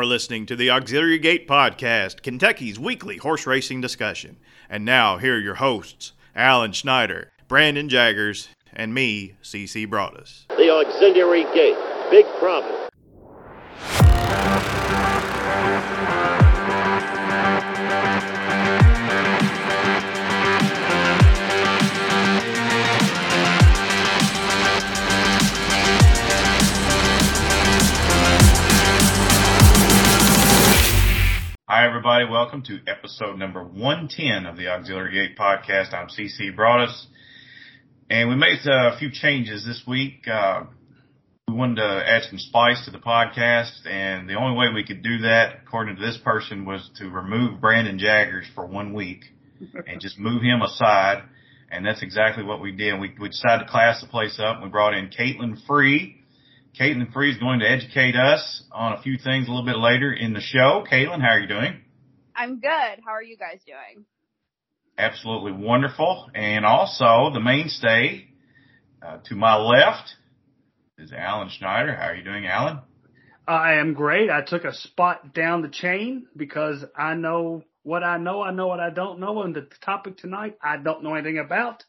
You're 0.00 0.06
listening 0.06 0.46
to 0.46 0.56
the 0.56 0.70
Auxiliary 0.70 1.18
Gate 1.18 1.46
Podcast, 1.46 2.22
Kentucky's 2.22 2.78
weekly 2.78 3.18
horse 3.18 3.46
racing 3.46 3.82
discussion. 3.82 4.38
And 4.70 4.82
now, 4.82 5.18
here 5.18 5.34
are 5.34 5.38
your 5.38 5.56
hosts, 5.56 6.12
Alan 6.34 6.72
Schneider, 6.72 7.28
Brandon 7.48 7.86
Jaggers, 7.86 8.48
and 8.72 8.94
me, 8.94 9.34
CC 9.42 9.86
Broaddus. 9.86 10.46
The 10.56 10.70
Auxiliary 10.70 11.44
Gate, 11.52 11.76
Big 12.10 12.24
Problem. 12.38 12.79
Hi, 31.80 31.86
everybody. 31.86 32.26
Welcome 32.26 32.62
to 32.64 32.78
episode 32.86 33.38
number 33.38 33.64
110 33.64 34.44
of 34.44 34.58
the 34.58 34.68
Auxiliary 34.68 35.12
Gate 35.12 35.38
podcast. 35.38 35.94
I'm 35.94 36.08
CC 36.08 36.54
Broaddus. 36.54 37.06
And 38.10 38.28
we 38.28 38.34
made 38.34 38.58
a 38.66 38.98
few 38.98 39.10
changes 39.10 39.64
this 39.64 39.82
week. 39.88 40.28
Uh, 40.30 40.64
we 41.48 41.54
wanted 41.54 41.76
to 41.76 42.04
add 42.06 42.24
some 42.24 42.38
spice 42.38 42.84
to 42.84 42.90
the 42.90 42.98
podcast, 42.98 43.86
and 43.88 44.28
the 44.28 44.34
only 44.34 44.58
way 44.58 44.66
we 44.74 44.84
could 44.84 45.02
do 45.02 45.20
that, 45.20 45.60
according 45.66 45.96
to 45.96 46.02
this 46.02 46.18
person, 46.22 46.66
was 46.66 46.86
to 46.96 47.08
remove 47.08 47.62
Brandon 47.62 47.98
Jaggers 47.98 48.44
for 48.54 48.66
one 48.66 48.92
week 48.92 49.24
and 49.86 50.02
just 50.02 50.18
move 50.18 50.42
him 50.42 50.60
aside. 50.60 51.22
And 51.70 51.86
that's 51.86 52.02
exactly 52.02 52.44
what 52.44 52.60
we 52.60 52.72
did. 52.72 53.00
We, 53.00 53.14
we 53.18 53.30
decided 53.30 53.64
to 53.64 53.70
class 53.70 54.02
the 54.02 54.06
place 54.06 54.38
up. 54.38 54.62
We 54.62 54.68
brought 54.68 54.92
in 54.92 55.08
Kaitlin 55.08 55.56
Free. 55.66 56.19
Kaitlin 56.78 57.12
Free 57.12 57.32
is 57.32 57.38
going 57.38 57.60
to 57.60 57.68
educate 57.68 58.16
us 58.16 58.62
on 58.72 58.92
a 58.92 59.02
few 59.02 59.18
things 59.18 59.48
a 59.48 59.50
little 59.50 59.66
bit 59.66 59.76
later 59.76 60.12
in 60.12 60.32
the 60.32 60.40
show. 60.40 60.84
Kaitlin, 60.90 61.20
how 61.20 61.30
are 61.30 61.40
you 61.40 61.48
doing? 61.48 61.80
I'm 62.34 62.60
good. 62.60 63.00
How 63.04 63.12
are 63.12 63.22
you 63.22 63.36
guys 63.36 63.60
doing? 63.66 64.04
Absolutely 64.96 65.52
wonderful. 65.52 66.30
And 66.34 66.64
also 66.64 67.30
the 67.32 67.40
mainstay 67.40 68.28
uh, 69.02 69.18
to 69.26 69.34
my 69.34 69.56
left 69.56 70.14
is 70.98 71.12
Alan 71.12 71.48
Schneider. 71.50 71.94
How 71.94 72.08
are 72.08 72.14
you 72.14 72.24
doing, 72.24 72.46
Alan? 72.46 72.80
I 73.48 73.74
am 73.74 73.94
great. 73.94 74.30
I 74.30 74.42
took 74.42 74.64
a 74.64 74.72
spot 74.72 75.34
down 75.34 75.62
the 75.62 75.68
chain 75.68 76.26
because 76.36 76.84
I 76.96 77.14
know 77.14 77.64
what 77.82 78.04
I 78.04 78.18
know. 78.18 78.42
I 78.42 78.52
know 78.52 78.68
what 78.68 78.80
I 78.80 78.90
don't 78.90 79.18
know. 79.18 79.42
And 79.42 79.54
the 79.54 79.66
topic 79.84 80.18
tonight, 80.18 80.56
I 80.62 80.76
don't 80.76 81.02
know 81.02 81.14
anything 81.14 81.38
about. 81.38 81.84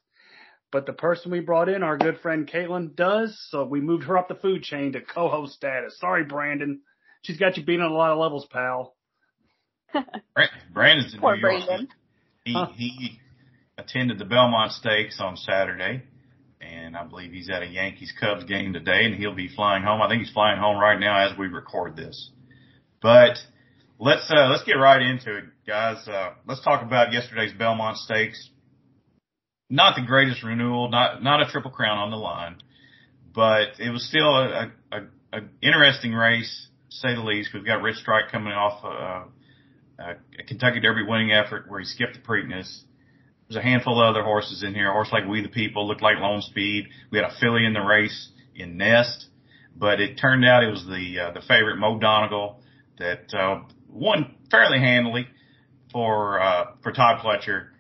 But 0.72 0.86
the 0.86 0.94
person 0.94 1.32
we 1.32 1.42
brought 1.42 1.68
in, 1.68 1.84
our 1.84 1.98
good 1.98 2.20
friend 2.22 2.50
Kaitlin, 2.50 2.96
does. 2.96 3.38
So 3.50 3.66
we 3.66 3.82
moved 3.82 4.06
her 4.06 4.18
up 4.18 4.28
the 4.30 4.36
food 4.36 4.64
chain 4.64 4.94
to 4.94 5.02
co-host 5.02 5.54
status. 5.54 6.00
Sorry, 6.00 6.24
Brandon. 6.24 6.82
She's 7.24 7.38
got 7.38 7.58
you 7.58 7.64
beat 7.66 7.80
on 7.82 7.92
a 7.92 7.94
lot 7.94 8.12
of 8.12 8.18
levels, 8.20 8.48
pal. 8.52 8.96
Brandon's 10.74 11.14
in 11.14 11.20
Poor 11.20 11.36
New 11.36 11.42
York. 11.42 11.66
Brandon. 11.66 11.88
He, 12.46 12.54
Huh. 12.54 12.68
he 12.76 13.20
attended 13.78 14.18
the 14.18 14.26
Belmont 14.26 14.72
Stakes 14.72 15.20
on 15.20 15.36
Saturday, 15.38 16.04
and 16.62 16.96
I 16.96 17.04
believe 17.04 17.32
he's 17.32 17.50
at 17.50 17.62
a 17.62 17.68
Yankees 17.68 18.14
Cubs 18.20 18.46
game 18.46 18.74
today, 18.74 19.06
and 19.06 19.16
he'll 19.16 19.36
be 19.36 19.50
flying 19.50 19.84
home. 19.84 20.02
I 20.02 20.08
think 20.08 20.24
he's 20.24 20.32
flying 20.34 20.60
home 20.60 20.78
right 20.80 21.00
now 21.00 21.30
as 21.30 21.38
we 21.38 21.48
record 21.48 21.96
this. 21.96 22.32
But 23.02 23.38
let's 24.00 24.32
uh, 24.32 24.48
let's 24.50 24.64
get 24.64 24.74
right 24.74 25.02
into 25.02 25.38
it, 25.38 25.44
guys. 25.68 26.08
Uh, 26.08 26.32
let's 26.48 26.64
talk 26.64 26.82
about 26.82 27.14
yesterday's 27.14 27.54
Belmont 27.54 27.98
Stakes. 27.98 28.50
Not 29.72 29.96
the 29.96 30.02
greatest 30.06 30.44
renewal, 30.44 30.90
not 30.90 31.24
not 31.24 31.42
a 31.42 31.46
triple 31.50 31.72
crown 31.72 31.98
on 31.98 32.12
the 32.12 32.18
line, 32.18 32.58
but 33.34 33.80
it 33.80 33.90
was 33.90 34.06
still 34.06 34.28
a, 34.28 34.70
a, 34.92 34.98
a, 34.98 35.02
a 35.32 35.42
interesting 35.62 36.14
race, 36.14 36.68
say 36.90 37.16
the 37.16 37.22
least. 37.22 37.52
We've 37.54 37.66
got 37.66 37.82
Rich 37.82 37.96
Strike 37.96 38.34
coming 38.34 38.52
off 38.52 38.84
uh, 38.84 40.04
a, 40.04 40.16
a 40.40 40.44
Kentucky 40.46 40.82
Derby 40.82 41.04
winning 41.08 41.32
effort 41.32 41.70
where 41.70 41.80
he 41.80 41.86
skipped 41.86 42.16
the 42.16 42.20
Preakness. 42.20 42.82
There's 43.48 43.56
a 43.56 43.62
handful 43.62 44.02
of 44.02 44.10
other 44.10 44.24
horses 44.24 44.62
in 44.62 44.74
here. 44.74 44.90
A 44.90 44.92
horse 44.92 45.10
like 45.14 45.26
We 45.26 45.42
the 45.42 45.48
People 45.48 45.88
looked 45.88 46.02
like 46.02 46.18
Lone 46.20 46.42
Speed. 46.42 46.90
We 47.10 47.18
had 47.18 47.32
a 47.32 47.34
filly 47.40 47.66
in 47.66 47.72
the 47.72 47.80
race 47.80 48.30
in 48.54 48.76
Nest, 48.76 49.28
but 49.74 50.02
it 50.02 50.18
turned 50.18 50.44
out 50.46 50.64
it 50.64 50.70
was 50.70 50.86
the 50.86 51.28
uh, 51.28 51.32
the 51.32 51.42
favorite 51.48 51.78
Mo 51.78 51.98
Donegal 51.98 52.60
that 53.00 53.34
uh, 53.34 53.62
won 53.88 54.36
fairly 54.52 54.80
handily 54.80 55.28
for 55.94 56.42
uh, 56.42 56.66
for 56.84 56.92
Todd 56.92 57.20
Pletcher. 57.24 57.71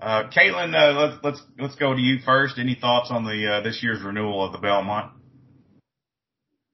Uh, 0.00 0.30
Kaitlin, 0.30 0.74
uh, 0.74 0.98
let's 0.98 1.22
let's 1.22 1.42
let's 1.58 1.74
go 1.76 1.92
to 1.92 2.00
you 2.00 2.20
first. 2.24 2.58
Any 2.58 2.74
thoughts 2.74 3.10
on 3.10 3.24
the 3.24 3.58
uh, 3.58 3.60
this 3.60 3.82
year's 3.82 4.02
renewal 4.02 4.44
of 4.44 4.52
the 4.52 4.58
Belmont? 4.58 5.12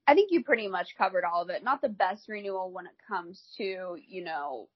I 0.07 0.15
think 0.15 0.31
you 0.31 0.45
pretty 0.45 0.69
much 0.69 0.89
covered 0.97 1.25
all 1.25 1.43
of 1.43 1.51
it. 1.51 1.65
Not 1.65 1.83
the 1.83 1.89
best 1.89 2.29
renewal 2.29 2.71
when 2.71 2.87
it 2.87 2.93
comes 3.09 3.43
to, 3.57 3.97
you 4.07 4.23
know, 4.23 4.69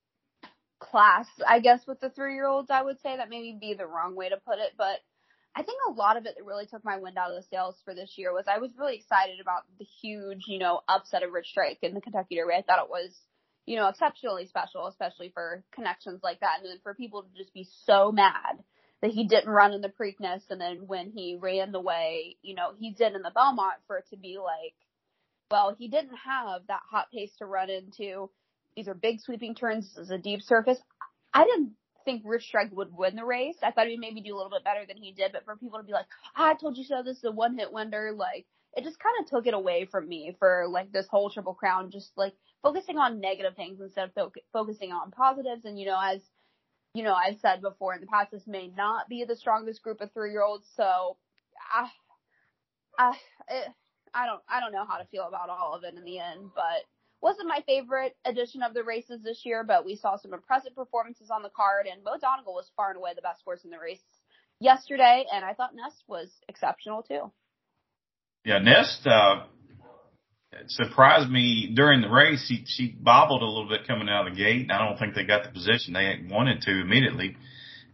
class, 0.80 1.26
I 1.46 1.60
guess, 1.60 1.86
with 1.86 2.00
the 2.00 2.10
three 2.10 2.34
year 2.34 2.46
olds, 2.46 2.70
I 2.70 2.82
would 2.82 3.00
say 3.00 3.16
that 3.16 3.30
maybe 3.30 3.56
be 3.60 3.74
the 3.74 3.86
wrong 3.86 4.16
way 4.16 4.28
to 4.28 4.36
put 4.36 4.58
it. 4.58 4.72
But 4.76 4.98
I 5.54 5.62
think 5.62 5.78
a 5.88 5.92
lot 5.92 6.16
of 6.16 6.26
it 6.26 6.34
that 6.36 6.44
really 6.44 6.66
took 6.66 6.84
my 6.84 6.98
wind 6.98 7.16
out 7.18 7.30
of 7.30 7.36
the 7.36 7.46
sails 7.48 7.76
for 7.84 7.94
this 7.94 8.14
year 8.16 8.32
was 8.32 8.46
I 8.48 8.58
was 8.58 8.72
really 8.76 8.96
excited 8.96 9.38
about 9.40 9.62
the 9.78 9.86
huge, 10.02 10.44
you 10.48 10.58
know, 10.58 10.80
upset 10.88 11.22
of 11.22 11.32
Rich 11.32 11.48
Strike 11.50 11.78
in 11.82 11.94
the 11.94 12.00
Kentucky 12.00 12.34
Derby. 12.36 12.54
I 12.54 12.62
thought 12.62 12.82
it 12.82 12.90
was, 12.90 13.16
you 13.70 13.76
know, 13.76 13.86
exceptionally 13.86 14.47
special, 14.47 14.88
especially 14.88 15.31
for 15.32 15.62
connections 15.72 16.19
like 16.25 16.41
that. 16.41 16.58
And 16.60 16.69
then 16.69 16.81
for 16.82 16.92
people 16.92 17.22
to 17.22 17.38
just 17.38 17.54
be 17.54 17.69
so 17.86 18.10
mad 18.10 18.58
that 19.00 19.12
he 19.12 19.28
didn't 19.28 19.48
run 19.48 19.72
in 19.72 19.81
the 19.81 19.88
Preakness 19.88 20.42
and 20.50 20.60
then 20.60 20.88
when 20.88 21.12
he 21.12 21.38
ran 21.41 21.70
the 21.70 21.80
way, 21.80 22.36
you 22.42 22.56
know, 22.56 22.72
he 22.76 22.91
did 22.91 23.14
in 23.14 23.22
the 23.22 23.30
Belmont 23.32 23.76
for 23.86 23.98
it 23.98 24.06
to 24.10 24.16
be 24.16 24.38
like, 24.38 24.75
well, 25.53 25.76
he 25.78 25.86
didn't 25.86 26.16
have 26.16 26.62
that 26.66 26.80
hot 26.91 27.12
pace 27.12 27.30
to 27.38 27.47
run 27.47 27.70
into. 27.70 28.28
These 28.75 28.88
are 28.88 28.94
big 28.94 29.20
sweeping 29.20 29.54
turns. 29.54 29.88
This 29.94 30.06
is 30.06 30.10
a 30.10 30.19
deep 30.19 30.42
surface. 30.42 30.78
I 31.32 31.44
didn't 31.44 31.75
think 32.04 32.22
Rich 32.25 32.47
Strike 32.47 32.72
would 32.72 32.92
win 32.92 33.14
the 33.14 33.25
race. 33.25 33.56
I 33.62 33.70
thought 33.70 33.86
he'd 33.86 34.00
maybe 34.00 34.20
do 34.20 34.34
a 34.34 34.36
little 34.36 34.50
bit 34.50 34.64
better 34.64 34.84
than 34.84 34.97
he 34.97 35.12
did, 35.12 35.30
but 35.30 35.44
for 35.44 35.54
people 35.54 35.78
to 35.78 35.84
be 35.84 35.92
like, 35.92 36.06
ah, 36.34 36.50
I 36.50 36.54
told 36.54 36.76
you 36.76 36.82
so, 36.82 37.04
this 37.04 37.19
is 37.19 37.25
a 37.25 37.30
one 37.30 37.56
hit 37.56 37.72
wonder, 37.72 38.10
like, 38.16 38.47
it 38.76 38.82
just 38.82 38.98
kind 38.98 39.14
of 39.20 39.30
took 39.30 39.47
it 39.47 39.54
away 39.54 39.86
from 39.88 40.09
me 40.09 40.34
for 40.41 40.66
like 40.69 40.91
this 40.92 41.06
whole 41.09 41.30
Triple 41.30 41.54
Crown, 41.54 41.91
just 41.92 42.10
like 42.16 42.34
focusing 42.62 42.98
on 42.98 43.21
negative 43.21 43.56
things 43.56 43.81
instead 43.81 44.09
of 44.09 44.15
fo- 44.15 44.32
focusing 44.53 44.93
on 44.93 45.10
positives. 45.10 45.65
And, 45.65 45.78
you 45.78 45.87
know, 45.87 45.98
as, 46.00 46.21
you 46.94 47.03
know, 47.03 47.15
I've 47.15 47.38
said 47.41 47.62
before 47.62 47.94
in 47.94 48.00
the 48.00 48.06
past, 48.06 48.31
this 48.31 48.47
may 48.47 48.69
not 48.69 49.09
be 49.09 49.25
the 49.25 49.37
strongest 49.37 49.82
group 49.82 50.00
of 50.00 50.12
three 50.12 50.32
year 50.32 50.43
olds, 50.43 50.66
so, 50.76 51.16
I, 51.72 51.88
I, 52.98 53.16
it, 53.48 53.69
I 54.15 54.26
don't 54.26 54.43
I 54.48 54.60
don't 54.60 54.72
know 54.72 54.84
how 54.84 54.98
to 54.98 55.06
feel 55.06 55.25
about 55.28 55.50
all 55.50 55.75
of 55.75 55.84
it 55.84 55.94
in 55.94 56.04
the 56.04 56.19
end, 56.19 56.50
but 56.54 56.84
wasn't 57.22 57.48
my 57.48 57.62
favorite 57.66 58.16
edition 58.25 58.62
of 58.62 58.75
the 58.75 58.82
races 58.82 59.21
this 59.22 59.42
year, 59.44 59.62
but 59.62 59.84
we 59.84 59.94
saw 59.94 60.16
some 60.16 60.32
impressive 60.32 60.75
performances 60.75 61.31
on 61.31 61.42
the 61.42 61.50
card 61.50 61.87
and 61.87 62.03
Mo 62.03 62.12
Donegal 62.21 62.54
was 62.54 62.71
far 62.77 62.91
and 62.91 62.97
away 62.97 63.12
the 63.15 63.22
best 63.22 63.42
horse 63.44 63.65
in 63.65 63.71
the 63.71 63.78
race 63.78 64.03
yesterday 64.59 65.27
and 65.32 65.44
I 65.44 65.53
thought 65.54 65.75
Nest 65.75 66.03
was 66.09 66.31
exceptional 66.48 67.03
too. 67.03 67.31
Yeah, 68.44 68.59
Nest 68.59 69.06
uh, 69.06 69.44
surprised 70.69 71.31
me 71.31 71.72
during 71.75 72.00
the 72.00 72.09
race. 72.09 72.44
She 72.47 72.65
she 72.66 72.88
bobbled 72.88 73.43
a 73.43 73.47
little 73.47 73.69
bit 73.69 73.87
coming 73.87 74.09
out 74.09 74.26
of 74.26 74.34
the 74.34 74.38
gate. 74.38 74.62
and 74.62 74.72
I 74.72 74.87
don't 74.87 74.98
think 74.98 75.15
they 75.15 75.25
got 75.25 75.44
the 75.44 75.50
position 75.50 75.94
they 75.94 76.21
wanted 76.31 76.62
to 76.62 76.81
immediately. 76.81 77.37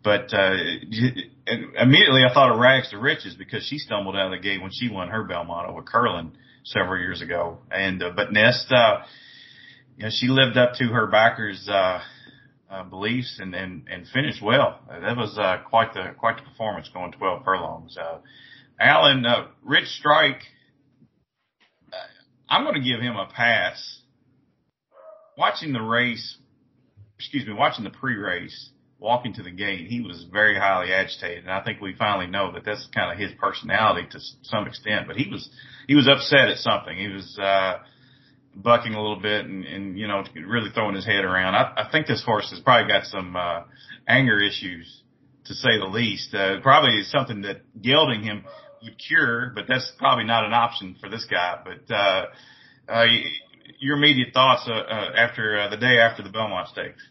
But 0.02 0.32
uh, 0.32 0.52
immediately 1.46 2.22
I 2.24 2.32
thought 2.32 2.52
of 2.52 2.58
Rags 2.58 2.90
to 2.90 2.98
Riches 2.98 3.34
because 3.34 3.64
she 3.64 3.78
stumbled 3.78 4.16
out 4.16 4.32
of 4.32 4.38
the 4.38 4.42
gate 4.42 4.62
when 4.62 4.70
she 4.72 4.88
won 4.88 5.08
her 5.08 5.24
Belmont 5.24 5.68
over 5.68 5.82
Curlin 5.82 6.32
several 6.64 7.00
years 7.00 7.22
ago. 7.22 7.58
And 7.70 8.02
uh, 8.02 8.10
but 8.14 8.32
Nest, 8.32 8.70
uh, 8.70 8.98
you 9.96 10.04
know, 10.04 10.10
she 10.12 10.28
lived 10.28 10.56
up 10.56 10.74
to 10.74 10.84
her 10.84 11.06
backers' 11.06 11.68
uh, 11.68 12.00
uh, 12.70 12.82
beliefs 12.84 13.38
and, 13.40 13.54
and 13.54 13.86
and 13.90 14.06
finished 14.08 14.42
well. 14.42 14.80
That 14.88 15.16
was 15.16 15.36
uh, 15.38 15.58
quite 15.68 15.94
the 15.94 16.14
quite 16.18 16.36
the 16.36 16.42
performance 16.42 16.88
going 16.92 17.12
12 17.12 17.44
furlongs. 17.44 17.96
Uh, 17.96 18.18
Alan, 18.78 19.24
uh, 19.24 19.46
Rich 19.62 19.88
Strike, 19.98 20.42
I'm 22.48 22.64
going 22.64 22.74
to 22.74 22.88
give 22.88 23.00
him 23.00 23.16
a 23.16 23.26
pass. 23.26 24.00
Watching 25.36 25.72
the 25.72 25.82
race, 25.82 26.38
excuse 27.18 27.46
me, 27.46 27.52
watching 27.52 27.84
the 27.84 27.90
pre-race, 27.90 28.70
walking 28.98 29.34
to 29.34 29.42
the 29.42 29.50
gate, 29.50 29.86
he 29.88 30.00
was 30.00 30.26
very 30.32 30.56
highly 30.58 30.92
agitated, 30.92 31.44
and 31.44 31.52
I 31.52 31.62
think 31.62 31.80
we 31.80 31.94
finally 31.94 32.26
know 32.26 32.52
that 32.52 32.64
that's 32.64 32.88
kind 32.94 33.12
of 33.12 33.18
his 33.18 33.32
personality 33.38 34.08
to 34.12 34.18
some 34.42 34.66
extent. 34.66 35.06
But 35.06 35.16
he 35.16 35.30
was 35.30 35.50
he 35.86 35.94
was 35.94 36.08
upset 36.08 36.48
at 36.48 36.58
something. 36.58 36.96
He 36.96 37.08
was 37.08 37.38
uh, 37.38 37.78
bucking 38.54 38.94
a 38.94 39.00
little 39.00 39.20
bit 39.20 39.44
and, 39.44 39.64
and 39.64 39.98
you 39.98 40.08
know 40.08 40.24
really 40.34 40.70
throwing 40.70 40.94
his 40.94 41.04
head 41.04 41.24
around. 41.24 41.54
I, 41.54 41.72
I 41.76 41.88
think 41.90 42.06
this 42.06 42.24
horse 42.24 42.50
has 42.50 42.60
probably 42.60 42.90
got 42.90 43.04
some 43.04 43.36
uh, 43.36 43.64
anger 44.08 44.40
issues 44.40 45.02
to 45.44 45.54
say 45.54 45.78
the 45.78 45.86
least. 45.86 46.34
Uh, 46.34 46.60
probably 46.62 47.02
something 47.02 47.42
that 47.42 47.60
gelding 47.80 48.22
him 48.22 48.44
would 48.82 48.98
cure, 48.98 49.52
but 49.54 49.64
that's 49.68 49.90
probably 49.98 50.24
not 50.24 50.44
an 50.44 50.52
option 50.52 50.96
for 51.00 51.08
this 51.08 51.26
guy. 51.30 51.60
But 51.64 51.94
uh, 51.94 52.26
uh, 52.88 53.06
your 53.78 53.96
immediate 53.96 54.32
thoughts 54.32 54.64
uh, 54.66 54.72
uh, 54.72 55.12
after 55.16 55.58
uh, 55.58 55.68
the 55.68 55.76
day 55.76 55.98
after 55.98 56.22
the 56.22 56.30
Belmont 56.30 56.68
Stakes? 56.68 57.02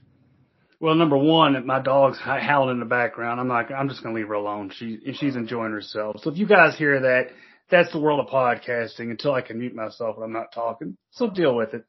Well, 0.79 0.95
number 0.95 1.17
one, 1.17 1.65
my 1.65 1.79
dog's 1.81 2.19
howling 2.19 2.75
in 2.75 2.79
the 2.79 2.85
background. 2.85 3.39
I'm 3.39 3.47
like, 3.47 3.71
I'm 3.71 3.89
just 3.89 4.03
gonna 4.03 4.15
leave 4.15 4.27
her 4.27 4.33
alone. 4.33 4.71
She 4.75 4.99
she's 5.13 5.35
enjoying 5.35 5.71
herself. 5.71 6.17
So 6.21 6.29
if 6.29 6.37
you 6.37 6.45
guys 6.45 6.77
hear 6.77 6.99
that, 7.01 7.27
that's 7.69 7.91
the 7.91 7.99
world 7.99 8.19
of 8.19 8.27
podcasting. 8.27 9.09
Until 9.09 9.33
I 9.33 9.41
can 9.41 9.59
mute 9.59 9.73
myself 9.73 10.17
when 10.17 10.25
I'm 10.25 10.33
not 10.33 10.51
talking, 10.53 10.97
so 11.11 11.29
deal 11.29 11.55
with 11.55 11.73
it. 11.73 11.85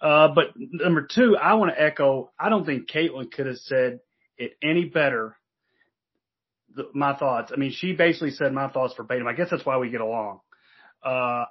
Uh, 0.00 0.28
but 0.34 0.46
number 0.56 1.06
two, 1.12 1.36
I 1.36 1.54
want 1.54 1.74
to 1.74 1.82
echo. 1.82 2.30
I 2.38 2.50
don't 2.50 2.64
think 2.64 2.90
Kaitlin 2.90 3.32
could 3.32 3.46
have 3.46 3.58
said 3.58 4.00
it 4.36 4.52
any 4.62 4.84
better. 4.84 5.36
The, 6.74 6.84
my 6.94 7.16
thoughts. 7.16 7.50
I 7.54 7.58
mean, 7.58 7.72
she 7.72 7.92
basically 7.92 8.30
said 8.30 8.52
my 8.52 8.68
thoughts 8.68 8.94
verbatim. 8.96 9.26
I 9.26 9.32
guess 9.32 9.48
that's 9.50 9.66
why 9.66 9.78
we 9.78 9.90
get 9.90 10.00
along. 10.00 10.40
Uh, 11.04 11.44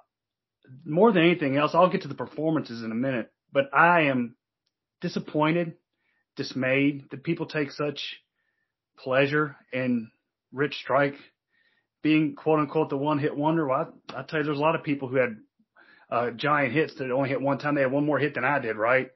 more 0.86 1.12
than 1.12 1.24
anything 1.24 1.58
else, 1.58 1.72
I'll 1.74 1.90
get 1.90 2.04
to 2.04 2.08
the 2.08 2.16
performances 2.16 2.84
in 2.84 2.92
a 2.92 2.96
minute, 2.96 3.32
but 3.52 3.74
I 3.74 4.04
am 4.04 4.36
disappointed, 5.02 5.74
dismayed 6.36 7.06
that 7.12 7.24
people 7.24 7.48
take 7.48 7.72
such 7.72 8.00
pleasure 8.98 9.56
in 9.74 10.12
Rich 10.52 10.76
Strike 10.76 11.16
being 12.02 12.36
quote 12.36 12.60
unquote 12.60 12.90
the 12.90 12.98
one 12.98 13.20
hit 13.20 13.36
wonder. 13.36 13.68
Well, 13.68 13.94
I, 14.14 14.20
I 14.20 14.24
tell 14.24 14.40
you, 14.40 14.46
there's 14.46 14.58
a 14.58 14.62
lot 14.62 14.76
of 14.76 14.84
people 14.84 15.08
who 15.08 15.18
had 15.18 15.38
uh, 16.10 16.32
giant 16.32 16.74
hits 16.74 16.96
that 16.96 17.12
only 17.12 17.30
hit 17.30 17.42
one 17.42 17.58
time. 17.58 17.76
They 17.76 17.82
had 17.82 17.92
one 17.92 18.06
more 18.06 18.20
hit 18.20 18.36
than 18.36 18.46
I 18.46 18.60
did, 18.60 18.78
right? 18.78 19.10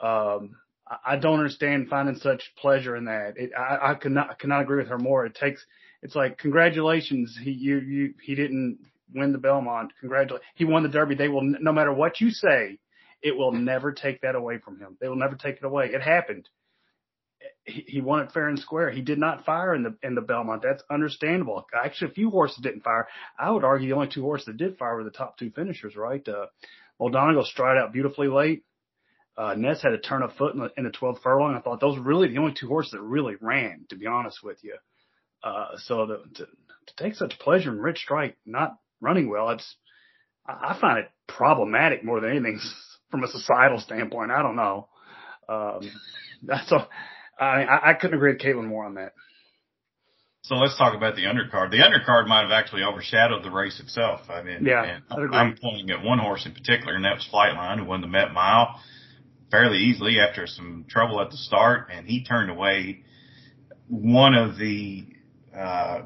Um, 0.00 0.56
I, 1.04 1.16
don't 1.16 1.38
understand 1.38 1.88
finding 1.88 2.16
such 2.16 2.42
pleasure 2.56 2.96
in 2.96 3.04
that. 3.06 3.34
It, 3.36 3.50
I, 3.56 3.90
I 3.90 3.94
cannot, 3.94 4.30
I 4.30 4.34
cannot 4.34 4.62
agree 4.62 4.78
with 4.78 4.88
her 4.88 4.98
more. 4.98 5.26
It 5.26 5.34
takes, 5.34 5.64
it's 6.02 6.14
like, 6.14 6.38
congratulations. 6.38 7.38
He, 7.42 7.50
you, 7.50 7.78
you, 7.78 8.14
he 8.22 8.34
didn't 8.34 8.78
win 9.14 9.32
the 9.32 9.38
Belmont. 9.38 9.92
Congratulations. 10.00 10.46
He 10.54 10.64
won 10.64 10.82
the 10.82 10.88
Derby. 10.88 11.14
They 11.14 11.28
will, 11.28 11.42
no 11.42 11.72
matter 11.72 11.92
what 11.92 12.20
you 12.20 12.30
say, 12.30 12.78
it 13.22 13.36
will 13.36 13.52
never 13.52 13.92
take 13.92 14.20
that 14.22 14.34
away 14.34 14.58
from 14.58 14.78
him. 14.78 14.96
They 15.00 15.08
will 15.08 15.16
never 15.16 15.36
take 15.36 15.56
it 15.56 15.64
away. 15.64 15.86
It 15.86 16.02
happened. 16.02 16.48
He, 17.64 17.84
he 17.86 18.00
won 18.00 18.20
it 18.20 18.32
fair 18.32 18.48
and 18.48 18.58
square. 18.58 18.90
He 18.90 19.02
did 19.02 19.18
not 19.18 19.44
fire 19.44 19.74
in 19.74 19.82
the 19.82 19.96
in 20.02 20.14
the 20.14 20.20
Belmont. 20.20 20.62
That's 20.62 20.82
understandable. 20.90 21.66
Actually, 21.74 22.10
a 22.10 22.14
few 22.14 22.30
horses 22.30 22.58
didn't 22.62 22.82
fire. 22.82 23.08
I 23.38 23.50
would 23.50 23.64
argue 23.64 23.88
the 23.88 23.94
only 23.94 24.08
two 24.08 24.22
horses 24.22 24.46
that 24.46 24.56
did 24.56 24.78
fire 24.78 24.96
were 24.96 25.04
the 25.04 25.10
top 25.10 25.38
two 25.38 25.50
finishers, 25.50 25.96
right? 25.96 26.26
Uh, 26.26 26.46
Mo 27.00 27.10
Donegal 27.10 27.44
stride 27.44 27.78
out 27.78 27.92
beautifully 27.92 28.28
late. 28.28 28.64
Uh, 29.38 29.54
Nest 29.54 29.82
had 29.82 29.92
a 29.92 29.98
turn 29.98 30.24
of 30.24 30.34
foot 30.34 30.54
in 30.54 30.60
the, 30.60 30.70
in 30.76 30.82
the 30.82 30.90
12th 30.90 31.22
furlong. 31.22 31.54
I 31.54 31.60
thought 31.60 31.80
those 31.80 31.96
were 31.96 32.02
really 32.02 32.26
the 32.26 32.38
only 32.38 32.54
two 32.58 32.66
horses 32.66 32.90
that 32.90 33.00
really 33.00 33.36
ran, 33.40 33.84
to 33.90 33.96
be 33.96 34.06
honest 34.06 34.42
with 34.42 34.58
you. 34.64 34.74
Uh, 35.44 35.76
so 35.76 36.06
the, 36.06 36.16
to, 36.34 36.44
to 36.44 36.96
take 36.96 37.14
such 37.14 37.38
pleasure 37.38 37.70
in 37.70 37.78
Rich 37.78 37.98
Strike 37.98 38.36
not 38.44 38.76
running 39.00 39.30
well, 39.30 39.50
it's, 39.50 39.76
I, 40.44 40.70
I 40.70 40.80
find 40.80 40.98
it 40.98 41.10
problematic 41.28 42.04
more 42.04 42.20
than 42.20 42.30
anything 42.30 42.58
from 43.12 43.22
a 43.22 43.28
societal 43.28 43.78
standpoint. 43.78 44.32
I 44.32 44.42
don't 44.42 44.56
know. 44.56 44.88
Um, 45.48 45.88
that's 46.42 46.72
a, 46.72 46.88
I, 47.38 47.90
I 47.90 47.94
couldn't 47.94 48.16
agree 48.16 48.32
with 48.32 48.42
Kaitlin 48.42 48.66
more 48.66 48.86
on 48.86 48.94
that. 48.94 49.12
So 50.42 50.56
let's 50.56 50.76
talk 50.76 50.96
about 50.96 51.14
the 51.14 51.22
undercard. 51.22 51.70
The 51.70 51.78
undercard 51.78 52.26
might 52.26 52.42
have 52.42 52.50
actually 52.50 52.82
overshadowed 52.82 53.44
the 53.44 53.50
race 53.50 53.78
itself. 53.78 54.22
I 54.30 54.42
mean, 54.42 54.64
yeah, 54.64 54.98
I'm 55.10 55.56
pointing 55.60 55.90
at 55.90 56.02
one 56.02 56.18
horse 56.18 56.44
in 56.46 56.52
particular, 56.52 56.94
and 56.94 57.04
that 57.04 57.16
was 57.16 57.28
Flightline, 57.32 57.78
who 57.78 57.84
won 57.84 58.00
the 58.00 58.08
Met 58.08 58.32
Mile 58.32 58.80
fairly 59.50 59.78
easily 59.78 60.18
after 60.20 60.46
some 60.46 60.84
trouble 60.88 61.20
at 61.20 61.30
the 61.30 61.36
start, 61.36 61.88
and 61.92 62.06
he 62.06 62.24
turned 62.24 62.50
away 62.50 63.02
one 63.88 64.34
of 64.34 64.58
the 64.58 65.06
uh, 65.56 66.02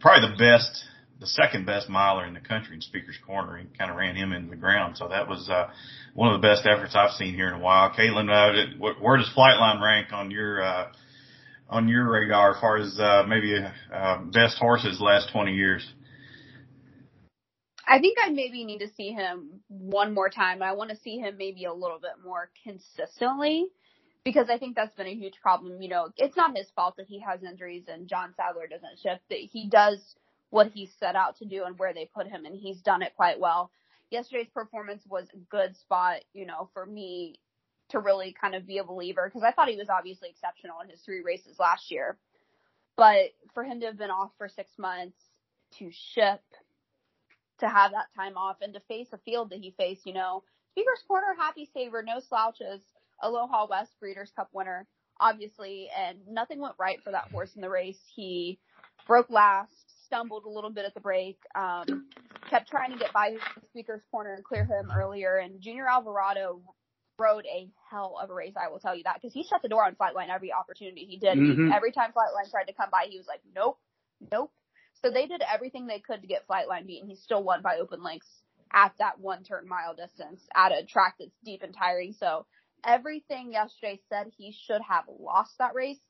probably 0.00 0.30
the 0.30 0.36
best, 0.36 0.84
the 1.20 1.26
second 1.26 1.66
best 1.66 1.88
miler 1.88 2.26
in 2.26 2.34
the 2.34 2.40
country 2.40 2.74
in 2.74 2.80
Speaker's 2.80 3.18
Corner. 3.24 3.58
He 3.58 3.66
kind 3.78 3.90
of 3.90 3.96
ran 3.96 4.16
him 4.16 4.32
into 4.32 4.50
the 4.50 4.56
ground, 4.56 4.96
so 4.96 5.08
that 5.08 5.28
was 5.28 5.48
uh, 5.48 5.68
one 6.14 6.32
of 6.32 6.40
the 6.40 6.46
best 6.46 6.66
efforts 6.66 6.94
I've 6.96 7.12
seen 7.12 7.34
here 7.34 7.48
in 7.48 7.54
a 7.54 7.60
while. 7.60 7.90
Kaitlin, 7.90 8.30
uh, 8.30 8.92
where 9.00 9.16
does 9.16 9.30
Flightline 9.36 9.82
rank 9.82 10.12
on 10.12 10.30
your 10.30 10.62
uh, 10.62 10.88
on 11.68 11.88
your 11.88 12.10
radar 12.10 12.54
as 12.54 12.60
far 12.60 12.78
as 12.78 12.98
uh, 12.98 13.24
maybe 13.28 13.58
uh, 13.92 14.18
best 14.32 14.58
horses 14.58 15.00
last 15.00 15.30
20 15.32 15.52
years? 15.52 15.86
I 17.86 18.00
think 18.00 18.18
I 18.22 18.30
maybe 18.30 18.64
need 18.64 18.80
to 18.80 18.88
see 18.96 19.12
him 19.12 19.60
one 19.68 20.14
more 20.14 20.28
time. 20.30 20.62
I 20.62 20.72
want 20.72 20.90
to 20.90 20.96
see 20.96 21.18
him 21.18 21.36
maybe 21.38 21.64
a 21.64 21.72
little 21.72 22.00
bit 22.00 22.24
more 22.24 22.50
consistently 22.64 23.68
because 24.24 24.50
I 24.50 24.58
think 24.58 24.74
that's 24.74 24.94
been 24.96 25.06
a 25.06 25.14
huge 25.14 25.40
problem. 25.40 25.80
You 25.80 25.88
know, 25.90 26.08
it's 26.16 26.36
not 26.36 26.56
his 26.56 26.68
fault 26.74 26.96
that 26.96 27.06
he 27.06 27.20
has 27.20 27.44
injuries 27.44 27.84
and 27.88 28.08
John 28.08 28.34
Sadler 28.36 28.66
doesn't 28.66 28.98
shift. 28.98 29.22
That 29.30 29.38
he 29.38 29.68
does 29.68 30.16
what 30.50 30.68
he 30.72 30.90
set 30.98 31.16
out 31.16 31.36
to 31.38 31.44
do 31.44 31.64
and 31.64 31.78
where 31.78 31.94
they 31.94 32.10
put 32.12 32.26
him, 32.26 32.44
and 32.44 32.56
he's 32.56 32.80
done 32.80 33.02
it 33.02 33.14
quite 33.16 33.38
well. 33.38 33.70
Yesterday's 34.10 34.48
performance 34.52 35.02
was 35.08 35.26
a 35.34 35.38
good 35.50 35.76
spot, 35.76 36.20
you 36.32 36.46
know, 36.46 36.70
for 36.72 36.86
me 36.86 37.40
to 37.90 38.00
really 38.00 38.34
kind 38.40 38.54
of 38.54 38.66
be 38.66 38.78
a 38.78 38.84
believer 38.84 39.28
because 39.28 39.44
I 39.44 39.52
thought 39.52 39.68
he 39.68 39.76
was 39.76 39.88
obviously 39.90 40.28
exceptional 40.28 40.80
in 40.82 40.88
his 40.90 41.00
three 41.02 41.22
races 41.22 41.58
last 41.58 41.90
year. 41.90 42.16
But 42.96 43.34
for 43.54 43.62
him 43.64 43.80
to 43.80 43.86
have 43.86 43.98
been 43.98 44.10
off 44.10 44.30
for 44.38 44.48
six 44.48 44.70
months, 44.78 45.18
to 45.78 45.90
ship, 46.14 46.40
to 47.58 47.68
have 47.68 47.92
that 47.92 48.06
time 48.14 48.36
off, 48.36 48.56
and 48.60 48.74
to 48.74 48.80
face 48.80 49.08
a 49.12 49.18
field 49.18 49.50
that 49.50 49.60
he 49.60 49.70
faced, 49.78 50.06
you 50.06 50.12
know, 50.12 50.42
Speaker's 50.72 51.02
Corner, 51.08 51.34
Happy 51.38 51.68
Saver, 51.72 52.02
no 52.02 52.20
slouches, 52.20 52.82
Aloha 53.22 53.66
West 53.68 53.92
Breeders' 53.98 54.32
Cup 54.36 54.48
winner, 54.52 54.86
obviously, 55.18 55.88
and 55.96 56.18
nothing 56.28 56.60
went 56.60 56.74
right 56.78 57.02
for 57.02 57.12
that 57.12 57.30
horse 57.30 57.54
in 57.54 57.62
the 57.62 57.70
race. 57.70 57.98
He 58.14 58.58
broke 59.06 59.30
last, 59.30 59.72
stumbled 60.04 60.44
a 60.44 60.50
little 60.50 60.70
bit 60.70 60.84
at 60.84 60.92
the 60.94 61.00
break, 61.00 61.38
um, 61.54 62.08
kept 62.50 62.68
trying 62.68 62.92
to 62.92 62.98
get 62.98 63.12
by 63.12 63.36
Speaker's 63.70 64.02
Corner 64.10 64.34
and 64.34 64.44
clear 64.44 64.64
him 64.64 64.90
earlier, 64.94 65.36
and 65.36 65.60
Junior 65.60 65.88
Alvarado 65.88 66.60
rode 67.18 67.46
a 67.46 67.70
hell 67.90 68.18
of 68.22 68.28
a 68.28 68.34
race, 68.34 68.52
I 68.60 68.68
will 68.68 68.78
tell 68.78 68.94
you 68.94 69.04
that, 69.04 69.14
because 69.14 69.32
he 69.32 69.42
shut 69.44 69.62
the 69.62 69.68
door 69.68 69.84
on 69.84 69.94
Flightline 69.94 70.28
every 70.28 70.52
opportunity 70.52 71.06
he 71.06 71.16
did. 71.16 71.38
Mhm. 71.38 71.74
Every 71.74 71.90
time 71.92 72.12
Flightline 72.12 72.50
tried 72.50 72.64
to 72.64 72.74
come 72.74 72.90
by, 72.90 73.06
he 73.08 73.16
was 73.16 73.26
like, 73.26 73.40
nope, 73.54 73.78
nope. 74.30 74.52
So 75.06 75.12
they 75.12 75.26
did 75.26 75.42
everything 75.42 75.86
they 75.86 76.00
could 76.00 76.22
to 76.22 76.26
get 76.26 76.48
Flightline 76.48 76.84
beat, 76.84 77.00
and 77.00 77.08
he 77.08 77.14
still 77.14 77.44
won 77.44 77.62
by 77.62 77.76
open 77.76 78.02
lengths 78.02 78.42
at 78.72 78.92
that 78.98 79.20
one 79.20 79.44
turn 79.44 79.68
mile 79.68 79.94
distance 79.94 80.42
at 80.52 80.72
a 80.72 80.84
track 80.84 81.14
that's 81.20 81.38
deep 81.44 81.62
and 81.62 81.72
tiring. 81.72 82.12
So 82.12 82.44
everything 82.84 83.52
yesterday 83.52 84.00
said 84.08 84.32
he 84.36 84.52
should 84.66 84.80
have 84.82 85.04
lost 85.06 85.58
that 85.60 85.76
race, 85.76 86.00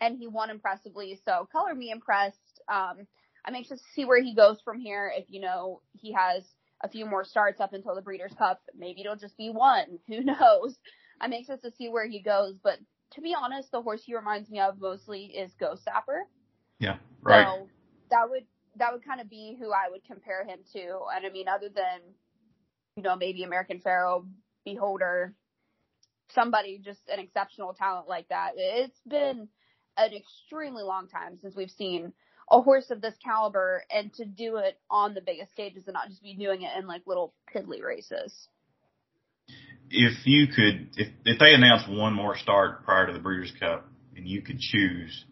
and 0.00 0.16
he 0.16 0.28
won 0.28 0.50
impressively. 0.50 1.18
So 1.24 1.48
color 1.50 1.74
me 1.74 1.90
impressed. 1.90 2.60
Um, 2.72 3.08
I'm 3.44 3.56
anxious 3.56 3.80
to 3.80 3.86
see 3.96 4.04
where 4.04 4.22
he 4.22 4.36
goes 4.36 4.60
from 4.64 4.78
here. 4.78 5.12
If 5.12 5.24
you 5.28 5.40
know 5.40 5.80
he 5.94 6.12
has 6.12 6.44
a 6.84 6.88
few 6.88 7.06
more 7.06 7.24
starts 7.24 7.60
up 7.60 7.72
until 7.72 7.96
the 7.96 8.02
Breeders' 8.02 8.34
Cup. 8.38 8.60
Maybe 8.78 9.00
it'll 9.00 9.16
just 9.16 9.36
be 9.36 9.50
one. 9.50 9.98
Who 10.06 10.22
knows? 10.22 10.78
I'm 11.20 11.32
anxious 11.32 11.60
to 11.62 11.72
see 11.72 11.88
where 11.88 12.06
he 12.06 12.22
goes. 12.22 12.54
But 12.62 12.78
to 13.14 13.20
be 13.20 13.34
honest, 13.34 13.72
the 13.72 13.82
horse 13.82 14.04
he 14.04 14.14
reminds 14.14 14.48
me 14.48 14.60
of 14.60 14.80
mostly 14.80 15.24
is 15.24 15.50
Ghostzapper. 15.60 16.20
Yeah, 16.78 16.98
right. 17.24 17.44
So 17.44 17.68
that 18.10 18.28
would 18.30 18.44
that 18.76 18.92
would 18.92 19.04
kind 19.04 19.20
of 19.20 19.28
be 19.28 19.56
who 19.58 19.72
I 19.72 19.90
would 19.90 20.04
compare 20.04 20.44
him 20.44 20.60
to. 20.72 21.00
And 21.14 21.26
I 21.26 21.30
mean, 21.30 21.48
other 21.48 21.68
than 21.68 22.00
you 22.96 23.02
know 23.02 23.16
maybe 23.16 23.42
American 23.42 23.80
Pharoah, 23.80 24.22
Beholder, 24.64 25.34
somebody 26.34 26.80
just 26.82 27.00
an 27.12 27.18
exceptional 27.18 27.74
talent 27.74 28.08
like 28.08 28.28
that. 28.28 28.52
It's 28.56 29.00
been 29.06 29.48
an 29.96 30.10
extremely 30.12 30.82
long 30.82 31.08
time 31.08 31.38
since 31.40 31.56
we've 31.56 31.70
seen 31.70 32.12
a 32.50 32.60
horse 32.60 32.90
of 32.90 33.00
this 33.00 33.14
caliber 33.22 33.82
and 33.90 34.12
to 34.14 34.24
do 34.24 34.56
it 34.56 34.78
on 34.90 35.14
the 35.14 35.20
biggest 35.20 35.52
stages 35.52 35.84
and 35.86 35.94
not 35.94 36.08
just 36.08 36.22
be 36.22 36.34
doing 36.34 36.62
it 36.62 36.70
in 36.78 36.86
like 36.86 37.02
little 37.06 37.34
piddly 37.54 37.82
races. 37.82 38.48
If 39.90 40.26
you 40.26 40.46
could, 40.48 40.90
if 40.96 41.08
if 41.24 41.38
they 41.38 41.54
announced 41.54 41.88
one 41.88 42.14
more 42.14 42.36
start 42.36 42.84
prior 42.84 43.06
to 43.06 43.12
the 43.12 43.18
Breeders' 43.18 43.52
Cup, 43.58 43.88
and 44.16 44.26
you 44.26 44.42
could 44.42 44.58
choose, 44.58 45.24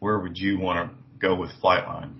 where 0.00 0.18
would 0.18 0.36
you 0.36 0.58
want 0.58 0.90
to 0.90 1.03
go 1.24 1.34
with 1.34 1.50
Flightline? 1.62 2.12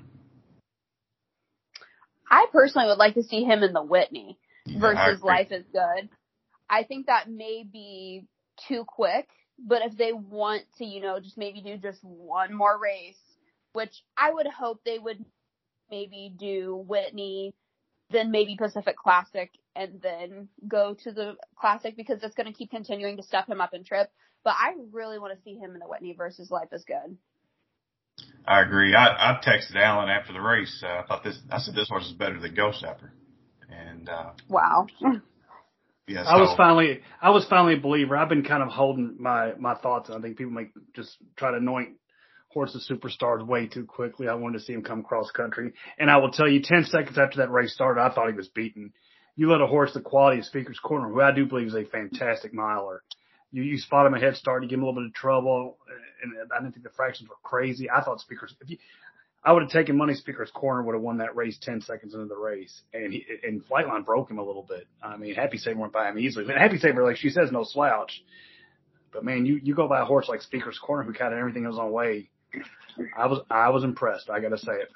I 2.30 2.46
personally 2.52 2.88
would 2.88 2.98
like 2.98 3.14
to 3.14 3.22
see 3.22 3.44
him 3.44 3.62
in 3.62 3.72
the 3.72 3.82
Whitney 3.82 4.38
Yeah, 4.66 4.80
versus. 4.80 5.22
Life 5.22 5.52
is 5.52 5.64
Good. 5.72 6.08
I 6.68 6.82
think 6.84 7.06
that 7.06 7.30
may 7.30 7.64
be 7.70 8.26
too 8.68 8.84
quick, 8.86 9.28
but 9.58 9.82
if 9.82 9.96
they 9.96 10.12
want 10.12 10.62
to, 10.78 10.84
you 10.84 11.00
know, 11.00 11.20
just 11.20 11.36
maybe 11.36 11.60
do 11.60 11.76
just 11.76 12.02
one 12.02 12.54
more 12.54 12.78
race, 12.80 13.20
which 13.74 14.02
I 14.16 14.32
would 14.32 14.46
hope 14.46 14.80
they 14.84 14.98
would 14.98 15.22
maybe 15.90 16.34
do 16.36 16.82
Whitney, 16.88 17.54
then 18.10 18.30
maybe 18.30 18.56
Pacific 18.56 18.96
Classic, 18.96 19.50
and 19.76 20.00
then 20.00 20.48
go 20.66 20.96
to 21.04 21.12
the 21.12 21.36
Classic 21.56 21.96
because 21.96 22.22
it's 22.22 22.34
going 22.34 22.46
to 22.46 22.58
keep 22.58 22.70
continuing 22.70 23.18
to 23.18 23.22
step 23.22 23.46
him 23.46 23.60
up 23.60 23.74
in 23.74 23.84
trip. 23.84 24.10
But 24.42 24.54
I 24.58 24.74
really 24.92 25.18
want 25.18 25.36
to 25.36 25.42
see 25.42 25.56
him 25.56 25.74
in 25.74 25.80
the 25.80 25.88
Whitney 25.88 26.14
versus 26.16 26.50
Life 26.50 26.72
is 26.72 26.84
Good. 26.84 27.16
I 28.46 28.62
agree. 28.62 28.94
I, 28.94 29.06
I 29.06 29.40
texted 29.42 29.76
Alan 29.76 30.10
after 30.10 30.32
the 30.32 30.40
race. 30.40 30.82
Uh, 30.84 31.00
I 31.02 31.02
thought 31.06 31.24
this. 31.24 31.38
I 31.50 31.58
said 31.58 31.74
this 31.74 31.88
horse 31.88 32.06
is 32.06 32.12
better 32.12 32.38
than 32.38 32.54
Ghostzapper, 32.54 33.10
and 33.70 34.08
uh, 34.08 34.32
Wow. 34.48 34.86
yeah. 36.06 36.24
I 36.24 36.36
was 36.36 36.54
finally, 36.56 37.00
I 37.22 37.30
was 37.30 37.46
finally 37.48 37.74
a 37.74 37.80
believer. 37.80 38.16
I've 38.16 38.28
been 38.28 38.44
kind 38.44 38.62
of 38.62 38.68
holding 38.68 39.16
my, 39.18 39.54
my 39.58 39.74
thoughts. 39.76 40.10
I 40.10 40.20
think 40.20 40.36
people 40.36 40.52
make 40.52 40.72
just 40.94 41.16
try 41.36 41.52
to 41.52 41.56
anoint 41.56 41.96
horses 42.50 42.88
superstars 42.90 43.44
way 43.46 43.66
too 43.66 43.86
quickly. 43.86 44.28
I 44.28 44.34
wanted 44.34 44.58
to 44.58 44.64
see 44.64 44.74
him 44.74 44.82
come 44.82 45.02
cross 45.02 45.30
country. 45.30 45.72
And 45.98 46.10
I 46.10 46.18
will 46.18 46.30
tell 46.30 46.48
you, 46.48 46.60
10 46.62 46.84
seconds 46.84 47.18
after 47.18 47.38
that 47.38 47.50
race 47.50 47.74
started, 47.74 48.00
I 48.00 48.14
thought 48.14 48.28
he 48.28 48.36
was 48.36 48.48
beaten. 48.48 48.92
You 49.34 49.50
let 49.50 49.60
a 49.60 49.66
horse 49.66 49.92
the 49.92 50.00
quality 50.00 50.38
of 50.38 50.44
Speaker's 50.44 50.78
Corner, 50.78 51.08
who 51.08 51.20
I 51.20 51.34
do 51.34 51.46
believe 51.46 51.66
is 51.68 51.74
a 51.74 51.84
fantastic 51.84 52.54
miler. 52.54 53.02
You, 53.54 53.62
you 53.62 53.78
spot 53.78 54.04
him 54.04 54.14
a 54.14 54.18
head 54.18 54.34
start, 54.34 54.64
you 54.64 54.68
give 54.68 54.80
him 54.80 54.82
a 54.82 54.86
little 54.86 55.00
bit 55.00 55.06
of 55.06 55.14
trouble. 55.14 55.78
And 56.24 56.32
I 56.52 56.58
didn't 56.58 56.72
think 56.72 56.82
the 56.82 56.90
fractions 56.90 57.28
were 57.28 57.36
crazy. 57.44 57.88
I 57.88 58.02
thought 58.02 58.20
Speaker's, 58.20 58.52
if 58.60 58.68
you, 58.68 58.78
I 59.44 59.52
would 59.52 59.62
have 59.62 59.70
taken 59.70 59.96
Money 59.96 60.14
Speaker's 60.14 60.50
Corner, 60.50 60.82
would 60.82 60.96
have 60.96 61.02
won 61.02 61.18
that 61.18 61.36
race 61.36 61.56
10 61.62 61.82
seconds 61.82 62.14
into 62.14 62.26
the 62.26 62.36
race. 62.36 62.82
And 62.92 63.12
he, 63.12 63.24
and 63.44 63.64
Flightline 63.64 64.04
broke 64.04 64.28
him 64.28 64.38
a 64.38 64.44
little 64.44 64.66
bit. 64.68 64.88
I 65.00 65.16
mean, 65.16 65.36
Happy 65.36 65.58
Saver 65.58 65.78
went 65.78 65.92
by 65.92 66.08
him 66.08 66.18
easily. 66.18 66.44
But 66.44 66.56
Happy 66.56 66.78
Saver, 66.78 67.04
like 67.04 67.16
she 67.16 67.30
says, 67.30 67.52
no 67.52 67.62
slouch. 67.62 68.24
But 69.12 69.24
man, 69.24 69.46
you, 69.46 69.60
you 69.62 69.76
go 69.76 69.86
by 69.86 70.00
a 70.00 70.04
horse 70.04 70.28
like 70.28 70.42
Speaker's 70.42 70.80
Corner 70.80 71.04
who 71.04 71.10
of 71.10 71.32
everything 71.32 71.64
was 71.64 71.78
on 71.78 71.92
way. 71.92 72.30
I 73.16 73.26
was, 73.26 73.38
I 73.48 73.68
was 73.68 73.84
impressed. 73.84 74.30
I 74.30 74.40
got 74.40 74.48
to 74.48 74.58
say 74.58 74.72
it. 74.72 74.88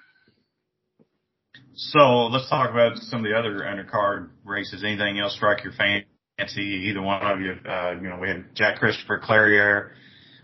So 1.76 2.26
let's 2.26 2.50
talk 2.50 2.70
about 2.70 2.96
some 2.96 3.20
of 3.20 3.24
the 3.24 3.38
other 3.38 3.60
undercard 3.60 4.30
races. 4.44 4.82
Anything 4.82 5.20
else 5.20 5.36
strike 5.36 5.62
your 5.62 5.72
fancy? 5.74 6.08
Can't 6.38 6.50
see 6.50 6.86
either 6.88 7.02
one 7.02 7.20
of 7.20 7.40
you, 7.40 7.54
uh, 7.68 7.94
you 8.00 8.08
know, 8.08 8.18
we 8.20 8.28
had 8.28 8.54
Jack 8.54 8.78
Christopher 8.78 9.20
Clairiere. 9.20 9.90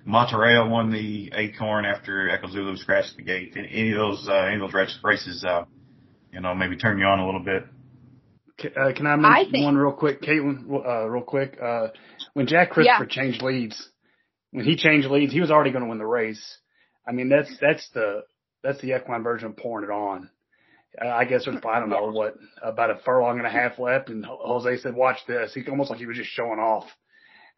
Matareya 0.07 0.69
won 0.69 0.91
the 0.91 1.31
Acorn 1.33 1.85
after 1.85 2.29
Echo 2.29 2.49
Zulu 2.49 2.77
scratched 2.77 3.17
the 3.17 3.23
gate. 3.23 3.55
Any 3.57 3.93
of 3.93 3.99
those, 3.99 4.29
uh, 4.29 4.33
any 4.33 4.57
of 4.57 4.73
those 4.73 4.99
races, 5.05 5.45
uh, 5.45 5.65
you 6.33 6.41
know, 6.41 6.53
maybe 6.53 6.77
turn 6.77 6.99
you 6.99 7.05
on 7.05 7.21
a 7.21 7.25
little 7.25 7.45
bit. 7.45 7.65
Uh, 8.77 8.93
can 8.93 9.07
I 9.07 9.17
mention 9.17 9.53
think, 9.53 9.65
one 9.65 9.77
real 9.77 9.93
quick, 9.93 10.21
Kaitlin? 10.21 10.69
Uh, 10.69 11.09
real 11.09 11.23
quick. 11.23 11.57
Uh, 11.63 11.89
when 12.33 12.49
Jack 12.49 12.71
Christopher 12.71 13.05
yeah. 13.05 13.23
changed 13.23 13.43
leads, 13.43 13.89
when 14.51 14.65
he 14.65 14.77
changed 14.77 15.09
leads, 15.09 15.33
he 15.33 15.41
was 15.41 15.51
already 15.51 15.71
going 15.71 15.85
to 15.85 15.89
win 15.89 15.99
the 15.99 16.07
race. 16.07 16.59
I 17.07 17.13
mean, 17.13 17.29
that's 17.29 17.57
that's 17.61 17.89
the 17.95 18.23
that's 18.65 18.81
the 18.81 18.97
equine 18.97 19.23
version 19.23 19.51
of 19.51 19.57
pouring 19.57 19.89
it 19.89 19.93
on. 19.93 20.31
I 21.01 21.25
guess 21.25 21.45
there's 21.45 21.57
I 21.65 21.81
don't 21.81 21.91
know 21.91 22.11
what 22.13 22.37
about 22.63 22.91
a 22.91 22.99
furlong 23.05 23.39
and 23.39 23.47
a 23.47 23.51
half 23.51 23.79
left, 23.79 24.11
and 24.11 24.25
Jose 24.25 24.79
said, 24.79 24.95
"Watch 24.95 25.19
this." 25.27 25.55
He 25.55 25.63
almost 25.69 25.91
like 25.91 25.99
he 25.99 26.07
was 26.07 26.17
just 26.17 26.31
showing 26.31 26.59
off, 26.59 26.85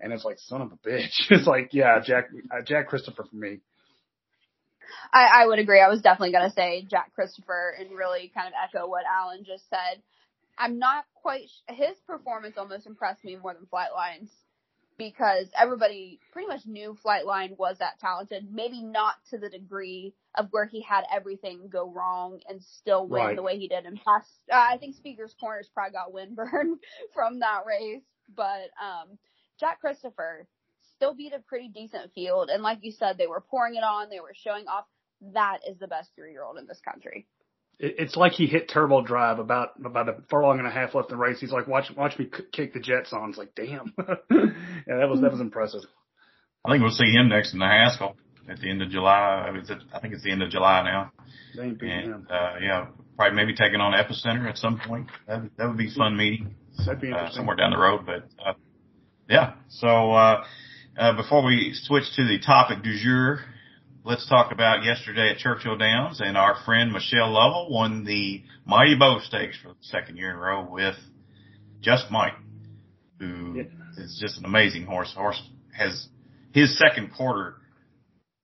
and 0.00 0.12
it's 0.12 0.24
like, 0.24 0.38
"Son 0.38 0.62
of 0.62 0.72
a 0.72 0.88
bitch!" 0.88 1.10
It's 1.30 1.46
like, 1.46 1.70
yeah, 1.72 2.00
Jack 2.04 2.28
uh, 2.50 2.62
Jack 2.62 2.88
Christopher 2.88 3.24
for 3.30 3.36
me. 3.36 3.58
I, 5.12 5.42
I 5.42 5.46
would 5.46 5.58
agree. 5.58 5.80
I 5.80 5.88
was 5.88 6.00
definitely 6.00 6.32
going 6.32 6.48
to 6.48 6.54
say 6.54 6.86
Jack 6.88 7.12
Christopher 7.14 7.74
and 7.78 7.90
really 7.96 8.30
kind 8.34 8.46
of 8.46 8.52
echo 8.62 8.86
what 8.86 9.04
Alan 9.04 9.44
just 9.44 9.68
said. 9.68 10.00
I'm 10.58 10.78
not 10.78 11.04
quite. 11.14 11.48
His 11.68 11.96
performance 12.06 12.54
almost 12.56 12.86
impressed 12.86 13.24
me 13.24 13.36
more 13.36 13.52
than 13.52 13.66
Flightlines 13.66 14.30
because 14.98 15.46
everybody 15.58 16.20
pretty 16.32 16.48
much 16.48 16.66
knew 16.66 16.96
Flightline 17.04 17.56
was 17.58 17.78
that 17.78 17.98
talented. 18.00 18.46
Maybe 18.50 18.82
not 18.82 19.14
to 19.30 19.38
the 19.38 19.48
degree 19.48 20.14
of 20.34 20.48
where 20.50 20.66
he 20.66 20.82
had 20.82 21.04
everything 21.12 21.68
go 21.70 21.90
wrong 21.90 22.40
and 22.48 22.62
still 22.62 23.06
win 23.06 23.22
right. 23.22 23.36
the 23.36 23.42
way 23.42 23.58
he 23.58 23.68
did 23.68 23.84
in 23.84 23.98
past. 24.04 24.30
Uh, 24.50 24.56
I 24.56 24.78
think 24.78 24.94
Speaker's 24.96 25.34
Corners 25.38 25.70
probably 25.72 25.92
got 25.92 26.12
windburn 26.12 26.78
from 27.14 27.40
that 27.40 27.62
race, 27.66 28.02
but 28.34 28.70
um, 28.82 29.18
Jack 29.60 29.80
Christopher 29.80 30.46
still 30.94 31.14
beat 31.14 31.34
a 31.34 31.40
pretty 31.40 31.68
decent 31.68 32.12
field, 32.14 32.48
and 32.50 32.62
like 32.62 32.78
you 32.82 32.92
said, 32.92 33.18
they 33.18 33.26
were 33.26 33.40
pouring 33.42 33.74
it 33.74 33.84
on. 33.84 34.08
They 34.08 34.20
were 34.20 34.34
showing 34.34 34.66
off. 34.66 34.86
That 35.32 35.60
is 35.66 35.78
the 35.78 35.88
best 35.88 36.10
three 36.14 36.32
year 36.32 36.44
old 36.44 36.58
in 36.58 36.66
this 36.66 36.80
country 36.84 37.26
it's 37.78 38.16
like 38.16 38.32
he 38.32 38.46
hit 38.46 38.68
turbo 38.68 39.02
drive 39.02 39.38
about 39.38 39.72
about 39.84 40.08
a 40.08 40.16
furlong 40.30 40.58
and 40.58 40.66
a 40.66 40.70
half 40.70 40.94
left 40.94 41.10
in 41.10 41.18
the 41.18 41.22
race. 41.22 41.40
He's 41.40 41.52
like, 41.52 41.66
watch 41.66 41.90
watch 41.96 42.18
me 42.18 42.28
kick 42.52 42.72
the 42.72 42.80
jets 42.80 43.12
on. 43.12 43.30
It's 43.30 43.38
like, 43.38 43.54
damn, 43.54 43.92
yeah, 43.98 44.96
that 44.98 45.08
was 45.08 45.20
that 45.20 45.30
was 45.30 45.40
impressive. 45.40 45.82
I 46.64 46.72
think 46.72 46.82
we'll 46.82 46.90
see 46.90 47.12
him 47.12 47.28
next 47.28 47.52
in 47.52 47.58
the 47.58 47.66
Haskell 47.66 48.16
at 48.48 48.60
the 48.60 48.70
end 48.70 48.82
of 48.82 48.90
July. 48.90 49.50
I 49.92 50.00
think 50.00 50.14
it's 50.14 50.24
the 50.24 50.32
end 50.32 50.42
of 50.42 50.50
July 50.50 50.82
now. 50.82 51.12
And 51.58 52.26
uh, 52.30 52.54
yeah, 52.60 52.86
probably 53.16 53.36
maybe 53.36 53.54
taking 53.54 53.80
on 53.80 53.92
Epicenter 53.92 54.48
at 54.48 54.58
some 54.58 54.80
point. 54.80 55.08
That 55.28 55.50
that 55.58 55.68
would 55.68 55.78
be 55.78 55.92
fun 55.94 56.16
meeting. 56.16 56.54
That'd 56.78 57.00
be 57.00 57.12
uh, 57.12 57.30
somewhere 57.30 57.56
down 57.56 57.70
the 57.70 57.78
road, 57.78 58.06
but 58.06 58.28
uh, 58.44 58.54
yeah. 59.28 59.54
So 59.68 60.12
uh, 60.12 60.44
uh, 60.98 61.16
before 61.16 61.44
we 61.44 61.72
switch 61.74 62.04
to 62.16 62.26
the 62.26 62.38
topic 62.38 62.82
du 62.82 62.98
jour, 62.98 63.40
let's 64.06 64.28
talk 64.28 64.52
about 64.52 64.84
yesterday 64.84 65.32
at 65.32 65.38
Churchill 65.38 65.76
Downs 65.76 66.20
and 66.20 66.36
our 66.36 66.54
friend 66.64 66.92
Michelle 66.92 67.32
Lovell 67.32 67.68
won 67.70 68.04
the 68.04 68.40
Mighty 68.64 68.94
Bow 68.96 69.18
Stakes 69.18 69.58
for 69.60 69.70
the 69.70 69.74
second 69.80 70.16
year 70.16 70.30
in 70.30 70.36
a 70.36 70.38
row 70.38 70.64
with 70.70 70.94
Just 71.80 72.04
Mike, 72.08 72.36
who 73.18 73.54
yeah. 73.56 73.62
is 74.04 74.16
just 74.20 74.38
an 74.38 74.44
amazing 74.44 74.84
horse. 74.84 75.12
Horse 75.12 75.42
has 75.76 76.06
his 76.52 76.78
second 76.78 77.14
quarter 77.16 77.56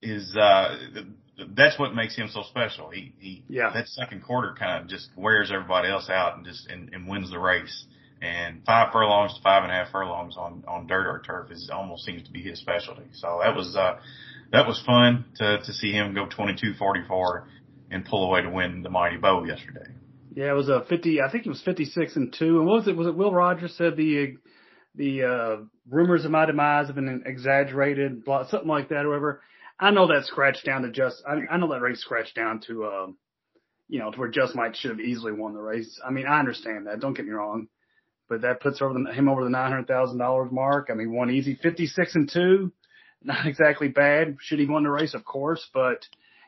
is, 0.02 0.36
uh, 0.36 0.78
that's 1.54 1.78
what 1.78 1.94
makes 1.94 2.16
him 2.16 2.28
so 2.28 2.42
special. 2.42 2.90
He, 2.90 3.14
he, 3.20 3.44
yeah. 3.48 3.70
that 3.72 3.86
second 3.86 4.24
quarter 4.24 4.56
kind 4.58 4.82
of 4.82 4.90
just 4.90 5.10
wears 5.16 5.52
everybody 5.54 5.88
else 5.88 6.10
out 6.10 6.36
and 6.36 6.44
just, 6.44 6.66
and, 6.68 6.92
and 6.92 7.06
wins 7.06 7.30
the 7.30 7.38
race. 7.38 7.86
And 8.20 8.64
five 8.66 8.92
furlongs 8.92 9.34
to 9.34 9.42
five 9.42 9.62
and 9.62 9.70
a 9.70 9.76
half 9.76 9.92
furlongs 9.92 10.36
on, 10.36 10.64
on 10.66 10.88
dirt 10.88 11.06
or 11.06 11.22
turf 11.24 11.52
is 11.52 11.70
almost 11.72 12.04
seems 12.04 12.24
to 12.24 12.32
be 12.32 12.42
his 12.42 12.58
specialty. 12.58 13.06
So 13.12 13.40
that 13.44 13.54
was, 13.54 13.76
uh, 13.76 13.98
that 14.52 14.66
was 14.66 14.82
fun 14.86 15.24
to 15.36 15.58
to 15.58 15.72
see 15.72 15.92
him 15.92 16.14
go 16.14 16.26
22-44 16.26 17.44
and 17.90 18.04
pull 18.04 18.24
away 18.24 18.42
to 18.42 18.50
win 18.50 18.82
the 18.82 18.90
Mighty 18.90 19.16
Bow 19.16 19.44
yesterday. 19.44 19.90
Yeah, 20.34 20.50
it 20.50 20.54
was 20.54 20.68
a 20.68 20.84
50. 20.88 21.20
I 21.20 21.30
think 21.30 21.44
it 21.46 21.50
was 21.50 21.62
56 21.62 22.16
and 22.16 22.34
two. 22.36 22.58
And 22.58 22.66
what 22.66 22.76
was 22.78 22.88
it? 22.88 22.96
Was 22.96 23.06
it 23.06 23.16
Will 23.16 23.32
Rogers 23.32 23.74
said 23.76 23.96
the 23.96 24.36
the 24.94 25.22
uh, 25.22 25.56
rumors 25.88 26.24
of 26.24 26.30
my 26.30 26.46
demise 26.46 26.86
have 26.86 26.96
been 26.96 27.22
exaggerated, 27.24 28.24
blah, 28.24 28.46
something 28.48 28.68
like 28.68 28.90
that, 28.90 29.04
or 29.04 29.08
whatever. 29.08 29.42
I 29.78 29.90
know 29.90 30.06
that 30.06 30.24
scratched 30.24 30.64
down 30.64 30.82
to 30.82 30.90
just. 30.90 31.22
I, 31.26 31.54
I 31.54 31.56
know 31.58 31.70
that 31.72 31.80
race 31.80 32.00
scratched 32.00 32.36
down 32.36 32.60
to, 32.66 32.84
uh, 32.84 33.06
you 33.88 33.98
know, 33.98 34.10
to 34.10 34.18
where 34.18 34.30
Just 34.30 34.54
Mike 34.54 34.74
should 34.74 34.90
have 34.90 35.00
easily 35.00 35.32
won 35.32 35.54
the 35.54 35.60
race. 35.60 36.00
I 36.06 36.10
mean, 36.10 36.26
I 36.26 36.38
understand 36.38 36.86
that. 36.86 37.00
Don't 37.00 37.14
get 37.14 37.26
me 37.26 37.32
wrong, 37.32 37.68
but 38.28 38.42
that 38.42 38.60
puts 38.60 38.80
over 38.80 38.94
the, 38.94 39.12
him 39.12 39.28
over 39.28 39.44
the 39.44 39.50
nine 39.50 39.70
hundred 39.70 39.88
thousand 39.88 40.18
dollars 40.18 40.50
mark. 40.52 40.88
I 40.90 40.94
mean, 40.94 41.14
one 41.14 41.30
easy, 41.30 41.58
56 41.62 42.14
and 42.14 42.30
two 42.30 42.72
not 43.24 43.46
exactly 43.46 43.88
bad. 43.88 44.36
Should 44.40 44.58
he 44.58 44.66
won 44.66 44.82
the 44.84 44.90
race? 44.90 45.14
Of 45.14 45.24
course, 45.24 45.68
but 45.72 46.06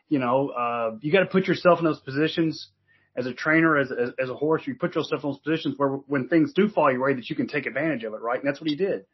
you 0.08 0.18
know, 0.18 0.50
uh, 0.50 0.96
you 1.00 1.12
got 1.12 1.20
to 1.20 1.26
put 1.26 1.46
yourself 1.46 1.78
in 1.78 1.84
those 1.84 2.00
positions 2.00 2.68
as 3.16 3.26
a 3.26 3.32
trainer, 3.32 3.78
as, 3.78 3.90
as, 3.90 4.10
as 4.22 4.28
a 4.28 4.34
horse. 4.34 4.62
You 4.66 4.74
put 4.74 4.94
yourself 4.94 5.22
in 5.24 5.30
those 5.30 5.38
positions 5.38 5.74
where 5.76 5.90
when 5.90 6.28
things 6.28 6.52
do 6.52 6.68
fall 6.68 6.90
your 6.90 7.02
way, 7.02 7.14
that 7.14 7.30
you 7.30 7.36
can 7.36 7.46
take 7.46 7.66
advantage 7.66 8.04
of 8.04 8.12
it, 8.12 8.20
right? 8.20 8.38
And 8.38 8.46
that's 8.46 8.60
what 8.60 8.68
he 8.68 8.76
did. 8.76 9.06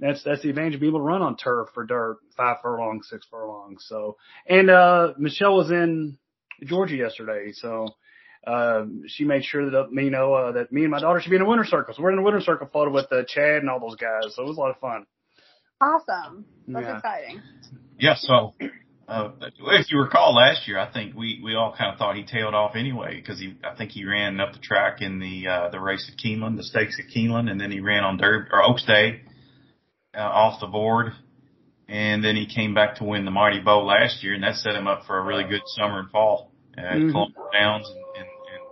That's 0.00 0.22
that's 0.24 0.42
the 0.42 0.48
advantage 0.48 0.74
of 0.74 0.80
being 0.80 0.90
able 0.90 1.00
to 1.00 1.04
run 1.04 1.22
on 1.22 1.36
turf 1.36 1.68
for 1.74 1.84
dirt, 1.84 2.18
five 2.36 2.56
furlongs, 2.60 3.08
six 3.08 3.26
furlongs. 3.30 3.84
So, 3.88 4.16
and 4.48 4.68
uh, 4.68 5.12
Michelle 5.16 5.54
was 5.54 5.70
in 5.70 6.18
Georgia 6.64 6.96
yesterday, 6.96 7.52
so 7.52 7.88
uh, 8.44 8.84
she 9.06 9.24
made 9.24 9.44
sure 9.44 9.70
that 9.70 9.92
me 9.92 10.10
know 10.10 10.34
uh, 10.34 10.52
that 10.52 10.72
me 10.72 10.82
and 10.82 10.90
my 10.90 11.00
daughter 11.00 11.20
should 11.20 11.30
be 11.30 11.36
in 11.36 11.42
a 11.42 11.48
winter 11.48 11.64
circle. 11.64 11.94
So 11.94 12.02
we're 12.02 12.12
in 12.12 12.18
a 12.18 12.22
winter 12.22 12.40
circle 12.40 12.68
photo 12.72 12.90
with 12.90 13.12
uh, 13.12 13.22
Chad 13.28 13.58
and 13.58 13.70
all 13.70 13.78
those 13.78 13.96
guys. 13.96 14.34
So 14.34 14.42
it 14.42 14.48
was 14.48 14.56
a 14.56 14.60
lot 14.60 14.70
of 14.70 14.80
fun. 14.80 15.06
Awesome. 15.82 16.44
That's 16.68 16.86
yeah. 16.86 16.96
exciting. 16.96 17.42
Yeah. 17.98 18.14
So, 18.16 18.54
uh, 19.08 19.30
if 19.40 19.90
you 19.90 19.98
recall 19.98 20.34
last 20.34 20.68
year, 20.68 20.78
I 20.78 20.92
think 20.92 21.16
we, 21.16 21.40
we 21.42 21.56
all 21.56 21.74
kind 21.76 21.92
of 21.92 21.98
thought 21.98 22.16
he 22.16 22.22
tailed 22.22 22.54
off 22.54 22.76
anyway 22.76 23.16
because 23.16 23.40
he, 23.40 23.56
I 23.64 23.74
think 23.74 23.90
he 23.90 24.04
ran 24.04 24.38
up 24.38 24.52
the 24.52 24.60
track 24.60 25.02
in 25.02 25.18
the, 25.18 25.48
uh, 25.48 25.70
the 25.70 25.80
race 25.80 26.10
at 26.10 26.18
Keeneland, 26.24 26.56
the 26.56 26.62
stakes 26.62 27.00
at 27.00 27.14
Keeneland, 27.14 27.50
and 27.50 27.60
then 27.60 27.72
he 27.72 27.80
ran 27.80 28.04
on 28.04 28.16
Derby 28.16 28.48
or 28.52 28.62
Oaks 28.62 28.84
Day, 28.84 29.22
uh, 30.16 30.20
off 30.20 30.60
the 30.60 30.68
board. 30.68 31.12
And 31.88 32.24
then 32.24 32.36
he 32.36 32.46
came 32.46 32.74
back 32.74 32.96
to 32.96 33.04
win 33.04 33.24
the 33.24 33.32
Mighty 33.32 33.60
Bow 33.60 33.84
last 33.84 34.22
year, 34.22 34.34
and 34.34 34.42
that 34.44 34.54
set 34.54 34.74
him 34.74 34.86
up 34.86 35.04
for 35.06 35.18
a 35.18 35.22
really 35.22 35.44
good 35.44 35.62
summer 35.66 35.98
and 35.98 36.10
fall 36.10 36.52
at 36.78 36.84
mm-hmm. 36.94 37.10
Colonial 37.10 37.48
Downs. 37.52 37.88
And, 37.88 37.98
and, 38.16 38.28
and, 38.54 38.64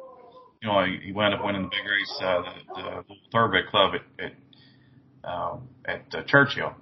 you 0.63 0.69
know, 0.69 0.85
he, 0.85 1.07
he 1.07 1.13
wound 1.13 1.35
up 1.35 1.45
winning 1.45 1.63
the 1.63 1.69
big 1.69 1.85
race, 1.85 2.19
uh, 2.23 2.43
the, 2.77 3.03
the 3.09 3.15
Thoroughbred 3.33 3.67
Club 3.67 3.95
at, 3.95 4.25
at, 4.25 4.33
uh, 5.29 5.57
at 5.85 6.15
uh, 6.15 6.23
Churchill 6.27 6.73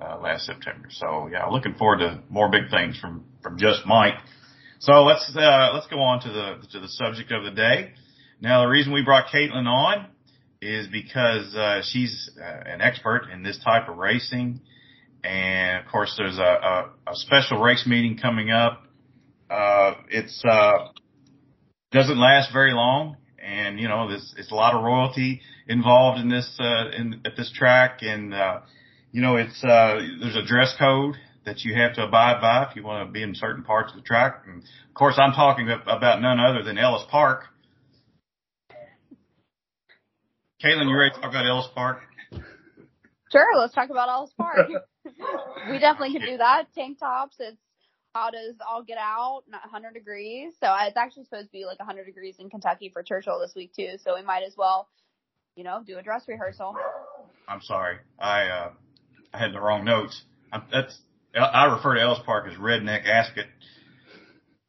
uh, 0.00 0.18
last 0.20 0.46
September. 0.46 0.88
So 0.90 1.28
yeah, 1.30 1.46
looking 1.46 1.74
forward 1.74 1.98
to 1.98 2.20
more 2.28 2.50
big 2.50 2.70
things 2.70 2.98
from 2.98 3.24
from 3.42 3.58
just 3.58 3.86
Mike. 3.86 4.14
So 4.80 5.04
let's 5.04 5.30
uh, 5.36 5.70
let's 5.74 5.86
go 5.86 6.00
on 6.00 6.20
to 6.20 6.28
the 6.28 6.66
to 6.72 6.80
the 6.80 6.88
subject 6.88 7.32
of 7.32 7.44
the 7.44 7.50
day. 7.50 7.92
Now 8.40 8.62
the 8.62 8.68
reason 8.68 8.92
we 8.92 9.02
brought 9.02 9.26
Kaitlin 9.32 9.66
on 9.66 10.06
is 10.60 10.86
because 10.88 11.54
uh, 11.54 11.82
she's 11.82 12.30
uh, 12.40 12.70
an 12.70 12.80
expert 12.80 13.28
in 13.32 13.42
this 13.42 13.58
type 13.64 13.88
of 13.88 13.96
racing, 13.96 14.60
and 15.22 15.84
of 15.84 15.90
course 15.90 16.14
there's 16.18 16.38
a, 16.38 16.42
a, 16.42 16.90
a 17.12 17.14
special 17.14 17.60
race 17.60 17.86
meeting 17.86 18.18
coming 18.18 18.50
up. 18.50 18.82
Uh, 19.48 19.94
it's 20.10 20.42
uh, 20.44 20.88
doesn't 21.92 22.18
last 22.18 22.52
very 22.52 22.72
long, 22.72 23.16
and 23.38 23.78
you 23.78 23.88
know 23.88 24.10
this 24.10 24.34
it's 24.36 24.50
a 24.50 24.54
lot 24.54 24.74
of 24.74 24.82
royalty 24.82 25.40
involved 25.68 26.20
in 26.20 26.28
this 26.28 26.58
uh, 26.58 26.90
in 26.90 27.20
at 27.24 27.36
this 27.36 27.52
track, 27.52 27.98
and 28.00 28.34
uh, 28.34 28.60
you 29.14 29.22
know, 29.22 29.36
it's, 29.36 29.62
uh, 29.62 30.00
there's 30.18 30.34
a 30.34 30.44
dress 30.44 30.74
code 30.76 31.14
that 31.46 31.60
you 31.60 31.72
have 31.76 31.94
to 31.94 32.02
abide 32.02 32.40
by 32.40 32.66
if 32.68 32.74
you 32.74 32.82
want 32.82 33.06
to 33.06 33.12
be 33.12 33.22
in 33.22 33.32
certain 33.36 33.62
parts 33.62 33.92
of 33.92 33.96
the 33.96 34.02
track. 34.02 34.42
And 34.44 34.60
of 34.60 34.94
course, 34.94 35.14
I'm 35.18 35.32
talking 35.32 35.70
about 35.70 36.20
none 36.20 36.40
other 36.40 36.64
than 36.64 36.78
Ellis 36.78 37.04
Park. 37.08 37.44
Kaitlin, 40.60 40.88
you 40.88 40.98
ready 40.98 41.14
to 41.14 41.20
talk 41.20 41.30
about 41.30 41.46
Ellis 41.46 41.68
Park? 41.76 41.98
Sure, 43.30 43.56
let's 43.56 43.72
talk 43.72 43.90
about 43.90 44.08
Ellis 44.08 44.32
Park. 44.36 44.68
we 45.70 45.78
definitely 45.78 46.18
can 46.18 46.28
do 46.28 46.38
that. 46.38 46.64
Tank 46.74 46.98
tops, 46.98 47.36
it's 47.38 47.56
hot 48.16 48.34
as 48.34 48.56
all 48.68 48.82
get 48.82 48.98
out, 48.98 49.42
not 49.48 49.62
100 49.62 49.94
degrees. 49.94 50.54
So 50.60 50.74
it's 50.80 50.96
actually 50.96 51.24
supposed 51.26 51.46
to 51.46 51.52
be 51.52 51.66
like 51.66 51.78
100 51.78 52.04
degrees 52.04 52.34
in 52.40 52.50
Kentucky 52.50 52.90
for 52.92 53.04
Churchill 53.04 53.38
this 53.38 53.54
week 53.54 53.74
too. 53.76 53.92
So 54.02 54.16
we 54.16 54.22
might 54.22 54.42
as 54.44 54.56
well, 54.58 54.88
you 55.54 55.62
know, 55.62 55.84
do 55.86 55.98
a 55.98 56.02
dress 56.02 56.24
rehearsal. 56.26 56.74
I'm 57.46 57.60
sorry. 57.60 57.98
I, 58.18 58.46
uh, 58.46 58.70
I 59.34 59.38
had 59.38 59.52
the 59.52 59.60
wrong 59.60 59.84
notes. 59.84 60.22
I'm, 60.52 60.62
that's 60.72 60.96
I 61.34 61.64
refer 61.64 61.96
to 61.96 62.00
Ellis 62.00 62.20
Park 62.24 62.46
as 62.50 62.56
Redneck 62.56 63.06
Ascot. 63.06 63.46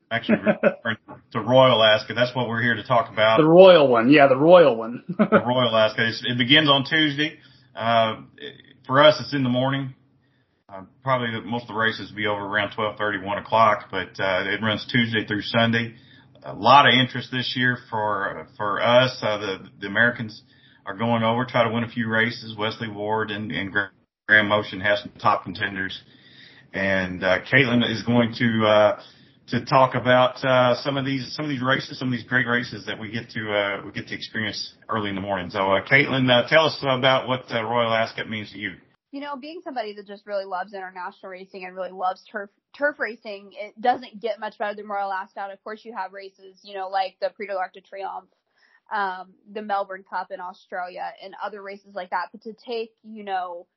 actually 0.09 0.37
to 1.31 1.39
Royal 1.39 1.83
Ascot. 1.83 2.15
That's 2.15 2.35
what 2.35 2.49
we're 2.49 2.63
here 2.63 2.73
to 2.73 2.83
talk 2.83 3.11
about. 3.11 3.37
The 3.37 3.45
royal 3.45 3.87
one, 3.87 4.09
yeah, 4.09 4.27
the 4.27 4.35
royal 4.35 4.75
one. 4.75 5.03
the 5.17 5.43
Royal 5.45 5.75
Ascot. 5.75 6.07
It's, 6.07 6.23
it 6.25 6.37
begins 6.39 6.67
on 6.67 6.85
Tuesday. 6.89 7.37
Uh, 7.75 8.21
for 8.87 9.03
us, 9.03 9.17
it's 9.19 9.35
in 9.35 9.43
the 9.43 9.49
morning. 9.49 9.93
Uh, 10.67 10.81
probably 11.03 11.27
the, 11.31 11.41
most 11.41 11.63
of 11.63 11.67
the 11.67 11.73
races 11.75 12.09
will 12.09 12.17
be 12.17 12.25
over 12.25 12.41
around 12.41 12.71
12:30, 12.75 13.23
1 13.23 13.37
o'clock, 13.37 13.89
but 13.91 14.19
uh, 14.19 14.43
it 14.45 14.63
runs 14.63 14.87
Tuesday 14.91 15.25
through 15.27 15.41
Sunday. 15.41 15.93
A 16.43 16.53
lot 16.53 16.87
of 16.87 16.93
interest 16.95 17.29
this 17.31 17.53
year 17.55 17.77
for 17.91 18.47
for 18.57 18.81
us. 18.81 19.19
Uh, 19.21 19.37
the 19.37 19.69
the 19.81 19.87
Americans 19.87 20.41
are 20.85 20.95
going 20.95 21.23
over, 21.23 21.45
try 21.45 21.63
to 21.63 21.73
win 21.73 21.83
a 21.83 21.89
few 21.89 22.07
races. 22.07 22.55
Wesley 22.57 22.87
Ward 22.87 23.31
and, 23.31 23.51
and 23.51 23.71
Graham 24.27 24.47
Motion 24.47 24.81
has 24.81 25.01
some 25.01 25.11
top 25.21 25.43
contenders, 25.43 26.01
and 26.73 27.23
uh, 27.23 27.39
Kaitlin 27.41 27.87
is 27.87 28.01
going 28.03 28.33
to 28.39 28.65
uh, 28.65 29.01
to 29.49 29.63
talk 29.65 29.93
about 29.93 30.43
uh, 30.43 30.73
some 30.81 30.97
of 30.97 31.05
these 31.05 31.35
some 31.35 31.45
of 31.45 31.49
these 31.49 31.61
races, 31.61 31.99
some 31.99 32.07
of 32.07 32.11
these 32.11 32.23
great 32.23 32.47
races 32.47 32.87
that 32.87 32.99
we 32.99 33.11
get 33.11 33.29
to 33.29 33.53
uh, 33.53 33.85
we 33.85 33.91
get 33.91 34.07
to 34.07 34.15
experience 34.15 34.73
early 34.89 35.09
in 35.09 35.15
the 35.15 35.21
morning. 35.21 35.51
So, 35.51 35.59
uh, 35.59 35.85
Kaitlin, 35.85 36.27
uh, 36.31 36.47
tell 36.49 36.65
us 36.65 36.75
about 36.81 37.27
what 37.27 37.45
Royal 37.51 37.93
Ascot 37.93 38.27
means 38.27 38.51
to 38.53 38.57
you. 38.57 38.71
You 39.11 39.21
know, 39.21 39.35
being 39.35 39.61
somebody 39.63 39.93
that 39.93 40.07
just 40.07 40.25
really 40.25 40.45
loves 40.45 40.73
international 40.73 41.29
racing 41.29 41.63
and 41.63 41.75
really 41.75 41.91
loves 41.91 42.23
turf 42.31 42.49
turf 42.75 42.97
racing, 42.97 43.51
it 43.53 43.79
doesn't 43.79 44.19
get 44.19 44.39
much 44.39 44.57
better 44.57 44.73
than 44.73 44.87
Royal 44.87 45.13
Ascot. 45.13 45.53
Of 45.53 45.63
course, 45.63 45.85
you 45.85 45.93
have 45.95 46.13
races, 46.13 46.61
you 46.63 46.73
know, 46.73 46.87
like 46.87 47.15
the 47.21 47.29
Prix 47.29 47.45
de 47.45 47.53
l'Arc 47.53 47.73
de 47.73 47.81
Triomphe, 47.81 48.33
um, 48.91 49.35
the 49.53 49.61
Melbourne 49.61 50.03
Cup 50.09 50.31
in 50.31 50.39
Australia, 50.41 51.11
and 51.23 51.35
other 51.43 51.61
races 51.61 51.93
like 51.93 52.09
that. 52.09 52.29
But 52.31 52.41
to 52.41 52.53
take, 52.53 52.89
you 53.03 53.23
know, 53.23 53.67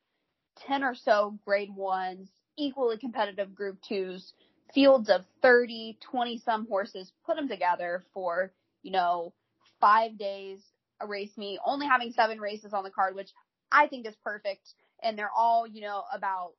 ten 0.67 0.83
or 0.83 0.95
so 0.95 1.37
Grade 1.45 1.75
Ones, 1.75 2.29
equally 2.57 2.97
competitive 2.97 3.55
Group 3.55 3.79
Twos 3.87 4.33
fields 4.73 5.09
of 5.09 5.25
30, 5.41 5.97
20 6.01 6.37
some 6.39 6.67
horses, 6.67 7.11
put 7.25 7.35
them 7.35 7.47
together 7.47 8.03
for, 8.13 8.51
you 8.83 8.91
know, 8.91 9.33
five 9.79 10.17
days, 10.17 10.59
a 10.99 11.07
race 11.07 11.31
meet, 11.37 11.59
only 11.65 11.87
having 11.87 12.11
seven 12.11 12.39
races 12.39 12.73
on 12.73 12.83
the 12.83 12.89
card, 12.89 13.15
which 13.15 13.29
I 13.71 13.87
think 13.87 14.05
is 14.05 14.15
perfect. 14.23 14.73
And 15.01 15.17
they're 15.17 15.31
all, 15.35 15.65
you 15.65 15.81
know, 15.81 16.03
about, 16.13 16.51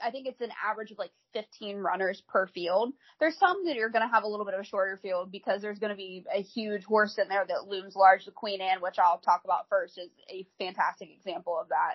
I 0.00 0.10
think 0.10 0.26
it's 0.26 0.40
an 0.40 0.50
average 0.68 0.90
of 0.90 0.98
like 0.98 1.12
15 1.32 1.78
runners 1.78 2.22
per 2.28 2.46
field. 2.48 2.92
There's 3.18 3.38
some 3.38 3.64
that 3.64 3.78
are 3.78 3.88
going 3.88 4.06
to 4.06 4.12
have 4.12 4.24
a 4.24 4.28
little 4.28 4.44
bit 4.44 4.54
of 4.54 4.60
a 4.60 4.64
shorter 4.64 4.98
field 5.02 5.32
because 5.32 5.62
there's 5.62 5.78
going 5.78 5.90
to 5.90 5.96
be 5.96 6.24
a 6.32 6.42
huge 6.42 6.84
horse 6.84 7.18
in 7.18 7.28
there 7.28 7.44
that 7.48 7.68
looms 7.68 7.96
large. 7.96 8.24
The 8.24 8.30
Queen 8.30 8.60
Anne, 8.60 8.82
which 8.82 8.98
I'll 8.98 9.18
talk 9.18 9.42
about 9.44 9.68
first, 9.68 9.98
is 9.98 10.10
a 10.28 10.46
fantastic 10.58 11.10
example 11.10 11.58
of 11.58 11.68
that. 11.68 11.94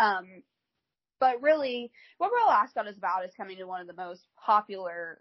Um, 0.00 0.42
but 1.20 1.42
really, 1.42 1.90
what 2.18 2.30
Royal 2.32 2.50
Ascot 2.50 2.88
is 2.88 2.98
about 2.98 3.24
is 3.24 3.34
coming 3.36 3.56
to 3.58 3.64
one 3.66 3.80
of 3.80 3.86
the 3.86 3.94
most 3.94 4.26
popular 4.44 5.18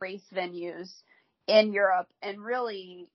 race 0.00 0.26
venues 0.34 1.02
in 1.46 1.72
Europe 1.72 2.08
and 2.22 2.42
really 2.42 3.08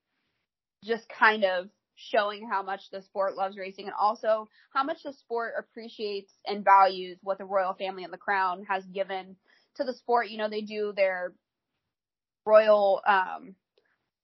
just 0.84 1.08
kind 1.10 1.44
of 1.44 1.70
showing 1.96 2.48
how 2.50 2.64
much 2.64 2.82
the 2.92 3.02
sport 3.02 3.36
loves 3.36 3.58
racing 3.58 3.86
and 3.86 3.94
also 4.00 4.50
how 4.74 4.84
much 4.84 5.04
the 5.04 5.14
sport 5.14 5.54
appreciates 5.58 6.34
and 6.48 6.66
values 6.66 7.18
what 7.22 7.38
the 7.38 7.46
royal 7.46 7.74
family 7.74 8.04
and 8.04 8.12
the 8.12 8.18
crown 8.18 8.66
has 8.68 8.84
given 8.86 9.36
to 9.76 9.84
the 9.84 9.94
sport. 9.94 10.30
You 10.30 10.38
know, 10.38 10.50
they 10.50 10.62
do 10.62 10.94
their 10.96 11.34
royal, 12.46 13.02
um, 13.08 13.56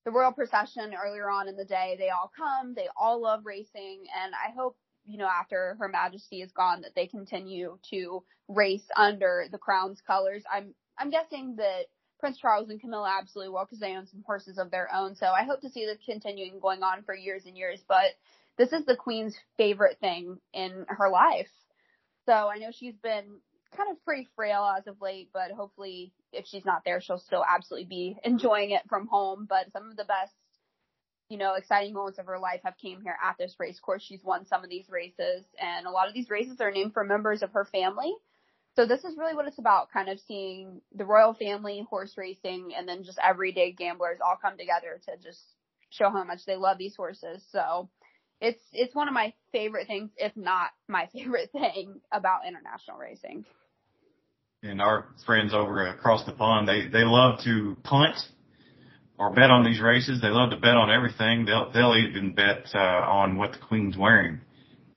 the 0.05 0.11
royal 0.11 0.31
procession 0.31 0.93
earlier 0.93 1.29
on 1.29 1.47
in 1.47 1.55
the 1.55 1.65
day. 1.65 1.95
They 1.99 2.09
all 2.09 2.31
come, 2.35 2.73
they 2.73 2.87
all 2.99 3.21
love 3.21 3.41
racing, 3.45 4.03
and 4.23 4.33
I 4.33 4.53
hope 4.55 4.75
you 5.05 5.17
know, 5.17 5.27
after 5.27 5.75
Her 5.79 5.87
Majesty 5.87 6.41
is 6.41 6.51
gone, 6.51 6.81
that 6.81 6.95
they 6.95 7.07
continue 7.07 7.77
to 7.91 8.23
race 8.47 8.87
under 8.95 9.45
the 9.51 9.57
crown's 9.57 10.01
colors. 10.05 10.43
I'm 10.51 10.73
I'm 10.97 11.09
guessing 11.09 11.55
that 11.57 11.85
Prince 12.19 12.37
Charles 12.37 12.69
and 12.69 12.81
Camilla 12.81 13.17
absolutely 13.19 13.53
will 13.53 13.65
because 13.65 13.79
they 13.79 13.95
own 13.95 14.07
some 14.07 14.23
horses 14.25 14.57
of 14.57 14.71
their 14.71 14.93
own. 14.93 15.15
So 15.15 15.27
I 15.27 15.43
hope 15.43 15.61
to 15.61 15.69
see 15.69 15.85
this 15.85 15.99
continuing 16.05 16.59
going 16.59 16.83
on 16.83 17.03
for 17.03 17.15
years 17.15 17.45
and 17.45 17.57
years. 17.57 17.79
But 17.87 18.11
this 18.57 18.73
is 18.73 18.85
the 18.85 18.97
Queen's 18.97 19.35
favorite 19.57 19.97
thing 19.99 20.37
in 20.53 20.85
her 20.89 21.09
life. 21.09 21.47
So 22.25 22.33
I 22.33 22.57
know 22.57 22.71
she's 22.71 22.97
been 23.01 23.39
kind 23.75 23.89
of 23.91 24.03
pretty 24.03 24.27
frail 24.35 24.63
as 24.77 24.87
of 24.87 25.01
late, 25.01 25.29
but 25.33 25.51
hopefully 25.51 26.11
if 26.33 26.45
she's 26.45 26.65
not 26.65 26.83
there, 26.83 26.99
she'll 26.99 27.19
still 27.19 27.45
absolutely 27.47 27.87
be 27.87 28.17
enjoying 28.23 28.71
it 28.71 28.81
from 28.89 29.07
home. 29.07 29.47
But 29.49 29.71
some 29.71 29.89
of 29.89 29.95
the 29.95 30.03
best 30.03 30.33
you 31.29 31.37
know, 31.37 31.53
exciting 31.53 31.93
moments 31.93 32.19
of 32.19 32.25
her 32.25 32.39
life 32.39 32.61
have 32.63 32.77
came 32.77 33.01
here 33.01 33.15
at 33.23 33.37
this 33.37 33.55
race 33.59 33.79
course. 33.79 34.03
She's 34.03 34.23
won 34.23 34.47
some 34.47 34.63
of 34.63 34.69
these 34.69 34.89
races 34.89 35.45
and 35.61 35.85
a 35.85 35.91
lot 35.91 36.07
of 36.07 36.13
these 36.13 36.29
races 36.29 36.59
are 36.59 36.71
named 36.71 36.93
for 36.93 37.03
members 37.03 37.43
of 37.43 37.51
her 37.51 37.65
family. 37.65 38.13
So 38.75 38.85
this 38.85 39.03
is 39.03 39.17
really 39.17 39.35
what 39.35 39.47
it's 39.47 39.59
about, 39.59 39.91
kind 39.91 40.09
of 40.09 40.19
seeing 40.27 40.81
the 40.95 41.05
royal 41.05 41.33
family, 41.33 41.85
horse 41.89 42.13
racing, 42.17 42.71
and 42.77 42.87
then 42.87 43.03
just 43.03 43.19
everyday 43.23 43.71
gamblers 43.71 44.19
all 44.25 44.37
come 44.41 44.57
together 44.57 44.99
to 45.05 45.17
just 45.23 45.39
show 45.89 46.09
how 46.09 46.23
much 46.23 46.39
they 46.45 46.55
love 46.55 46.77
these 46.77 46.95
horses. 46.95 47.43
So 47.51 47.89
it's 48.41 48.61
it's 48.71 48.95
one 48.95 49.07
of 49.07 49.13
my 49.13 49.33
favorite 49.51 49.87
things, 49.87 50.11
if 50.17 50.35
not 50.35 50.69
my 50.87 51.09
favorite 51.13 51.51
thing 51.51 52.01
about 52.11 52.47
international 52.47 52.97
racing. 52.97 53.45
And 54.61 54.81
our 54.81 55.05
friends 55.25 55.53
over 55.53 55.87
across 55.87 56.25
the 56.25 56.33
pond, 56.33 56.67
they 56.67 56.87
they 56.87 57.03
love 57.03 57.39
to 57.43 57.75
punt 57.83 58.15
or 59.19 59.29
bet 59.31 59.51
on 59.51 59.65
these 59.65 59.81
races. 59.81 60.21
They 60.21 60.29
love 60.29 60.51
to 60.51 60.57
bet 60.57 60.75
on 60.75 60.89
everything. 60.89 61.45
They'll 61.45 61.69
they'll 61.71 61.95
even 61.95 62.33
bet 62.33 62.71
uh, 62.73 62.79
on 62.79 63.37
what 63.37 63.51
the 63.51 63.59
queen's 63.59 63.97
wearing 63.97 64.39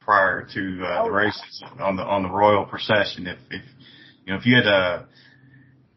prior 0.01 0.47
to 0.55 0.83
uh, 0.85 1.03
oh, 1.03 1.05
the 1.07 1.11
races 1.11 1.63
on 1.81 1.97
the 1.97 2.03
on 2.03 2.23
the 2.23 2.31
royal 2.31 2.65
procession. 2.65 3.27
If 3.27 3.39
if 3.51 3.63
you 4.25 4.33
know 4.33 4.39
if 4.39 4.47
you 4.47 4.57
had 4.57 4.67
a 4.67 5.09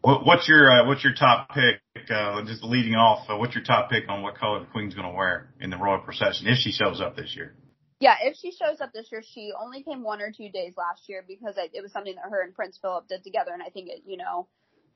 what, 0.02 0.26
what's 0.26 0.50
your 0.50 0.70
uh, 0.70 0.88
what's 0.88 1.04
your 1.04 1.14
top 1.14 1.50
pick? 1.50 1.82
Uh, 2.10 2.44
just 2.46 2.64
leading 2.64 2.94
off, 2.94 3.30
uh, 3.30 3.38
what's 3.38 3.56
your 3.56 3.64
top 3.64 3.90
pick 3.90 4.04
on 4.10 4.22
what 4.22 4.38
color 4.38 4.60
the 4.60 4.66
queen's 4.66 4.94
going 4.94 5.08
to 5.08 5.16
wear 5.16 5.50
in 5.62 5.70
the 5.70 5.78
royal 5.78 6.00
procession 6.00 6.48
if 6.48 6.58
she 6.58 6.72
shows 6.72 7.00
up 7.02 7.16
this 7.16 7.36
year? 7.36 7.56
Yeah, 8.00 8.16
if 8.22 8.36
she 8.36 8.52
shows 8.52 8.82
up 8.82 8.92
this 8.94 9.08
year, 9.12 9.24
she 9.24 9.52
only 9.60 9.82
came 9.82 10.04
one 10.04 10.22
or 10.22 10.32
two 10.32 10.50
days 10.50 10.74
last 10.78 11.08
year 11.08 11.24
because 11.26 11.56
it 11.58 11.82
was 11.82 11.92
something 11.94 12.14
that 12.16 12.30
her 12.30 12.44
and 12.44 12.54
Prince 12.54 12.78
Philip 12.80 13.08
did 13.08 13.24
together, 13.24 13.52
and 13.54 13.64
I 13.64 13.70
think 13.70 13.90
it, 13.90 14.04
you 14.06 14.18
know, 14.18 14.48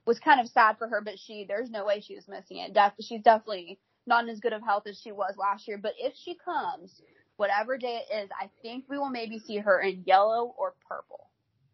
was 0.06 0.20
kind 0.20 0.40
of 0.40 0.48
sad 0.48 0.78
for 0.78 0.88
her, 0.88 1.02
but 1.02 1.20
she, 1.20 1.46
there's 1.48 1.70
no 1.70 1.86
way 1.86 2.02
she 2.02 2.16
was 2.16 2.28
missing 2.28 2.58
it. 2.58 2.74
Def- 2.74 2.94
she's 3.00 3.22
definitely 3.22 3.80
not 4.08 4.24
in 4.24 4.30
as 4.30 4.40
good 4.40 4.54
of 4.54 4.62
health 4.64 4.84
as 4.88 5.00
she 5.02 5.12
was 5.12 5.36
last 5.38 5.68
year, 5.68 5.78
but 5.78 5.94
if 6.00 6.14
she 6.24 6.36
comes, 6.36 7.02
whatever 7.38 7.78
day 7.78 8.02
it 8.10 8.24
is, 8.24 8.30
I 8.40 8.50
think 8.62 8.86
we 8.90 8.98
will 8.98 9.10
maybe 9.10 9.40
see 9.40 9.58
her 9.58 9.80
in 9.80 10.04
yellow 10.06 10.54
or 10.58 10.74
purple. 10.88 11.30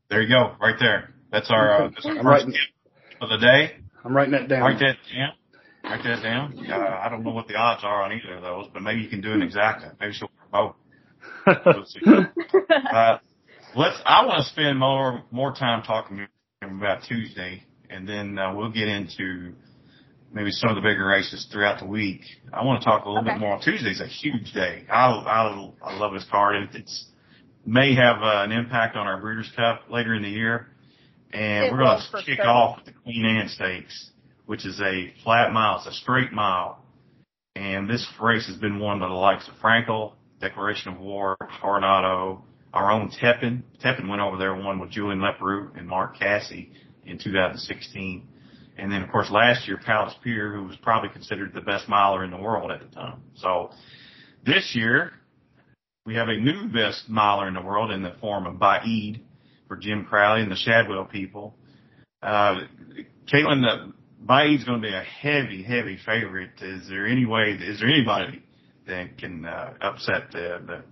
There 0.09 0.21
you 0.21 0.29
go, 0.29 0.55
right 0.61 0.75
there. 0.79 1.13
That's 1.31 1.49
our, 1.49 1.85
uh, 1.85 1.89
that's 1.89 2.05
our 2.05 2.23
first 2.23 2.45
tip 2.47 3.21
of 3.21 3.29
the 3.29 3.37
day. 3.37 3.77
I'm 4.03 4.15
writing 4.15 4.33
that 4.33 4.47
down. 4.47 4.61
Write 4.61 4.79
that 4.79 4.97
down. 5.13 5.33
Write 5.83 6.03
that 6.03 6.23
down. 6.23 6.71
Uh, 6.71 6.99
I 7.03 7.09
don't 7.09 7.23
know 7.23 7.31
what 7.31 7.47
the 7.47 7.55
odds 7.55 7.83
are 7.83 8.03
on 8.03 8.11
either 8.11 8.35
of 8.35 8.41
those, 8.41 8.67
but 8.73 8.81
maybe 8.81 9.01
you 9.01 9.09
can 9.09 9.21
do 9.21 9.31
an 9.31 9.41
exacta. 9.41 9.93
Maybe 9.99 10.13
she'll 10.13 10.29
both. 10.51 10.75
Let's 11.47 11.93
see. 11.93 12.01
uh, 12.93 13.17
let's. 13.75 13.99
I 14.05 14.25
want 14.25 14.43
to 14.43 14.49
spend 14.49 14.79
more 14.79 15.23
more 15.31 15.53
time 15.53 15.83
talking 15.83 16.27
about 16.61 17.03
Tuesday 17.03 17.63
and 17.89 18.07
then 18.07 18.37
uh, 18.37 18.53
we'll 18.53 18.71
get 18.71 18.87
into 18.87 19.53
maybe 20.33 20.51
some 20.51 20.69
of 20.69 20.75
the 20.75 20.81
bigger 20.81 21.05
races 21.05 21.47
throughout 21.51 21.79
the 21.79 21.85
week. 21.85 22.21
I 22.53 22.63
want 22.63 22.81
to 22.81 22.85
talk 22.85 23.05
a 23.05 23.09
little 23.09 23.23
okay. 23.23 23.33
bit 23.33 23.39
more. 23.39 23.59
Tuesday's 23.63 24.01
a 24.01 24.07
huge 24.07 24.51
day. 24.53 24.85
I 24.91 25.07
I, 25.07 25.71
I 25.81 25.97
love 25.97 26.13
this 26.13 26.25
card. 26.29 26.55
It, 26.55 26.69
it's 26.75 27.05
may 27.65 27.95
have 27.95 28.17
uh, 28.21 28.43
an 28.43 28.51
impact 28.51 28.95
on 28.95 29.07
our 29.07 29.19
Breeders' 29.19 29.51
Cup 29.55 29.83
later 29.89 30.13
in 30.13 30.21
the 30.21 30.29
year, 30.29 30.67
and 31.31 31.65
it 31.65 31.71
we're 31.71 31.79
going 31.79 31.99
to 31.99 32.17
kick 32.23 32.37
sure. 32.37 32.47
off 32.47 32.77
with 32.77 32.85
the 32.85 32.99
Queen 33.01 33.25
Anne 33.25 33.49
Stakes, 33.49 34.11
which 34.45 34.65
is 34.65 34.79
a 34.81 35.13
flat 35.23 35.51
mile. 35.51 35.77
It's 35.77 35.87
a 35.87 35.93
straight 35.93 36.31
mile, 36.31 36.85
and 37.55 37.89
this 37.89 38.05
race 38.21 38.45
has 38.47 38.57
been 38.57 38.79
won 38.79 38.99
by 38.99 39.07
the 39.07 39.13
likes 39.13 39.47
of 39.47 39.55
Frankel, 39.55 40.13
Declaration 40.41 40.93
of 40.93 40.99
War, 40.99 41.37
Coronado, 41.61 42.43
our 42.73 42.91
own 42.91 43.09
Tepin. 43.09 43.63
Tepin 43.83 44.09
went 44.09 44.21
over 44.21 44.37
there 44.37 44.53
and 44.53 44.63
won 44.63 44.79
with 44.79 44.91
Julian 44.91 45.19
Leparoux 45.19 45.75
and 45.77 45.87
Mark 45.87 46.19
Casse 46.19 46.67
in 47.05 47.17
2016. 47.17 48.27
And 48.77 48.91
then 48.91 49.01
of 49.01 49.09
course 49.09 49.29
last 49.31 49.67
year, 49.67 49.77
Palace 49.77 50.13
Pier, 50.23 50.53
who 50.53 50.65
was 50.65 50.75
probably 50.77 51.09
considered 51.09 51.53
the 51.53 51.61
best 51.61 51.87
miler 51.87 52.23
in 52.23 52.31
the 52.31 52.37
world 52.37 52.71
at 52.71 52.79
the 52.81 52.93
time. 52.93 53.21
So 53.35 53.71
this 54.45 54.73
year, 54.75 55.13
we 56.05 56.15
have 56.15 56.27
a 56.27 56.37
new 56.37 56.67
best 56.67 57.09
miler 57.09 57.47
in 57.47 57.53
the 57.53 57.61
world 57.61 57.91
in 57.91 58.03
the 58.03 58.15
form 58.21 58.45
of 58.45 58.55
Baaeed 58.55 59.21
for 59.67 59.77
Jim 59.77 60.05
Crowley 60.05 60.41
and 60.41 60.51
the 60.51 60.55
Shadwell 60.55 61.05
people. 61.05 61.55
Uh, 62.21 62.61
Kaitlin, 63.31 63.61
the 63.61 63.93
Baaeed's 64.23 64.63
going 64.65 64.81
to 64.81 64.87
be 64.87 64.93
a 64.93 65.01
heavy, 65.01 65.63
heavy 65.63 65.97
favorite. 66.05 66.51
Is 66.61 66.87
there 66.87 67.07
any 67.07 67.25
way, 67.25 67.57
is 67.59 67.79
there 67.79 67.89
anybody 67.89 68.43
that 68.87 69.17
can, 69.17 69.45
uh, 69.45 69.73
upset 69.81 70.31
the, 70.31 70.61
the, 70.65 70.83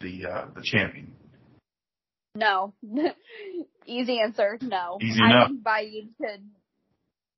the, 0.00 0.28
uh, 0.28 0.46
the 0.54 0.62
champion? 0.62 1.12
No. 2.34 2.74
Easy 3.86 4.20
answer, 4.20 4.58
no. 4.60 4.98
Easy 5.00 5.18
enough. 5.18 5.46
I 5.46 5.48
think 5.48 5.62
Baaeed 5.62 6.08
could 6.16 6.48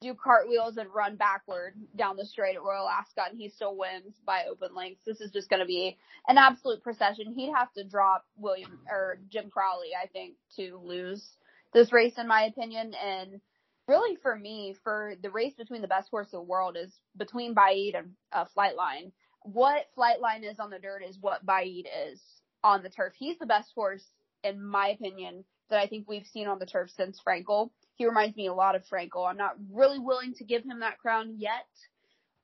do 0.03 0.15
cartwheels 0.15 0.77
and 0.77 0.93
run 0.93 1.17
backward 1.17 1.75
down 1.97 2.17
the 2.17 2.27
straight 2.27 2.57
at 2.57 2.63
Royal 2.63 2.89
Ascot 2.89 3.31
and 3.31 3.39
he 3.39 3.49
still 3.49 3.77
wins 3.77 4.15
by 4.27 4.45
open 4.51 4.75
lengths. 4.75 5.05
This 5.07 5.21
is 5.21 5.31
just 5.31 5.49
going 5.49 5.61
to 5.61 5.67
be 5.67 5.97
an 6.29 6.39
absolute 6.39 6.83
procession. 6.83 7.33
He'd 7.35 7.53
have 7.55 7.73
to 7.75 7.85
drop 7.85 8.25
William 8.37 8.81
or 8.91 9.19
Jim 9.31 9.49
Crowley, 9.49 9.91
I 10.01 10.09
think, 10.09 10.35
to 10.57 10.79
lose 10.83 11.25
this 11.73 11.93
race 11.93 12.15
in 12.19 12.27
my 12.27 12.43
opinion. 12.43 12.93
And 12.95 13.41
really 13.89 14.17
for 14.17 14.37
me, 14.37 14.77
for 14.83 15.15
the 15.23 15.31
race 15.31 15.55
between 15.55 15.83
the 15.83 15.89
best 15.89 16.11
horse 16.11 16.29
in 16.33 16.39
the 16.39 16.43
world 16.43 16.77
is 16.77 16.93
between 17.17 17.55
Baaeed 17.55 17.97
and 17.97 18.11
uh, 18.33 18.45
Flightline. 18.57 19.13
What 19.43 19.87
Flightline 19.97 20.49
is 20.49 20.59
on 20.59 20.71
the 20.71 20.79
dirt 20.79 21.03
is 21.09 21.17
what 21.21 21.47
Baaeed 21.47 21.87
is 22.11 22.21
on 22.65 22.83
the 22.83 22.91
turf. 22.91 23.13
He's 23.17 23.39
the 23.39 23.47
best 23.47 23.73
horse, 23.75 24.05
in 24.45 24.65
my 24.65 24.89
opinion, 24.89 25.45
that 25.71 25.81
I 25.81 25.87
think 25.87 26.09
we've 26.09 26.27
seen 26.27 26.49
on 26.49 26.59
the 26.59 26.67
turf 26.67 26.91
since 26.97 27.21
Frankel. 27.27 27.71
He 27.97 28.07
reminds 28.07 28.37
me 28.37 28.47
a 28.47 28.55
lot 28.55 28.77
of 28.77 28.83
Frankel. 28.93 29.29
I'm 29.29 29.37
not 29.37 29.57
really 29.73 29.99
willing 29.99 30.35
to 30.35 30.45
give 30.45 30.65
him 30.65 30.81
that 30.81 30.99
crown 30.99 31.37
yet, 31.39 31.67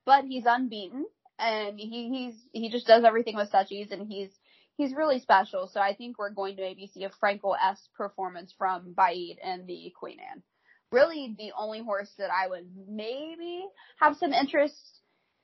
but 0.04 0.24
he's 0.24 0.44
unbeaten 0.46 1.06
and 1.38 1.78
he, 1.78 2.08
he's, 2.10 2.34
he 2.52 2.70
just 2.70 2.86
does 2.86 3.04
everything 3.04 3.36
with 3.36 3.50
such 3.50 3.70
ease 3.70 3.90
and 3.90 4.06
he's, 4.08 4.30
he's 4.76 4.94
really 4.94 5.20
special. 5.20 5.68
So 5.72 5.80
I 5.80 5.94
think 5.94 6.18
we're 6.18 6.30
going 6.30 6.56
to 6.56 6.62
maybe 6.62 6.90
see 6.92 7.04
a 7.04 7.10
Frankel-esque 7.22 7.92
performance 7.96 8.54
from 8.56 8.94
Baaeed 8.94 9.36
and 9.42 9.66
the 9.66 9.92
Queen 9.98 10.18
Anne. 10.20 10.42
Really 10.90 11.34
the 11.36 11.52
only 11.58 11.82
horse 11.82 12.10
that 12.18 12.30
I 12.30 12.48
would 12.48 12.66
maybe 12.88 13.64
have 14.00 14.16
some 14.16 14.32
interest 14.32 15.00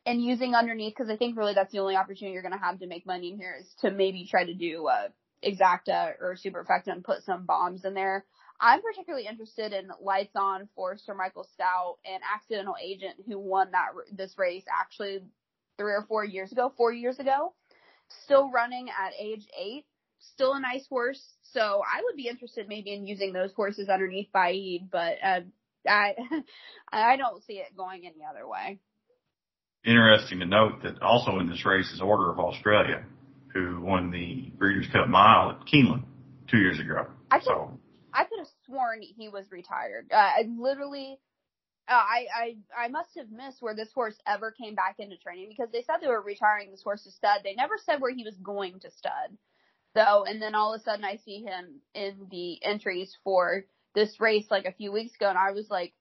in 0.06 0.20
using 0.20 0.54
underneath 0.54 0.94
because 0.96 1.10
I 1.10 1.16
think 1.16 1.36
really 1.36 1.54
that's 1.54 1.72
the 1.72 1.80
only 1.80 1.96
opportunity 1.96 2.32
you're 2.32 2.42
going 2.42 2.52
to 2.52 2.58
have 2.58 2.78
to 2.78 2.86
make 2.86 3.06
money 3.06 3.30
in 3.30 3.36
here 3.36 3.56
is 3.60 3.68
to 3.80 3.90
maybe 3.90 4.26
try 4.30 4.44
to 4.44 4.54
do 4.54 4.86
uh, 4.86 5.08
exacta 5.44 6.14
or 6.20 6.37
superfecta 6.37 6.88
and 6.88 7.04
put 7.04 7.22
some 7.24 7.46
bombs 7.46 7.85
in 7.85 7.94
there. 7.94 8.24
I'm 8.61 8.83
particularly 8.83 9.26
interested 9.26 9.72
in 9.72 9.90
Lights 10.00 10.35
On 10.37 10.68
for 10.74 10.96
Sir 10.96 11.14
Michael 11.14 11.46
Stoute 11.59 11.98
and 12.04 12.22
Accidental 12.35 12.76
Agent 12.83 13.16
who 13.26 13.38
won 13.38 13.72
that 13.72 13.88
this 14.12 14.35
race 14.38 14.64
actually 14.72 15.20
three 15.76 15.92
or 15.92 16.04
four 16.09 16.24
years 16.24 16.52
ago, 16.52 16.72
four 16.76 16.92
years 16.92 17.18
ago. 17.18 17.52
Still 18.24 18.50
running 18.50 18.88
at 18.90 19.12
age 19.18 19.46
eight, 19.59 19.87
still 20.35 20.54
a 20.54 20.61
nice 20.61 20.87
horse. 20.87 21.22
So 21.52 21.61
I 21.61 22.02
would 22.04 22.16
be 22.16 22.28
interested 22.28 22.68
maybe 22.68 22.92
in 22.92 23.07
using 23.07 23.33
those 23.33 23.52
horses 23.52 23.88
underneath 23.88 24.28
Baaeed, 24.35 24.90
but 24.90 25.16
uh, 25.22 25.40
I 25.88 26.14
I 26.92 27.16
don't 27.16 27.42
see 27.44 27.54
it 27.54 27.76
going 27.76 28.07
any 28.07 28.24
other 28.28 28.46
way. 28.46 28.78
Interesting 29.85 30.40
to 30.40 30.46
note 30.46 30.83
that 30.83 31.02
also 31.02 31.38
in 31.40 31.48
this 31.48 31.64
race 31.66 31.90
is 31.92 32.00
Order 32.00 32.30
of 32.30 32.38
Australia, 32.38 33.04
who 33.54 33.80
won 33.80 34.10
the 34.10 34.50
Breeders' 34.58 34.88
Cup 34.92 35.08
Mile 35.08 35.50
at 35.50 35.66
Keeneland 35.66 36.04
two 36.48 36.58
years 36.58 36.78
ago. 36.78 37.06
I 37.30 37.38
could, 37.38 37.46
so 37.46 37.78
I 38.12 38.24
could 38.24 38.40
have 38.40 38.48
sworn 38.66 39.00
he 39.02 39.28
was 39.28 39.46
retired. 39.50 40.08
Uh, 40.12 40.16
I 40.16 40.44
literally, 40.58 41.18
uh, 41.88 41.92
I 41.92 42.26
I 42.34 42.56
I 42.84 42.88
must 42.88 43.10
have 43.16 43.30
missed 43.30 43.62
where 43.62 43.74
this 43.74 43.92
horse 43.94 44.16
ever 44.26 44.50
came 44.50 44.74
back 44.74 44.96
into 44.98 45.16
training 45.16 45.48
because 45.48 45.70
they 45.72 45.82
said 45.82 45.96
they 46.00 46.08
were 46.08 46.20
retiring 46.20 46.70
this 46.70 46.82
horse 46.82 47.04
to 47.04 47.12
stud. 47.12 47.40
They 47.44 47.54
never 47.54 47.74
said 47.84 48.00
where 48.00 48.14
he 48.14 48.24
was 48.24 48.36
going 48.36 48.80
to 48.80 48.90
stud. 48.90 49.38
So, 49.96 50.24
and 50.24 50.42
then 50.42 50.56
all 50.56 50.74
of 50.74 50.80
a 50.80 50.84
sudden 50.84 51.04
I 51.04 51.16
see 51.24 51.42
him 51.42 51.80
in 51.94 52.26
the 52.30 52.62
entries 52.64 53.16
for 53.22 53.64
this 53.94 54.18
race 54.18 54.46
like 54.50 54.64
a 54.64 54.72
few 54.72 54.90
weeks 54.90 55.14
ago, 55.14 55.28
and 55.28 55.38
I 55.38 55.52
was 55.52 55.70
like, 55.70 55.94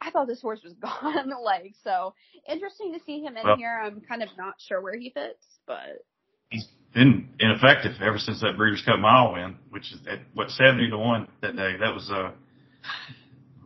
I 0.00 0.10
thought 0.10 0.26
this 0.26 0.40
horse 0.40 0.62
was 0.64 0.72
gone. 0.80 1.30
like, 1.44 1.74
so 1.84 2.14
interesting 2.48 2.94
to 2.94 3.04
see 3.04 3.20
him 3.20 3.36
in 3.36 3.44
well, 3.44 3.56
here. 3.56 3.78
I'm 3.84 4.00
kind 4.00 4.22
of 4.22 4.30
not 4.38 4.54
sure 4.58 4.80
where 4.80 4.96
he 4.96 5.10
fits, 5.10 5.44
but 5.66 6.04
he's 6.50 6.66
been 6.94 7.28
ineffective 7.38 7.92
ever 8.02 8.18
since 8.18 8.40
that 8.40 8.56
Breeders' 8.56 8.82
Cup 8.84 8.98
Mile 8.98 9.32
win, 9.32 9.56
which 9.70 9.92
is 9.92 10.00
at 10.08 10.20
what 10.34 10.50
seventy 10.50 10.90
to 10.90 10.98
one 10.98 11.28
that 11.42 11.56
day. 11.56 11.76
That 11.78 11.94
was 11.94 12.10
uh, 12.12 12.32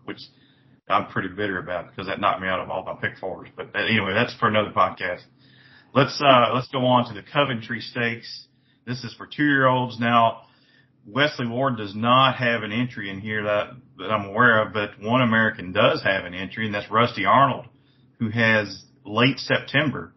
which 0.04 0.20
I'm 0.88 1.06
pretty 1.06 1.28
bitter 1.28 1.58
about 1.58 1.90
because 1.90 2.06
that 2.06 2.20
knocked 2.20 2.40
me 2.40 2.48
out 2.48 2.60
of 2.60 2.70
all 2.70 2.84
my 2.84 2.94
pick 2.94 3.18
fours. 3.18 3.48
But 3.56 3.74
uh, 3.74 3.78
anyway, 3.78 4.12
that's 4.14 4.34
for 4.34 4.48
another 4.48 4.70
podcast. 4.70 5.22
Let's 5.94 6.20
uh, 6.24 6.54
let's 6.54 6.68
go 6.68 6.84
on 6.84 7.08
to 7.08 7.14
the 7.14 7.26
Coventry 7.32 7.80
Stakes. 7.80 8.46
This 8.86 9.02
is 9.02 9.14
for 9.14 9.26
two 9.26 9.44
year 9.44 9.66
olds 9.66 9.98
now. 9.98 10.42
Wesley 11.06 11.46
Ward 11.46 11.76
does 11.76 11.94
not 11.94 12.36
have 12.36 12.62
an 12.62 12.72
entry 12.72 13.10
in 13.10 13.20
here 13.20 13.44
that, 13.44 13.72
that 13.98 14.10
I'm 14.10 14.26
aware 14.26 14.62
of, 14.62 14.72
but 14.72 14.98
one 15.00 15.20
American 15.20 15.72
does 15.72 16.02
have 16.02 16.24
an 16.24 16.32
entry, 16.32 16.64
and 16.64 16.74
that's 16.74 16.90
Rusty 16.90 17.26
Arnold, 17.26 17.66
who 18.18 18.30
has 18.30 18.84
late 19.04 19.38
September. 19.38 20.14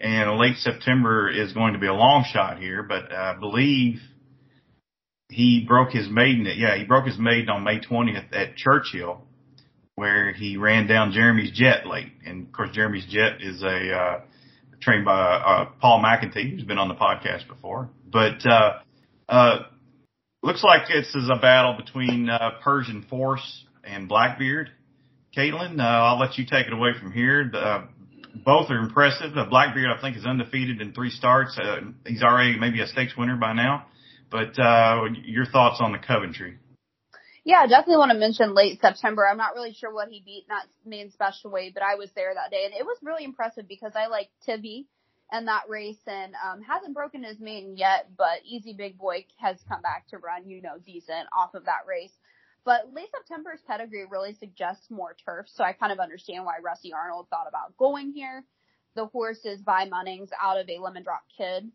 And 0.00 0.38
late 0.38 0.56
September 0.56 1.30
is 1.30 1.52
going 1.52 1.74
to 1.74 1.78
be 1.78 1.86
a 1.86 1.92
long 1.92 2.24
shot 2.32 2.58
here, 2.58 2.82
but 2.82 3.12
I 3.12 3.36
believe 3.38 4.00
he 5.28 5.64
broke 5.66 5.90
his 5.90 6.08
maiden. 6.08 6.46
Yeah, 6.56 6.76
he 6.76 6.84
broke 6.84 7.06
his 7.06 7.18
maiden 7.18 7.50
on 7.50 7.64
May 7.64 7.80
20th 7.80 8.34
at 8.34 8.56
Churchill, 8.56 9.20
where 9.96 10.32
he 10.32 10.56
ran 10.56 10.86
down 10.86 11.12
Jeremy's 11.12 11.50
Jet 11.52 11.86
late. 11.86 12.12
And 12.26 12.46
of 12.46 12.52
course, 12.52 12.70
Jeremy's 12.72 13.04
Jet 13.06 13.42
is 13.42 13.62
a 13.62 13.92
uh, 13.92 14.20
trained 14.80 15.04
by 15.04 15.12
uh, 15.12 15.64
Paul 15.80 16.02
McEntee, 16.02 16.50
who's 16.50 16.64
been 16.64 16.78
on 16.78 16.88
the 16.88 16.94
podcast 16.94 17.46
before. 17.46 17.90
But 18.10 18.44
uh, 18.46 18.78
uh, 19.28 19.58
looks 20.42 20.64
like 20.64 20.88
this 20.88 21.14
is 21.14 21.28
a 21.30 21.38
battle 21.38 21.76
between 21.76 22.30
uh, 22.30 22.52
Persian 22.62 23.04
Force 23.08 23.66
and 23.84 24.08
Blackbeard. 24.08 24.70
Kaitlin, 25.36 25.78
uh, 25.78 25.82
I'll 25.82 26.18
let 26.18 26.38
you 26.38 26.44
take 26.44 26.66
it 26.66 26.72
away 26.72 26.90
from 26.98 27.12
here. 27.12 27.50
Uh, 27.54 27.82
both 28.34 28.70
are 28.70 28.78
impressive. 28.78 29.36
Uh, 29.36 29.46
Blackbeard, 29.46 29.90
I 29.96 30.00
think, 30.00 30.16
is 30.16 30.24
undefeated 30.24 30.80
in 30.80 30.92
three 30.92 31.10
starts. 31.10 31.58
Uh, 31.58 31.80
he's 32.06 32.22
already 32.22 32.58
maybe 32.58 32.80
a 32.80 32.86
stakes 32.86 33.16
winner 33.16 33.36
by 33.36 33.52
now. 33.52 33.86
But 34.30 34.58
uh, 34.58 35.04
your 35.24 35.46
thoughts 35.46 35.80
on 35.80 35.92
the 35.92 35.98
Coventry? 35.98 36.58
Yeah, 37.44 37.60
I 37.60 37.66
definitely 37.66 37.96
want 37.96 38.12
to 38.12 38.18
mention 38.18 38.54
late 38.54 38.80
September. 38.80 39.26
I'm 39.26 39.38
not 39.38 39.54
really 39.54 39.72
sure 39.72 39.92
what 39.92 40.08
he 40.08 40.22
beat 40.24 40.44
not 40.48 40.66
main 40.84 41.10
special 41.10 41.50
weight, 41.50 41.74
but 41.74 41.82
I 41.82 41.94
was 41.94 42.10
there 42.14 42.32
that 42.34 42.50
day 42.50 42.64
and 42.64 42.74
it 42.74 42.84
was 42.84 42.98
really 43.02 43.24
impressive 43.24 43.66
because 43.66 43.92
I 43.96 44.08
like 44.08 44.28
Tibby 44.44 44.86
and 45.32 45.48
that 45.48 45.62
race 45.68 46.00
and 46.06 46.34
um 46.34 46.60
hasn't 46.60 46.94
broken 46.94 47.24
his 47.24 47.40
main 47.40 47.76
yet, 47.76 48.08
but 48.16 48.44
Easy 48.44 48.74
Big 48.74 48.98
Boy 48.98 49.24
has 49.38 49.56
come 49.68 49.80
back 49.80 50.06
to 50.08 50.18
run, 50.18 50.48
you 50.48 50.60
know, 50.60 50.76
decent 50.84 51.28
off 51.36 51.54
of 51.54 51.64
that 51.64 51.86
race. 51.88 52.12
But 52.64 52.92
late 52.92 53.08
September's 53.10 53.60
pedigree 53.66 54.04
really 54.10 54.34
suggests 54.34 54.90
more 54.90 55.16
turf, 55.24 55.46
so 55.48 55.64
I 55.64 55.72
kind 55.72 55.92
of 55.92 55.98
understand 55.98 56.44
why 56.44 56.54
Rusty 56.62 56.92
Arnold 56.92 57.28
thought 57.30 57.46
about 57.48 57.76
going 57.76 58.12
here. 58.12 58.44
The 58.96 59.06
horse 59.06 59.44
is 59.44 59.62
by 59.62 59.88
Munnings 59.88 60.30
out 60.40 60.58
of 60.58 60.68
a 60.68 60.78
lemon 60.78 61.02
drop 61.02 61.22
kid 61.36 61.70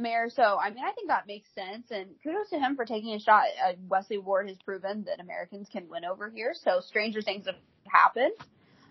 mare. 0.00 0.30
So, 0.30 0.58
I 0.58 0.70
mean, 0.70 0.84
I 0.84 0.92
think 0.92 1.08
that 1.08 1.26
makes 1.26 1.48
sense. 1.54 1.90
And 1.90 2.10
kudos 2.22 2.50
to 2.50 2.58
him 2.58 2.76
for 2.76 2.84
taking 2.84 3.14
a 3.14 3.20
shot. 3.20 3.44
Uh, 3.64 3.72
Wesley 3.88 4.18
Ward 4.18 4.48
has 4.48 4.58
proven 4.64 5.04
that 5.04 5.20
Americans 5.20 5.68
can 5.70 5.88
win 5.88 6.04
over 6.04 6.30
here. 6.30 6.54
So 6.54 6.80
stranger 6.80 7.22
things 7.22 7.46
have 7.46 7.56
happened. 7.86 8.32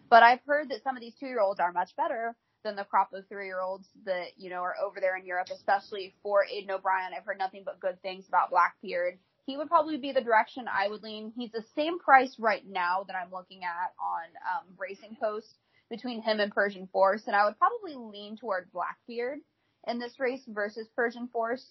But 0.10 0.24
I've 0.24 0.42
heard 0.46 0.70
that 0.70 0.84
some 0.84 0.96
of 0.96 1.02
these 1.02 1.16
two 1.20 1.28
year 1.28 1.40
olds 1.40 1.60
are 1.60 1.72
much 1.72 1.96
better 1.96 2.36
than 2.64 2.76
the 2.76 2.84
crop 2.84 3.14
of 3.14 3.28
three 3.28 3.46
year 3.46 3.62
olds 3.62 3.88
that, 4.06 4.38
you 4.38 4.50
know, 4.50 4.62
are 4.62 4.76
over 4.84 5.00
there 5.00 5.16
in 5.18 5.26
Europe, 5.26 5.48
especially 5.54 6.14
for 6.22 6.46
Aidan 6.46 6.72
O'Brien. 6.72 7.14
I've 7.16 7.26
heard 7.26 7.38
nothing 7.40 7.64
but 7.66 7.80
good 7.80 8.02
things 8.02 8.28
about 8.28 8.50
Blackbeard. 8.50 9.18
He 9.46 9.58
would 9.58 9.68
probably 9.68 9.98
be 9.98 10.12
the 10.12 10.22
direction 10.22 10.66
I 10.68 10.88
would 10.88 11.02
lean. 11.02 11.34
He's 11.36 11.52
the 11.52 11.66
same 11.76 12.00
price 12.00 12.36
right 12.38 12.64
now 12.68 13.04
that 13.08 13.16
I'm 13.16 13.32
looking 13.32 13.64
at 13.64 13.94
on 14.00 14.24
um, 14.46 14.76
Racing 14.78 15.18
Post 15.20 15.56
between 15.90 16.22
him 16.22 16.40
and 16.40 16.54
Persian 16.54 16.88
Force, 16.88 17.24
and 17.26 17.36
I 17.36 17.46
would 17.46 17.58
probably 17.58 17.96
lean 17.96 18.38
toward 18.38 18.72
Blackbeard 18.72 19.40
in 19.88 20.00
this 20.00 20.20
race 20.20 20.44
versus 20.48 20.88
Persian 20.96 21.28
Force. 21.30 21.66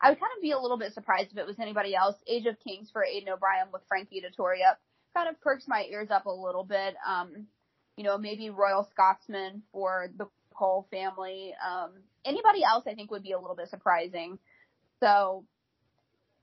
I 0.00 0.10
would 0.10 0.20
kind 0.20 0.32
of 0.34 0.40
be 0.40 0.52
a 0.52 0.58
little 0.58 0.78
bit 0.78 0.94
surprised 0.94 1.30
if 1.32 1.38
it 1.38 1.46
was 1.46 1.58
anybody 1.60 1.94
else. 1.94 2.16
Age 2.26 2.46
of 2.46 2.58
Kings 2.60 2.88
for 2.90 3.04
Aidan 3.04 3.34
O'Brien 3.34 3.68
with 3.70 3.82
Frankie 3.86 4.22
Dettori 4.22 4.66
up 4.68 4.78
kind 5.14 5.28
of 5.28 5.40
perks 5.40 5.64
my 5.68 5.84
ears 5.90 6.08
up 6.10 6.26
a 6.26 6.30
little 6.30 6.64
bit. 6.64 6.94
Um, 7.06 7.46
you 7.96 8.04
know, 8.04 8.16
maybe 8.16 8.48
Royal 8.48 8.88
Scotsman 8.90 9.62
for 9.72 10.08
the 10.16 10.26
whole 10.54 10.86
family. 10.90 11.52
Um, 11.66 11.90
anybody 12.24 12.64
else 12.64 12.84
I 12.86 12.94
think 12.94 13.10
would 13.10 13.22
be 13.22 13.32
a 13.32 13.38
little 13.38 13.56
bit 13.56 13.68
surprising. 13.68 14.38
So 15.00 15.44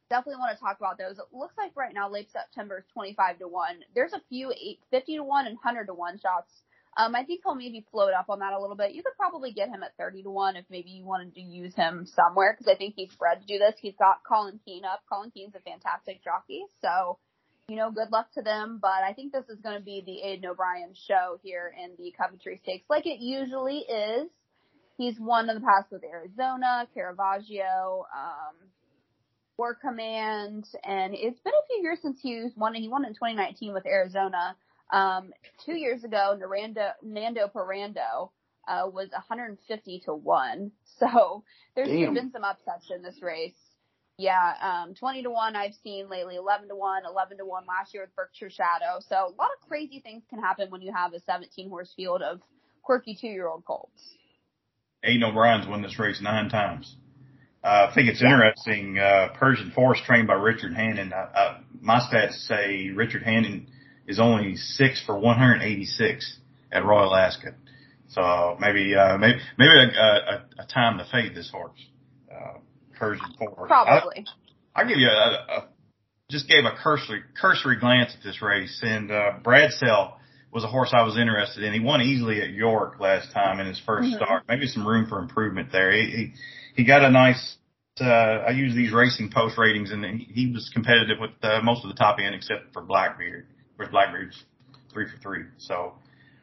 definitely 0.10 0.40
want 0.40 0.58
to 0.58 0.62
talk 0.62 0.78
about 0.78 0.98
those. 0.98 1.18
It 1.18 1.26
looks 1.32 1.58
like 1.58 1.72
right 1.76 1.94
now 1.94 2.10
late 2.10 2.32
September 2.32 2.80
is 2.80 2.86
25 2.94 3.40
to 3.40 3.48
1. 3.48 3.84
There's 3.96 4.14
a 4.14 4.22
few 4.30 4.52
8, 4.52 4.80
50 4.92 5.16
to 5.18 5.24
1 5.24 5.48
and 5.48 5.56
100 5.56 5.86
to 5.88 5.94
1 5.94 6.20
shots 6.20 6.64
um, 6.98 7.14
I 7.14 7.24
think 7.24 7.42
he'll 7.44 7.54
maybe 7.54 7.86
float 7.92 8.14
up 8.14 8.26
on 8.28 8.40
that 8.40 8.54
a 8.54 8.60
little 8.60 8.76
bit. 8.76 8.94
You 8.94 9.04
could 9.04 9.16
probably 9.16 9.52
get 9.54 9.70
him 9.70 9.84
at 9.84 9.96
30 9.98 10.24
to 10.24 10.32
1 10.32 10.56
if 10.56 10.66
maybe 10.70 10.90
you 10.90 11.06
wanted 11.06 11.36
to 11.36 11.42
use 11.42 11.76
him 11.76 12.08
somewhere 12.08 12.54
because 12.58 12.72
I 12.74 12.76
think 12.76 12.96
he's 12.96 13.14
bred 13.14 13.40
to 13.40 13.46
do 13.46 13.60
this. 13.60 13.76
He's 13.80 13.96
got 14.00 14.24
Colin 14.28 14.60
Keane 14.66 14.84
up. 14.84 15.04
Colin 15.08 15.30
Keane's 15.30 15.54
a 15.54 15.60
fantastic 15.60 16.24
jockey. 16.24 16.66
So, 16.82 17.20
you 17.68 17.76
know, 17.76 17.92
good 17.92 18.12
luck 18.12 18.34
to 18.34 18.42
them. 18.42 18.80
But 18.82 19.04
I 19.08 19.14
think 19.14 19.32
this 19.32 19.46
is 19.48 19.60
going 19.62 19.78
to 19.78 19.84
be 19.84 20.02
the 20.04 20.24
Aidan 20.24 20.50
O'Brien 20.50 20.94
show 21.08 21.38
here 21.44 21.72
in 21.78 21.92
the 22.00 22.12
Coventry 22.18 22.60
Stakes 22.64 22.90
like 22.90 23.06
it 23.06 23.20
usually 23.20 23.78
is. 23.78 24.30
He's 24.98 25.20
won 25.20 25.48
in 25.48 25.56
the 25.56 25.62
past 25.62 25.92
with 25.92 26.04
Arizona, 26.04 26.88
Caravaggio, 26.96 28.08
um, 28.12 28.56
War 29.58 29.74
Command, 29.74 30.68
and 30.84 31.16
it's 31.16 31.40
been 31.40 31.54
a 31.54 31.68
few 31.68 31.82
years 31.82 32.00
since 32.02 32.20
he's 32.22 32.56
won. 32.56 32.76
He 32.76 32.88
won 32.88 33.06
in 33.06 33.14
2019 33.14 33.74
with 33.74 33.88
Arizona. 33.88 34.56
Um, 34.92 35.32
two 35.66 35.74
years 35.74 36.04
ago, 36.04 36.38
Nando, 36.40 36.92
Nando 37.02 37.48
Parando 37.48 38.32
uh, 38.68 38.88
was 38.88 39.10
150 39.12 40.02
to 40.06 40.14
one. 40.14 40.72
So 41.00 41.44
there's 41.76 41.90
Damn. 41.90 42.16
been 42.16 42.32
some 42.32 42.44
upsets 42.44 42.90
in 42.90 43.04
this 43.04 43.22
race. 43.22 43.54
Yeah, 44.18 44.54
um, 44.64 44.96
20 44.96 45.22
to 45.22 45.30
1 45.30 45.56
I've 45.56 45.76
seen 45.84 46.10
lately, 46.10 46.38
11 46.38 46.70
to 46.70 46.76
1, 46.76 47.04
11 47.06 47.38
to 47.38 47.46
1 47.46 47.66
last 47.68 47.94
year 47.94 48.02
with 48.02 48.16
Berkshire 48.16 48.50
Shadow. 48.50 49.00
So 49.08 49.16
a 49.16 49.36
lot 49.38 49.52
of 49.62 49.68
crazy 49.68 50.00
things 50.00 50.24
can 50.28 50.40
happen 50.40 50.72
when 50.72 50.82
you 50.82 50.92
have 50.92 51.14
a 51.14 51.20
17 51.20 51.70
horse 51.70 51.94
field 51.96 52.24
of 52.24 52.42
quirky 52.82 53.16
two 53.16 53.28
year 53.28 53.48
old 53.48 53.64
colts. 53.64 54.16
Aidan 55.04 55.24
O'Brien's 55.24 55.68
won 55.68 55.84
this 55.84 56.00
race 56.00 56.20
nine 56.20 56.50
times. 56.50 56.96
I 57.68 57.92
think 57.94 58.10
it's 58.10 58.22
interesting. 58.22 58.98
Uh, 58.98 59.30
Persian 59.38 59.72
Force 59.72 60.00
trained 60.06 60.28
by 60.28 60.36
Richard 60.36 60.74
Hannon. 60.74 61.14
Uh, 61.14 61.16
uh, 61.16 61.58
my 61.82 62.00
stats 62.00 62.48
say 62.48 62.90
Richard 62.96 63.24
Hannon 63.24 63.68
is 64.08 64.20
only 64.20 64.56
six 64.56 65.04
for 65.06 65.18
186 65.18 66.40
at 66.72 66.86
Royal 66.86 67.14
Ascot. 67.16 67.54
So 68.10 68.58
maybe 68.60 68.96
uh, 68.96 69.18
maybe 69.18 69.40
maybe 69.58 69.72
a, 69.72 70.02
a, 70.02 70.46
a 70.60 70.68
time 70.68 70.98
to 70.98 71.06
fade 71.12 71.36
this 71.36 71.50
horse, 71.52 71.80
uh, 72.32 72.60
Persian 72.98 73.34
Force. 73.38 73.68
Probably. 73.68 74.26
I, 74.74 74.84
will 74.84 74.90
give 74.90 74.98
you 75.00 75.10
a, 75.10 75.12
a 75.12 75.68
just 76.30 76.48
gave 76.48 76.64
a 76.64 76.72
cursory 76.82 77.24
cursory 77.40 77.80
glance 77.80 78.16
at 78.18 78.24
this 78.24 78.42
race, 78.42 78.80
and 78.82 79.12
uh, 79.12 79.34
Bradsell 79.44 80.17
was 80.52 80.64
a 80.64 80.68
horse 80.68 80.92
I 80.94 81.04
was 81.04 81.18
interested 81.18 81.64
in. 81.64 81.74
He 81.74 81.80
won 81.80 82.02
easily 82.02 82.42
at 82.42 82.50
York 82.50 83.00
last 83.00 83.32
time 83.34 83.60
in 83.60 83.68
his 83.68 83.82
1st 83.88 84.00
mm-hmm. 84.00 84.16
start. 84.16 84.44
Maybe 84.48 84.68
some 84.68 84.88
room 84.88 85.08
for 85.08 85.20
improvement 85.20 85.72
there. 85.72 85.92
He 85.92 86.06
he, 86.06 86.34
he 86.76 86.84
got 86.86 87.04
a 87.04 87.10
nice. 87.10 87.58
Uh, 88.00 88.06
I 88.06 88.52
use 88.52 88.76
these 88.76 88.94
racing 88.94 89.32
post 89.34 89.58
ratings, 89.58 89.92
and 89.92 90.06
he 90.06 90.52
was 90.54 90.70
competitive 90.74 91.18
with 91.20 91.32
uh, 91.42 91.62
most 91.64 91.84
of 91.84 91.90
the 91.90 91.96
top 91.96 92.18
end 92.20 92.36
except 92.36 92.72
for 92.74 92.84
Blackbeard. 92.84 93.48
Whereas 93.76 93.92
Blackbeard's 93.92 94.44
three 94.94 95.06
for 95.10 95.18
three. 95.18 95.46
So 95.58 95.94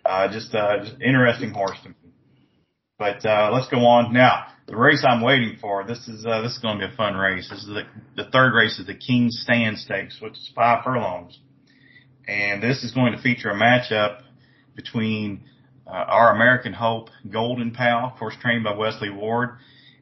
uh, 0.04 0.32
just 0.32 0.54
uh, 0.54 0.78
just 0.82 1.00
interesting 1.00 1.50
horse 1.50 1.78
to 1.82 1.90
me. 1.90 1.94
But 2.98 3.24
uh, 3.26 3.50
let's 3.52 3.68
go 3.68 3.78
on 3.78 4.12
now. 4.12 4.46
The 4.66 4.76
race 4.76 5.04
I'm 5.06 5.20
waiting 5.20 5.56
for. 5.60 5.84
This 5.84 6.06
is 6.08 6.24
uh, 6.24 6.42
this 6.42 6.52
is 6.52 6.58
going 6.58 6.78
to 6.78 6.86
be 6.86 6.92
a 6.92 6.96
fun 6.96 7.14
race. 7.14 7.48
This 7.50 7.60
is 7.60 7.66
the 7.66 7.82
the 8.16 8.30
third 8.30 8.54
race 8.54 8.78
of 8.78 8.86
the 8.86 8.94
King's 8.94 9.40
Stand 9.42 9.78
Stakes, 9.78 10.20
which 10.20 10.32
is 10.32 10.50
five 10.54 10.84
furlongs, 10.84 11.38
and 12.28 12.62
this 12.62 12.82
is 12.84 12.92
going 12.92 13.12
to 13.12 13.20
feature 13.20 13.50
a 13.50 13.54
matchup 13.54 14.22
between 14.74 15.42
uh, 15.86 15.90
our 15.90 16.34
American 16.34 16.72
Hope 16.72 17.10
Golden 17.30 17.72
Pal, 17.72 18.10
of 18.12 18.18
course 18.18 18.34
trained 18.40 18.64
by 18.64 18.74
Wesley 18.74 19.10
Ward, 19.10 19.58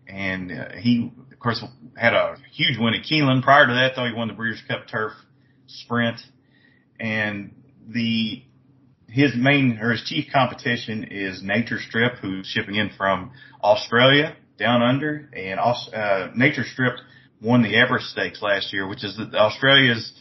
and 0.06 0.52
uh, 0.52 0.68
he 0.78 1.10
of 1.32 1.38
course 1.38 1.62
had 1.96 2.14
a 2.14 2.36
huge 2.52 2.78
win 2.78 2.94
at 2.94 3.02
Keeneland. 3.02 3.42
Prior 3.42 3.66
to 3.66 3.74
that, 3.74 3.92
though, 3.96 4.06
he 4.06 4.12
won 4.12 4.28
the 4.28 4.34
Breeders' 4.34 4.62
Cup 4.68 4.86
Turf 4.88 5.12
Sprint, 5.66 6.20
and 7.00 7.54
the 7.88 8.42
his 9.08 9.32
main 9.36 9.78
or 9.78 9.90
his 9.90 10.02
chief 10.04 10.26
competition 10.32 11.04
is 11.10 11.42
Nature 11.42 11.78
Strip, 11.78 12.18
who's 12.18 12.46
shipping 12.46 12.76
in 12.76 12.90
from 12.96 13.32
Australia 13.62 14.36
down 14.58 14.82
under, 14.82 15.28
and 15.36 15.58
uh, 15.60 16.28
Nature 16.34 16.64
Strip 16.64 16.94
won 17.42 17.62
the 17.62 17.76
Everest 17.76 18.06
Stakes 18.10 18.40
last 18.40 18.72
year, 18.72 18.86
which 18.86 19.04
is 19.04 19.18
Australia's 19.34 20.12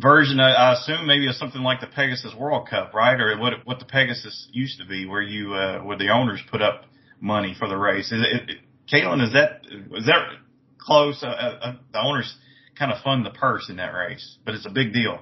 version. 0.00 0.40
I, 0.40 0.52
I 0.52 0.72
assume 0.74 1.06
maybe 1.06 1.26
of 1.28 1.34
something 1.34 1.62
like 1.62 1.80
the 1.80 1.86
Pegasus 1.86 2.34
World 2.38 2.68
Cup, 2.68 2.94
right, 2.94 3.18
or 3.20 3.38
what 3.38 3.52
what 3.64 3.78
the 3.78 3.84
Pegasus 3.84 4.48
used 4.52 4.78
to 4.80 4.86
be, 4.86 5.06
where 5.06 5.22
you 5.22 5.54
uh, 5.54 5.80
where 5.82 5.98
the 5.98 6.10
owners 6.10 6.40
put 6.50 6.62
up 6.62 6.84
money 7.20 7.54
for 7.58 7.68
the 7.68 7.76
race. 7.76 8.12
Is 8.12 8.20
it, 8.20 8.50
it, 8.50 8.56
Kaitlin, 8.92 9.24
is 9.24 9.32
that 9.32 9.62
is 9.96 10.06
that 10.06 10.28
close? 10.78 11.22
Uh, 11.22 11.26
uh, 11.26 11.76
the 11.92 12.00
owners 12.00 12.34
kind 12.78 12.92
of 12.92 13.02
fund 13.02 13.24
the 13.24 13.30
purse 13.30 13.68
in 13.68 13.76
that 13.76 13.92
race, 13.92 14.38
but 14.44 14.54
it's 14.54 14.66
a 14.66 14.70
big 14.70 14.92
deal. 14.92 15.18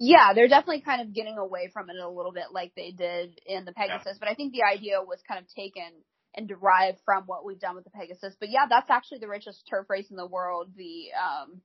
Yeah, 0.00 0.32
they're 0.32 0.48
definitely 0.48 0.82
kind 0.82 1.02
of 1.02 1.12
getting 1.12 1.38
away 1.38 1.70
from 1.72 1.90
it 1.90 1.96
a 1.96 2.08
little 2.08 2.30
bit 2.30 2.44
like 2.52 2.72
they 2.76 2.92
did 2.92 3.40
in 3.44 3.64
the 3.64 3.72
Pegasus, 3.72 4.06
yeah. 4.06 4.18
but 4.20 4.28
I 4.28 4.34
think 4.34 4.52
the 4.52 4.62
idea 4.62 5.02
was 5.02 5.18
kind 5.26 5.40
of 5.40 5.52
taken 5.52 5.90
and 6.36 6.46
derived 6.46 6.98
from 7.04 7.24
what 7.24 7.44
we've 7.44 7.58
done 7.58 7.74
with 7.74 7.82
the 7.82 7.90
Pegasus. 7.90 8.36
But 8.38 8.50
yeah, 8.50 8.66
that's 8.68 8.90
actually 8.90 9.18
the 9.18 9.28
richest 9.28 9.66
turf 9.68 9.86
race 9.90 10.08
in 10.10 10.16
the 10.16 10.26
world. 10.26 10.70
The 10.76 11.08
um 11.18 11.60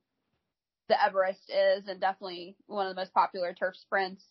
the 0.88 1.02
Everest 1.02 1.50
is 1.50 1.88
and 1.88 2.00
definitely 2.00 2.56
one 2.66 2.86
of 2.86 2.94
the 2.94 3.00
most 3.00 3.14
popular 3.14 3.54
turf 3.54 3.76
sprints. 3.76 4.24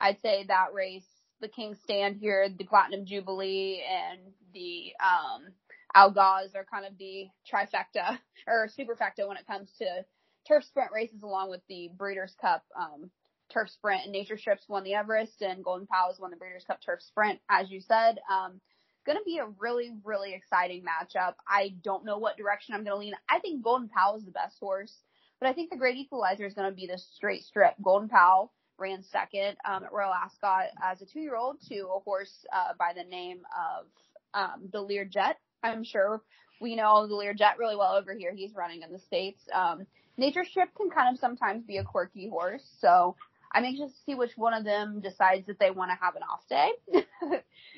I'd 0.00 0.20
say 0.20 0.44
that 0.48 0.72
race, 0.74 1.06
the 1.40 1.48
King's 1.48 1.80
Stand 1.82 2.16
here, 2.16 2.48
the 2.48 2.64
Platinum 2.64 3.04
Jubilee 3.06 3.82
and 3.88 4.20
the 4.52 4.92
um 5.02 5.52
Al 5.94 6.12
Quoz 6.12 6.54
are 6.54 6.66
kind 6.70 6.84
of 6.86 6.98
the 6.98 7.28
trifecta 7.50 8.18
or 8.46 8.68
superfecta 8.68 9.26
when 9.26 9.36
it 9.36 9.46
comes 9.46 9.70
to 9.78 10.04
turf 10.46 10.64
sprint 10.64 10.90
races 10.92 11.22
along 11.22 11.50
with 11.50 11.60
the 11.68 11.90
Breeders' 11.96 12.36
Cup 12.40 12.64
um 12.78 13.10
turf 13.52 13.70
sprint 13.70 14.02
and 14.04 14.12
nature 14.12 14.36
strips 14.36 14.68
won 14.68 14.84
the 14.84 14.94
Everest 14.94 15.42
and 15.42 15.64
Golden 15.64 15.86
Pals 15.86 16.18
won 16.20 16.30
the 16.30 16.36
Breeders' 16.36 16.64
Cup 16.64 16.80
turf 16.84 17.00
sprint, 17.02 17.40
as 17.48 17.70
you 17.70 17.80
said. 17.80 18.18
Um, 18.30 18.60
going 19.06 19.18
to 19.18 19.24
be 19.24 19.38
a 19.38 19.46
really, 19.58 19.90
really 20.04 20.34
exciting 20.34 20.82
matchup. 20.84 21.34
I 21.48 21.74
don't 21.82 22.04
know 22.04 22.18
what 22.18 22.36
direction 22.36 22.74
I'm 22.74 22.84
going 22.84 22.94
to 22.94 22.98
lean. 22.98 23.14
I 23.28 23.38
think 23.40 23.62
Golden 23.62 23.88
Pal 23.88 24.16
is 24.16 24.24
the 24.24 24.30
best 24.30 24.58
horse, 24.60 24.94
but 25.40 25.48
I 25.48 25.52
think 25.52 25.70
the 25.70 25.76
great 25.76 25.96
equalizer 25.96 26.46
is 26.46 26.54
going 26.54 26.68
to 26.68 26.74
be 26.74 26.86
the 26.86 26.98
straight 26.98 27.44
strip. 27.44 27.74
Golden 27.82 28.08
Pal 28.08 28.52
ran 28.78 29.02
second 29.02 29.56
um, 29.64 29.84
at 29.84 29.92
Royal 29.92 30.12
Ascot 30.12 30.66
as 30.82 31.02
a 31.02 31.06
two-year-old 31.06 31.58
to 31.68 31.88
a 31.94 32.00
horse 32.00 32.46
uh, 32.52 32.72
by 32.78 32.92
the 32.96 33.04
name 33.04 33.40
of 33.56 33.86
um, 34.34 34.68
the 34.72 34.80
Lir 34.80 35.04
Jet. 35.04 35.36
I'm 35.62 35.84
sure 35.84 36.22
we 36.60 36.76
know 36.76 37.06
the 37.06 37.14
Lir 37.14 37.34
Jet 37.34 37.58
really 37.58 37.76
well 37.76 37.94
over 37.94 38.14
here. 38.14 38.32
He's 38.34 38.54
running 38.54 38.82
in 38.82 38.92
the 38.92 38.98
states. 38.98 39.40
Um, 39.52 39.86
Nature 40.16 40.44
Strip 40.44 40.74
can 40.74 40.90
kind 40.90 41.14
of 41.14 41.20
sometimes 41.20 41.64
be 41.64 41.78
a 41.78 41.84
quirky 41.84 42.28
horse, 42.28 42.64
so 42.80 43.14
I'm 43.52 43.64
anxious 43.64 43.92
to 43.92 43.98
see 44.04 44.14
which 44.14 44.32
one 44.36 44.52
of 44.52 44.64
them 44.64 45.00
decides 45.00 45.46
that 45.46 45.58
they 45.58 45.70
want 45.70 45.90
to 45.90 46.04
have 46.04 46.16
an 46.16 46.22
off 46.22 46.46
day. 46.48 46.70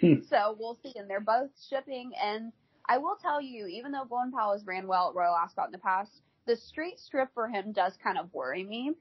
hmm. 0.00 0.22
So 0.28 0.56
we'll 0.58 0.78
see. 0.82 0.92
And 0.96 1.08
they're 1.08 1.20
both 1.20 1.50
shipping. 1.68 2.12
And 2.22 2.52
I 2.88 2.98
will 2.98 3.16
tell 3.20 3.40
you, 3.40 3.66
even 3.66 3.92
though 3.92 4.04
Golden 4.08 4.32
Pal 4.32 4.52
has 4.52 4.64
ran 4.66 4.86
well 4.86 5.10
at 5.10 5.14
Royal 5.14 5.36
Ascot 5.36 5.66
in 5.66 5.72
the 5.72 5.78
past, 5.78 6.22
the 6.50 6.56
straight 6.56 6.98
strip 6.98 7.32
for 7.32 7.46
him 7.46 7.70
does 7.70 7.96
kind 8.02 8.18
of 8.18 8.34
worry 8.34 8.64
me 8.64 8.92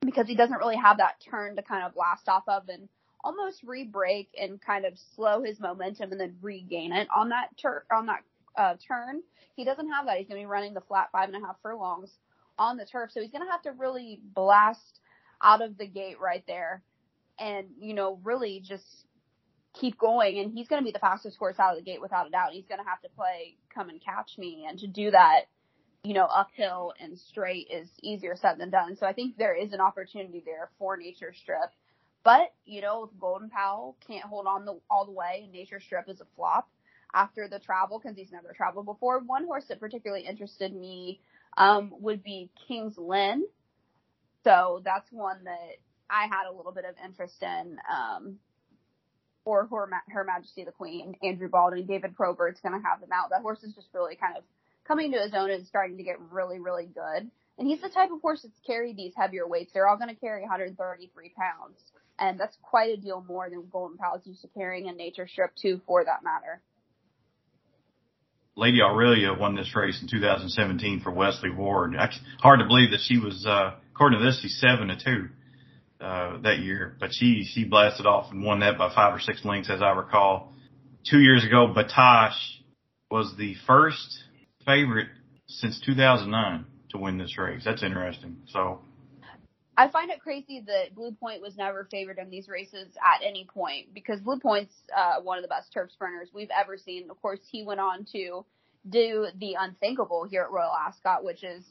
because 0.00 0.26
he 0.26 0.34
doesn't 0.34 0.56
really 0.56 0.76
have 0.76 0.96
that 0.96 1.20
turn 1.30 1.54
to 1.54 1.62
kind 1.62 1.84
of 1.84 1.92
blast 1.92 2.28
off 2.30 2.44
of 2.48 2.66
and 2.70 2.88
almost 3.22 3.62
re-break 3.62 4.30
and 4.40 4.58
kind 4.58 4.86
of 4.86 4.94
slow 5.14 5.42
his 5.42 5.60
momentum 5.60 6.12
and 6.12 6.20
then 6.20 6.34
regain 6.40 6.92
it 6.92 7.06
on 7.14 7.28
that 7.28 7.50
on 7.92 8.06
that 8.06 8.22
uh, 8.56 8.74
turn. 8.86 9.20
He 9.54 9.66
doesn't 9.66 9.90
have 9.90 10.06
that. 10.06 10.16
He's 10.16 10.28
going 10.28 10.40
to 10.40 10.46
be 10.46 10.50
running 10.50 10.72
the 10.72 10.80
flat 10.80 11.10
five 11.12 11.28
and 11.28 11.36
a 11.36 11.46
half 11.46 11.56
furlongs 11.62 12.10
on 12.58 12.78
the 12.78 12.86
turf, 12.86 13.10
so 13.12 13.20
he's 13.20 13.30
going 13.30 13.44
to 13.44 13.50
have 13.50 13.62
to 13.62 13.72
really 13.72 14.18
blast 14.34 15.00
out 15.42 15.60
of 15.60 15.76
the 15.76 15.86
gate 15.86 16.18
right 16.18 16.44
there 16.46 16.82
and, 17.38 17.66
you 17.78 17.92
know, 17.92 18.18
really 18.24 18.60
just 18.60 18.86
keep 19.78 19.98
going. 19.98 20.38
And 20.38 20.52
he's 20.52 20.68
going 20.68 20.80
to 20.82 20.86
be 20.86 20.90
the 20.90 20.98
fastest 20.98 21.36
horse 21.36 21.56
out 21.58 21.76
of 21.76 21.84
the 21.84 21.84
gate 21.84 22.00
without 22.00 22.26
a 22.26 22.30
doubt. 22.30 22.52
He's 22.52 22.66
going 22.66 22.80
to 22.82 22.88
have 22.88 23.02
to 23.02 23.08
play 23.10 23.56
come 23.74 23.90
and 23.90 24.02
catch 24.02 24.38
me. 24.38 24.66
And 24.66 24.78
to 24.78 24.86
do 24.86 25.10
that, 25.10 25.42
you 26.04 26.14
know, 26.14 26.24
uphill 26.26 26.92
and 27.00 27.18
straight 27.18 27.68
is 27.70 27.88
easier 28.02 28.36
said 28.36 28.58
than 28.58 28.70
done. 28.70 28.96
So 28.96 29.06
I 29.06 29.12
think 29.12 29.36
there 29.36 29.54
is 29.54 29.72
an 29.72 29.80
opportunity 29.80 30.42
there 30.44 30.70
for 30.78 30.96
Nature 30.96 31.34
Strip. 31.34 31.70
But, 32.24 32.52
you 32.64 32.82
know, 32.82 33.10
Golden 33.18 33.48
Pal 33.48 33.96
can't 34.06 34.24
hold 34.24 34.46
on 34.46 34.64
the, 34.64 34.78
all 34.90 35.06
the 35.06 35.12
way 35.12 35.48
Nature 35.52 35.80
Strip 35.80 36.08
is 36.08 36.20
a 36.20 36.26
flop 36.36 36.68
after 37.14 37.48
the 37.48 37.58
travel 37.58 37.98
because 37.98 38.16
he's 38.16 38.32
never 38.32 38.52
traveled 38.56 38.86
before. 38.86 39.20
One 39.20 39.44
horse 39.44 39.64
that 39.68 39.80
particularly 39.80 40.26
interested 40.26 40.74
me 40.74 41.20
um, 41.56 41.92
would 42.00 42.22
be 42.22 42.50
King's 42.66 42.98
Lynn. 42.98 43.44
So 44.44 44.82
that's 44.84 45.10
one 45.10 45.44
that 45.44 45.76
I 46.10 46.26
had 46.26 46.48
a 46.48 46.54
little 46.56 46.72
bit 46.72 46.84
of 46.84 46.94
interest 47.04 47.42
in. 47.42 47.78
Um, 47.90 48.38
Her, 49.46 49.66
Her 50.08 50.24
Majesty 50.24 50.64
the 50.64 50.72
Queen, 50.72 51.14
Andrew 51.22 51.48
Balding, 51.48 51.86
David 51.86 52.14
Probert's 52.14 52.60
going 52.60 52.74
to 52.78 52.86
have 52.86 53.00
them 53.00 53.10
out. 53.12 53.30
That 53.30 53.40
horse 53.40 53.62
is 53.62 53.74
just 53.74 53.88
really 53.94 54.16
kind 54.16 54.36
of 54.36 54.44
coming 54.88 55.12
to 55.12 55.18
his 55.18 55.34
own 55.34 55.50
and 55.50 55.66
starting 55.66 55.98
to 55.98 56.02
get 56.02 56.18
really, 56.32 56.58
really 56.58 56.86
good. 56.86 57.30
And 57.58 57.68
he's 57.68 57.80
the 57.80 57.90
type 57.90 58.10
of 58.10 58.20
horse 58.22 58.42
that's 58.42 58.58
carried 58.66 58.96
these 58.96 59.12
heavier 59.16 59.46
weights. 59.46 59.72
They're 59.74 59.86
all 59.86 59.98
going 59.98 60.14
to 60.14 60.20
carry 60.20 60.40
133 60.42 61.32
pounds. 61.36 61.78
And 62.18 62.40
that's 62.40 62.56
quite 62.62 62.90
a 62.90 62.96
deal 62.96 63.24
more 63.28 63.48
than 63.50 63.68
Golden 63.70 63.98
Pal's 63.98 64.22
used 64.24 64.42
to 64.42 64.48
carrying 64.48 64.86
in 64.86 64.96
Nature 64.96 65.28
Strip 65.28 65.52
too, 65.60 65.80
for 65.86 66.04
that 66.04 66.24
matter. 66.24 66.62
Lady 68.56 68.80
Aurelia 68.82 69.34
won 69.38 69.54
this 69.54 69.74
race 69.76 70.00
in 70.02 70.08
2017 70.08 71.00
for 71.00 71.12
Wesley 71.12 71.50
Ward. 71.50 71.94
Hard 72.40 72.58
to 72.58 72.66
believe 72.66 72.90
that 72.90 73.00
she 73.00 73.18
was, 73.18 73.46
uh, 73.46 73.74
according 73.94 74.18
to 74.18 74.24
this, 74.24 74.40
she's 74.42 74.58
seven 74.58 74.88
to 74.88 74.96
two, 74.96 75.28
uh, 76.00 76.38
that 76.42 76.58
year, 76.58 76.96
but 76.98 77.10
she, 77.12 77.44
she 77.44 77.64
blasted 77.64 78.04
off 78.04 78.32
and 78.32 78.42
won 78.44 78.60
that 78.60 78.76
by 78.76 78.92
five 78.92 79.14
or 79.14 79.20
six 79.20 79.44
lengths, 79.44 79.70
as 79.70 79.80
I 79.80 79.90
recall. 79.90 80.52
Two 81.08 81.20
years 81.20 81.44
ago, 81.44 81.72
Battaash 81.72 82.36
was 83.12 83.32
the 83.38 83.54
first 83.64 84.24
favorite 84.68 85.08
since 85.46 85.80
2009 85.84 86.66
to 86.90 86.98
win 86.98 87.18
this 87.18 87.38
race. 87.38 87.62
That's 87.64 87.82
interesting. 87.82 88.36
So. 88.48 88.80
I 89.76 89.88
find 89.88 90.10
it 90.10 90.20
crazy 90.20 90.60
that 90.66 90.94
Blue 90.94 91.12
Point 91.12 91.40
was 91.40 91.56
never 91.56 91.86
favored 91.88 92.18
in 92.18 92.30
these 92.30 92.48
races 92.48 92.88
at 92.96 93.24
any 93.24 93.44
point 93.44 93.94
because 93.94 94.20
Blue 94.20 94.40
Point's 94.40 94.74
uh, 94.94 95.20
one 95.22 95.38
of 95.38 95.42
the 95.42 95.48
best 95.48 95.72
turf 95.72 95.90
sprinters 95.92 96.30
we've 96.34 96.50
ever 96.50 96.76
seen. 96.76 97.08
Of 97.10 97.22
course, 97.22 97.38
he 97.48 97.62
went 97.62 97.78
on 97.78 98.04
to 98.12 98.44
do 98.88 99.26
the 99.38 99.56
unthinkable 99.58 100.26
here 100.28 100.42
at 100.42 100.50
Royal 100.50 100.72
Ascot, 100.72 101.22
which 101.22 101.44
is 101.44 101.64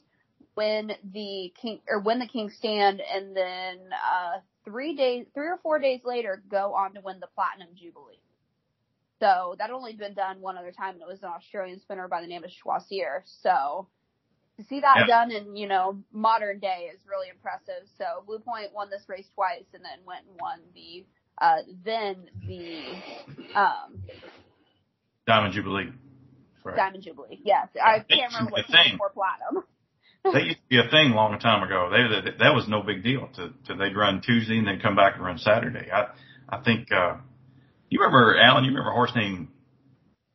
win 0.56 0.94
the 1.14 1.54
king 1.62 1.82
or 1.90 2.00
win 2.00 2.20
the 2.20 2.28
King 2.28 2.50
Stand, 2.50 3.02
and 3.02 3.36
then 3.36 3.80
uh, 3.92 4.40
three 4.64 4.96
days, 4.96 5.26
three 5.34 5.48
or 5.48 5.60
four 5.62 5.78
days 5.78 6.00
later, 6.06 6.42
go 6.50 6.74
on 6.74 6.94
to 6.94 7.02
win 7.02 7.20
the 7.20 7.28
Platinum 7.36 7.76
Jubilee. 7.76 8.22
So 9.19 9.56
that 9.58 9.71
only 9.71 9.93
been 9.93 10.13
done 10.13 10.41
one 10.41 10.58
other 10.58 10.71
time, 10.71 10.93
and 10.93 11.01
it 11.01 11.08
was 11.08 11.23
an 11.23 11.30
Australian 11.30 11.80
spinner 11.80 12.08
by 12.08 12.21
the 12.21 12.27
name 12.27 12.43
of 12.43 12.51
Choisir. 12.51 13.21
So 13.41 13.88
to 14.58 14.63
see 14.65 14.80
that 14.80 14.97
yeah. 15.01 15.08
done 15.08 15.32
in, 15.32 15.56
you 15.56 15.67
know, 15.67 15.97
modern 16.12 16.60
day 16.60 16.89
is 16.93 16.99
really 17.08 17.30
impressive. 17.30 17.88
So 17.97 18.23
Blue 18.25 18.39
Point 18.39 18.73
won 18.73 18.89
this 18.89 19.03
race 19.08 19.27
twice 19.36 19.65
and 19.73 19.84
then 19.84 19.99
went 20.06 20.25
and 20.30 20.39
won 20.39 20.60
the, 20.73 21.06
uh, 21.39 21.62
then 21.86 22.30
the, 22.47 23.60
um, 23.60 24.03
Diamond 25.25 25.53
Jubilee. 25.53 25.91
Right. 26.63 26.75
Diamond 26.75 27.03
Jubilee, 27.03 27.39
yes. 27.43 27.67
I 27.82 27.99
can't 27.99 28.34
remember 28.34 28.51
what 28.51 28.67
came 28.67 28.93
before 28.93 29.12
Platinum. 29.12 29.63
that 30.23 30.43
used 30.43 30.58
to 30.58 30.67
be 30.69 30.80
a 30.80 30.89
thing 30.89 31.12
a 31.12 31.15
long 31.15 31.38
time 31.39 31.63
ago. 31.63 31.89
They, 31.91 32.30
that, 32.32 32.39
that 32.39 32.56
was 32.56 32.67
no 32.67 32.82
big 32.82 33.03
deal 33.03 33.30
to, 33.36 33.53
to 33.67 33.75
they'd 33.75 33.95
run 33.95 34.21
Tuesday 34.21 34.58
and 34.58 34.67
then 34.67 34.80
come 34.82 34.95
back 34.95 35.15
and 35.15 35.23
run 35.23 35.38
Saturday. 35.38 35.89
I, 35.91 36.08
I 36.49 36.63
think, 36.63 36.91
uh, 36.91 37.17
you 37.89 38.00
remember, 38.00 38.38
Alan, 38.39 38.63
you 38.63 38.71
remember 38.71 38.91
a 38.91 38.93
horse 38.93 39.12
named, 39.15 39.47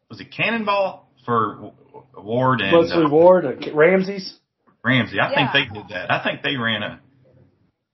was 0.08 0.20
it 0.20 0.30
Cannonball 0.30 1.08
for 1.24 1.72
Ward 2.16 2.60
and 2.60 2.76
Leslie 2.76 3.04
uh, 3.04 3.08
Ward, 3.08 3.44
uh, 3.44 3.72
Ramsey's. 3.74 4.38
Ramsey? 4.84 5.18
I 5.20 5.30
Yeah. 5.30 5.52
think 5.52 5.72
they 5.72 5.78
did 5.80 5.88
that. 5.90 6.10
I 6.10 6.22
think 6.22 6.42
they 6.42 6.56
ran 6.56 6.82
a, 6.82 7.00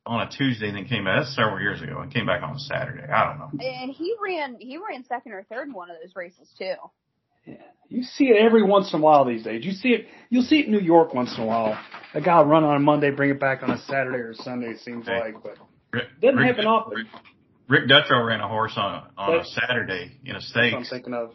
on 0.07 0.27
a 0.27 0.31
Tuesday 0.31 0.69
and 0.69 0.77
then 0.77 0.87
came 0.87 1.05
back. 1.05 1.21
That's 1.21 1.35
several 1.37 1.61
years 1.61 1.83
ago 1.83 1.99
and 2.01 2.13
came 2.13 2.25
back 2.27 2.43
on 2.43 2.57
a 2.57 2.59
Saturday. 2.59 3.03
I 3.13 3.27
don't 3.29 3.39
know. 3.39 3.51
And 3.65 3.91
he 3.93 4.15
ran 4.23 4.57
he 4.59 4.79
ran 4.79 5.05
second 5.05 5.33
or 5.33 5.43
third 5.45 5.69
in 5.69 5.75
one 5.75 5.91
of 5.91 5.97
those 6.03 6.17
races 6.17 6.49
too. 6.59 6.75
Yeah. 7.45 7.57
You 7.91 8.03
see 8.03 8.25
it 8.29 8.37
every 8.43 8.63
once 8.63 8.93
in 8.95 9.01
a 9.01 9.03
while 9.03 9.25
these 9.27 9.43
days. 9.45 9.65
You 9.65 9.73
see 9.73 9.89
it. 9.91 10.07
You'll 10.31 10.43
see 10.45 10.61
it 10.61 10.67
in 10.67 10.73
New 10.73 10.81
York 10.81 11.13
once 11.15 11.35
in 11.37 11.43
a 11.43 11.47
while. 11.47 11.79
A 12.15 12.21
guy 12.23 12.41
run 12.43 12.65
on 12.65 12.77
a 12.77 12.81
Monday, 12.81 13.11
bring 13.11 13.31
it 13.31 13.41
back 13.41 13.63
on 13.63 13.71
a 13.71 13.79
Saturday 13.83 14.19
or 14.19 14.33
Sunday. 14.35 14.69
It 14.71 14.81
seems 14.81 15.07
Okay. 15.09 15.19
like, 15.19 15.43
but 15.43 15.57
Rick, 15.93 16.05
Doesn't 16.23 16.37
Rick- 16.39 16.47
happen 16.57 16.67
often. 16.67 16.97
Rick, 16.99 17.07
Rick 17.69 17.89
Dutrow 17.89 18.27
ran 18.27 18.41
a 18.41 18.49
horse 18.49 18.73
on 18.77 18.95
a, 18.95 19.11
on 19.21 19.41
a 19.41 19.45
Saturday 19.45 20.19
in 20.25 20.35
a 20.35 20.39
that's 20.39 20.55
what 20.55 20.65
I'm 20.65 20.85
stakes, 20.85 20.91
thinking 20.91 21.15
of. 21.15 21.31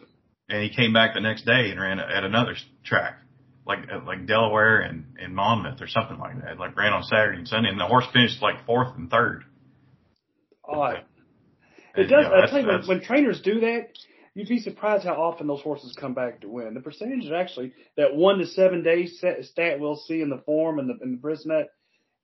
and 0.48 0.62
he 0.62 0.74
came 0.74 0.92
back 0.92 1.14
the 1.14 1.20
next 1.20 1.44
day 1.44 1.70
and 1.70 1.80
ran 1.80 2.00
at 2.00 2.24
another 2.24 2.56
track, 2.84 3.18
like 3.66 3.78
like 4.06 4.26
Delaware 4.26 4.80
and 4.80 5.16
and 5.20 5.34
Monmouth 5.34 5.80
or 5.80 5.86
something 5.86 6.18
like 6.18 6.42
that. 6.42 6.58
Like 6.58 6.76
ran 6.76 6.92
on 6.92 7.04
Saturday 7.04 7.38
and 7.38 7.48
Sunday, 7.48 7.70
and 7.70 7.78
the 7.78 7.86
horse 7.86 8.06
finished 8.12 8.42
like 8.42 8.66
fourth 8.66 8.96
and 8.96 9.10
third. 9.10 9.44
Odd. 10.64 11.04
It 11.96 12.04
does. 12.04 12.24
know, 12.24 12.34
I 12.34 12.46
tell 12.46 12.60
you, 12.60 12.66
when, 12.66 12.86
when 12.86 13.00
trainers 13.00 13.40
do 13.40 13.60
that, 13.60 13.90
you'd 14.34 14.48
be 14.48 14.58
surprised 14.58 15.04
how 15.04 15.14
often 15.14 15.46
those 15.46 15.60
horses 15.60 15.96
come 15.98 16.14
back 16.14 16.40
to 16.40 16.48
win. 16.48 16.74
The 16.74 16.80
percentage 16.80 17.24
is 17.24 17.32
actually 17.32 17.72
that 17.96 18.16
one 18.16 18.38
to 18.38 18.46
seven 18.46 18.82
days 18.82 19.18
set, 19.20 19.44
stat 19.44 19.78
we'll 19.78 19.96
see 19.96 20.20
in 20.20 20.30
the 20.30 20.42
form 20.44 20.80
and 20.80 20.88
the 20.90 21.04
in 21.04 21.12
the 21.12 21.18
Brisnet. 21.18 21.66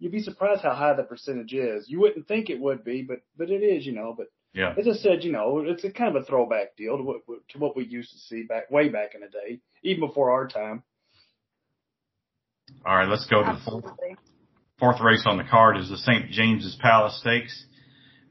You'd 0.00 0.12
be 0.12 0.22
surprised 0.22 0.62
how 0.62 0.74
high 0.74 0.94
the 0.94 1.02
percentage 1.02 1.52
is. 1.52 1.84
You 1.88 2.00
wouldn't 2.00 2.26
think 2.26 2.48
it 2.48 2.58
would 2.58 2.82
be, 2.84 3.02
but 3.02 3.20
but 3.36 3.50
it 3.50 3.62
is, 3.62 3.86
you 3.86 3.92
know. 3.92 4.14
But 4.16 4.28
yeah. 4.54 4.74
as 4.76 4.88
I 4.88 4.94
said, 4.94 5.22
you 5.22 5.30
know, 5.30 5.62
it's 5.64 5.84
a 5.84 5.92
kind 5.92 6.16
of 6.16 6.22
a 6.22 6.24
throwback 6.24 6.74
deal 6.76 6.96
to 6.96 7.02
what 7.02 7.20
to 7.50 7.58
what 7.58 7.76
we 7.76 7.84
used 7.84 8.10
to 8.12 8.18
see 8.18 8.44
back 8.44 8.70
way 8.70 8.88
back 8.88 9.14
in 9.14 9.20
the 9.20 9.28
day, 9.28 9.60
even 9.82 10.00
before 10.00 10.30
our 10.30 10.48
time. 10.48 10.82
All 12.86 12.96
right, 12.96 13.08
let's 13.08 13.26
go 13.26 13.42
to 13.42 13.52
the 13.52 13.70
fourth 13.70 13.84
fourth 14.78 15.00
race 15.02 15.24
on 15.26 15.36
the 15.36 15.44
card 15.44 15.76
is 15.76 15.90
the 15.90 15.98
St. 15.98 16.30
James's 16.30 16.76
Palace 16.80 17.20
Stakes. 17.20 17.66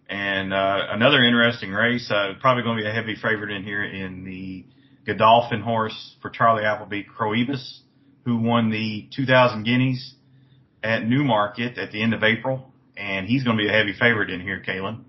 And 0.10 0.52
uh, 0.52 0.88
another 0.90 1.22
interesting 1.22 1.70
race, 1.70 2.10
uh, 2.10 2.34
probably 2.42 2.64
going 2.64 2.78
to 2.78 2.84
be 2.84 2.90
a 2.90 2.92
heavy 2.92 3.14
favorite 3.14 3.52
in 3.52 3.64
here 3.64 3.84
in 3.84 4.26
the 4.26 4.66
Godolphin 5.06 5.62
horse 5.62 6.16
for 6.20 6.32
Charlie 6.32 6.66
Appleby, 6.66 7.04
Coroebus, 7.04 7.82
who 8.26 8.38
won 8.38 8.72
the 8.72 9.08
2000 9.16 9.64
Guineas 9.64 10.16
at 10.84 11.06
Newmarket 11.06 11.78
at 11.78 11.92
the 11.92 12.02
end 12.02 12.14
of 12.14 12.24
April. 12.24 12.74
And 12.98 13.28
he's 13.28 13.44
going 13.44 13.58
to 13.58 13.64
be 13.64 13.70
a 13.70 13.72
heavy 13.72 13.94
favorite 13.94 14.30
in 14.30 14.42
here, 14.42 14.62
Kaitlin. 14.66 15.06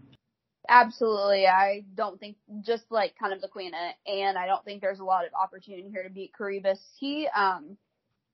Absolutely. 0.70 1.48
I 1.48 1.82
don't 1.96 2.20
think 2.20 2.36
just 2.64 2.84
like 2.90 3.18
kind 3.18 3.32
of 3.32 3.40
the 3.40 3.48
queen 3.48 3.72
and 4.06 4.38
I 4.38 4.46
don't 4.46 4.64
think 4.64 4.80
there's 4.80 5.00
a 5.00 5.04
lot 5.04 5.24
of 5.24 5.32
opportunity 5.34 5.90
here 5.90 6.04
to 6.04 6.10
beat 6.10 6.32
Coroebus. 6.38 6.78
He 6.98 7.28
um 7.34 7.76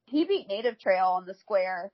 he 0.05 0.27
beat 0.27 0.47
Native 0.47 0.79
Trail 0.79 1.07
on 1.07 1.25
the 1.25 1.35
square 1.35 1.91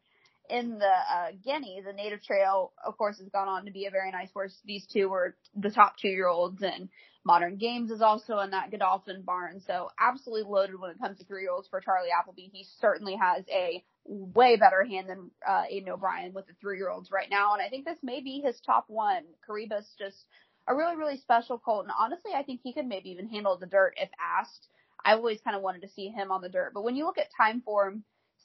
in 0.50 0.80
the 0.80 0.84
uh 0.84 1.30
Guinea. 1.44 1.82
The 1.86 1.92
Native 1.92 2.24
Trail 2.24 2.72
of 2.84 2.98
course 2.98 3.18
has 3.18 3.28
gone 3.28 3.46
on 3.46 3.66
to 3.66 3.70
be 3.70 3.86
a 3.86 3.92
very 3.92 4.10
nice 4.10 4.32
horse. 4.32 4.58
These 4.64 4.86
two 4.92 5.08
were 5.08 5.36
the 5.54 5.70
top 5.70 5.96
two 5.96 6.08
year 6.08 6.26
olds 6.26 6.60
and 6.60 6.88
Modern 7.24 7.56
Games 7.56 7.92
is 7.92 8.02
also 8.02 8.40
in 8.40 8.50
that 8.50 8.72
Godolphin 8.72 9.22
barn. 9.22 9.62
So 9.64 9.90
absolutely 10.00 10.50
loaded 10.50 10.80
when 10.80 10.90
it 10.90 10.98
comes 10.98 11.18
to 11.18 11.24
three 11.24 11.42
year 11.42 11.52
olds 11.52 11.68
for 11.68 11.80
Charlie 11.80 12.08
Appleby. 12.18 12.48
He 12.52 12.66
certainly 12.80 13.14
has 13.14 13.44
a 13.48 13.84
way 14.04 14.56
better 14.56 14.84
hand 14.84 15.08
than 15.08 15.30
uh, 15.46 15.64
Aidan 15.68 15.90
O'Brien 15.90 16.32
with 16.32 16.46
the 16.46 16.54
three 16.60 16.76
year 16.76 16.90
olds 16.90 17.10
right 17.10 17.30
now. 17.30 17.54
And 17.54 17.62
I 17.62 17.68
think 17.68 17.84
this 17.84 17.98
may 18.02 18.20
be 18.20 18.42
his 18.44 18.60
top 18.60 18.84
one. 18.88 19.22
Coroebus 19.48 19.86
just 19.98 20.24
a 20.68 20.74
really, 20.74 20.96
really 20.96 21.18
special 21.18 21.58
colt. 21.58 21.84
And 21.84 21.92
honestly, 21.98 22.32
I 22.34 22.42
think 22.42 22.60
he 22.62 22.72
could 22.72 22.86
maybe 22.86 23.10
even 23.10 23.28
handle 23.28 23.56
the 23.56 23.66
dirt 23.66 23.94
if 23.96 24.08
asked. 24.20 24.68
I 25.04 25.14
always 25.14 25.40
kind 25.40 25.56
of 25.56 25.62
wanted 25.62 25.82
to 25.82 25.88
see 25.88 26.08
him 26.08 26.30
on 26.30 26.42
the 26.42 26.48
dirt. 26.48 26.72
But 26.74 26.84
when 26.84 26.96
you 26.96 27.04
look 27.04 27.18
at 27.18 27.28
Timeform, 27.38 28.02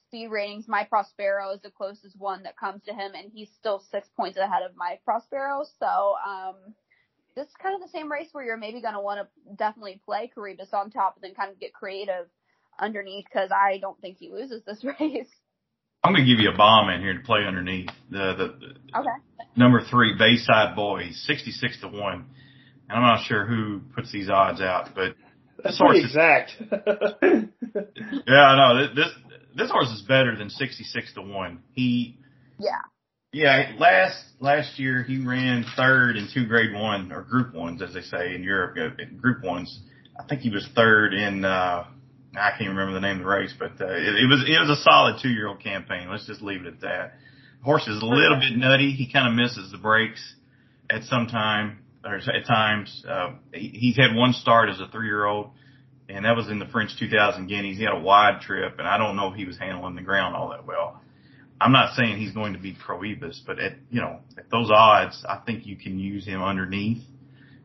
speed 0.08 0.30
ratings, 0.30 0.68
My 0.68 0.84
Prospero 0.84 1.52
is 1.52 1.62
the 1.62 1.70
closest 1.70 2.18
one 2.18 2.44
that 2.44 2.58
comes 2.58 2.84
to 2.86 2.94
him, 2.94 3.12
and 3.14 3.32
he's 3.32 3.50
still 3.60 3.84
six 3.92 4.08
points 4.16 4.38
ahead 4.38 4.64
of 4.64 4.76
My 4.76 4.98
Prospero. 5.06 5.66
So, 5.80 6.16
um, 6.26 6.56
this 7.36 7.48
is 7.48 7.54
kind 7.62 7.76
of 7.76 7.82
the 7.82 7.96
same 7.96 8.12
race 8.12 8.30
where 8.32 8.44
you're 8.44 8.58
maybe 8.58 8.82
going 8.82 8.96
to 8.96 9.00
want 9.00 9.20
to 9.22 9.56
definitely 9.56 10.02
play 10.04 10.32
Coroebus 10.36 10.74
on 10.74 10.90
top 10.90 11.16
and 11.16 11.24
then 11.24 11.36
kind 11.36 11.52
of 11.52 11.60
get 11.60 11.72
creative 11.74 12.26
underneath 12.80 13.26
because 13.26 13.52
I 13.52 13.78
don't 13.78 14.00
think 14.02 14.18
he 14.18 14.32
loses 14.32 14.64
this 14.66 14.84
race. 15.00 15.30
I'm 16.08 16.14
going 16.14 16.26
to 16.26 16.32
give 16.32 16.40
you 16.42 16.50
a 16.52 16.56
bomb 16.58 16.90
in 16.90 17.02
here 17.02 17.14
to 17.14 17.20
play 17.24 17.42
underneath 17.46 17.90
the, 18.10 18.34
the 18.38 18.98
Okay. 18.98 19.10
number 19.56 19.82
three 19.90 20.16
Bayside 20.18 20.76
Boys, 20.76 21.22
66 21.28 21.82
to 21.82 21.88
one. 21.90 22.26
And 22.90 22.98
I'm 22.98 23.02
not 23.02 23.26
sure 23.26 23.46
who 23.46 23.82
puts 23.94 24.12
these 24.12 24.30
odds 24.30 24.62
out, 24.62 24.92
but 24.96 25.16
That's 25.62 25.78
This 25.78 25.78
horse 25.80 25.92
pretty 25.92 26.06
is- 26.06 26.16
exact. 26.16 27.52
yeah, 28.28 28.42
I 28.42 28.56
know 28.56 28.94
this 28.96 29.10
this 29.56 29.72
horse 29.72 29.90
is 29.90 30.04
better 30.04 30.36
than 30.38 30.50
66 30.50 31.14
to 31.16 31.22
one. 31.22 31.60
He 31.74 32.18
Yeah. 32.60 32.70
Yeah, 33.34 33.74
last 33.78 34.24
last 34.40 34.80
year 34.80 35.04
he 35.04 35.18
ran 35.26 35.66
third 35.76 36.16
in 36.16 36.30
two 36.34 36.46
grade 36.48 36.74
one 36.74 37.12
or 37.12 37.24
group 37.24 37.54
ones, 37.54 37.82
as 37.82 37.94
they 37.94 38.02
say 38.02 38.34
in 38.36 38.44
Europe. 38.44 38.78
uh, 38.80 39.04
Group 39.20 39.44
ones, 39.44 39.80
I 40.18 40.24
think 40.24 40.42
he 40.42 40.50
was 40.50 40.66
third 40.76 41.14
in. 41.14 41.44
uh 41.44 41.86
I 42.38 42.52
can't 42.58 42.70
remember 42.70 42.94
the 42.94 43.02
name 43.02 43.18
of 43.18 43.24
the 43.24 43.30
race, 43.30 43.54
but 43.58 43.82
uh, 43.82 43.88
it, 43.88 44.24
it 44.24 44.28
was 44.30 44.44
it 44.48 44.60
was 44.60 44.78
a 44.78 44.82
solid 44.84 45.20
two 45.22 45.30
year 45.30 45.48
old 45.48 45.62
campaign. 45.62 46.10
Let's 46.10 46.28
just 46.28 46.42
leave 46.42 46.62
it 46.62 46.68
at 46.68 46.82
that. 46.82 47.14
Horse 47.64 47.88
is 47.88 48.02
a 48.02 48.06
little 48.06 48.40
bit 48.40 48.56
nutty. 48.56 48.92
He 48.92 49.12
kind 49.12 49.28
of 49.28 49.34
misses 49.34 49.72
the 49.72 49.78
breaks 49.78 50.36
at 50.90 51.04
some 51.04 51.28
time 51.28 51.80
or 52.06 52.16
at 52.16 52.46
times. 52.46 53.04
Uh, 53.08 53.34
he, 53.54 53.70
he's 53.70 53.98
had 53.98 54.16
one 54.16 54.34
start 54.34 54.70
as 54.70 54.80
a 54.80 54.88
three 54.88 55.08
year 55.08 55.26
old, 55.26 55.50
and 56.08 56.26
that 56.26 56.36
was 56.36 56.48
in 56.48 56.60
the 56.60 56.68
French 56.68 56.92
2000 57.00 57.48
Guineas. 57.48 57.78
He 57.78 57.84
had 57.84 57.94
a 57.94 58.00
wide 58.00 58.42
trip, 58.42 58.76
and 58.80 58.88
I 58.88 58.98
don't 58.98 59.16
know 59.16 59.30
if 59.30 59.36
he 59.36 59.46
was 59.46 59.58
handling 59.58 59.96
the 59.96 60.02
ground 60.02 60.36
all 60.36 60.50
that 60.50 60.66
well. 60.66 61.02
I'm 61.60 61.72
not 61.72 61.96
saying 61.96 62.18
he's 62.18 62.34
going 62.34 62.54
to 62.54 62.60
be 62.60 62.76
Coroebus, 62.76 63.42
but 63.46 63.60
at 63.60 63.74
you 63.90 64.02
know 64.02 64.20
at 64.38 64.50
those 64.52 64.70
odds, 64.72 65.26
I 65.28 65.42
think 65.46 65.66
you 65.66 65.76
can 65.76 65.98
use 66.00 66.26
him 66.26 66.42
underneath 66.42 67.04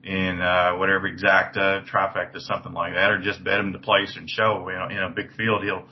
in 0.04 0.40
uh, 0.40 0.76
whatever 0.78 1.08
exacta 1.08 1.86
trifecta, 1.88 2.40
something 2.40 2.72
like 2.72 2.94
that, 2.94 3.10
or 3.10 3.20
just 3.20 3.42
bet 3.44 3.60
him 3.60 3.72
to 3.72 3.78
place 3.78 4.16
and 4.16 4.28
show. 4.28 4.66
You 4.68 4.78
know, 4.78 4.88
in 4.90 4.98
a 4.98 5.10
big 5.10 5.34
field, 5.36 5.62
he'll 5.62 5.86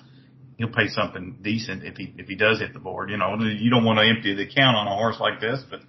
he'll 0.58 0.72
pay 0.72 0.88
something 0.88 1.38
decent 1.42 1.84
if 1.84 1.96
he 1.96 2.12
if 2.18 2.26
he 2.26 2.34
does 2.34 2.60
hit 2.60 2.72
the 2.72 2.80
board. 2.80 3.10
You 3.10 3.16
know, 3.16 3.36
you 3.38 3.70
don't 3.70 3.84
want 3.84 3.98
to 3.98 4.04
empty 4.06 4.34
the 4.34 4.42
account 4.42 4.76
on 4.76 4.86
a 4.86 4.94
horse 4.94 5.16
like 5.20 5.40
this, 5.40 5.62
but 5.68 5.80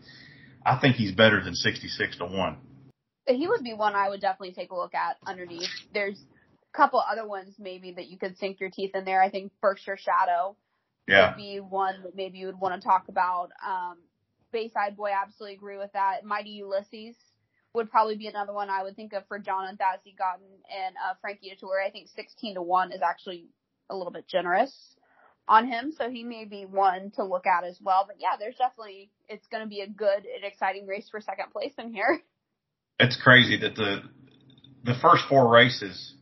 I 0.66 0.80
think 0.80 0.96
he's 0.96 1.12
better 1.12 1.44
than 1.44 1.56
66 1.56 2.18
to 2.18 2.26
one. 2.26 2.58
he 3.28 3.48
would 3.48 3.64
be 3.64 3.74
one 3.74 3.96
I 3.96 4.10
would 4.10 4.22
definitely 4.22 4.54
take 4.54 4.72
a 4.72 4.76
look 4.76 4.94
at 4.94 5.18
underneath. 5.26 5.70
There's 5.94 6.20
a 6.74 6.78
couple 6.78 7.02
other 7.02 7.28
ones 7.28 7.56
maybe 7.58 7.94
that 7.94 8.08
you 8.08 8.18
could 8.18 8.38
sink 8.38 8.60
your 8.60 8.70
teeth 8.70 8.92
in 8.94 9.04
there. 9.04 9.22
I 9.22 9.30
think 9.32 9.52
Berkshire 9.62 9.98
Shadow 9.98 10.56
Yeah, 11.08 11.30
would 11.32 11.38
be 11.38 11.60
one 11.60 12.04
that 12.04 12.16
maybe 12.16 12.38
you 12.38 12.46
would 12.46 12.60
want 12.60 12.80
to 12.80 12.88
talk 12.88 13.06
about. 13.10 13.50
Um, 13.66 13.98
Bayside 14.52 14.96
Boy, 14.96 15.10
absolutely 15.12 15.56
agree 15.56 15.78
with 15.78 15.92
that. 15.94 16.24
Mighty 16.24 16.52
Ulysses 16.52 17.16
would 17.74 17.90
probably 17.90 18.18
be 18.18 18.28
another 18.28 18.54
one 18.54 18.70
I 18.70 18.84
would 18.84 18.96
think 18.96 19.14
of 19.14 19.28
for 19.28 19.40
John 19.40 19.68
and 19.68 19.78
Thady 19.78 20.16
Gosden 20.20 20.60
and 20.70 20.96
uh, 20.98 21.14
Frankie 21.22 21.52
Dettori. 21.52 21.86
I 21.86 21.90
think 21.90 22.10
16 22.16 22.56
to 22.56 22.62
1 22.62 22.92
is 22.92 23.02
actually 23.02 23.48
a 23.90 23.96
little 23.96 24.12
bit 24.12 24.28
generous 24.28 24.96
on 25.48 25.68
him, 25.68 25.92
so 25.98 26.10
he 26.10 26.24
may 26.24 26.46
be 26.46 26.66
one 26.66 27.12
to 27.12 27.24
look 27.24 27.46
at 27.46 27.64
as 27.64 27.78
well. 27.82 28.06
But 28.08 28.18
yeah, 28.20 28.38
there's 28.40 28.56
definitely, 28.58 29.10
it's 29.28 29.48
going 29.48 29.64
to 29.64 29.70
be 29.70 29.82
a 29.82 29.88
good 29.88 30.26
and 30.26 30.44
exciting 30.44 30.86
race 30.86 31.08
for 31.10 31.22
second 31.22 31.52
place 31.52 31.74
in 31.78 31.94
here. 31.94 32.22
it's 33.00 33.22
crazy 33.22 33.58
that 33.58 33.76
the 33.76 34.02
the 34.84 34.96
first 35.02 35.24
four 35.30 35.52
races 35.52 36.16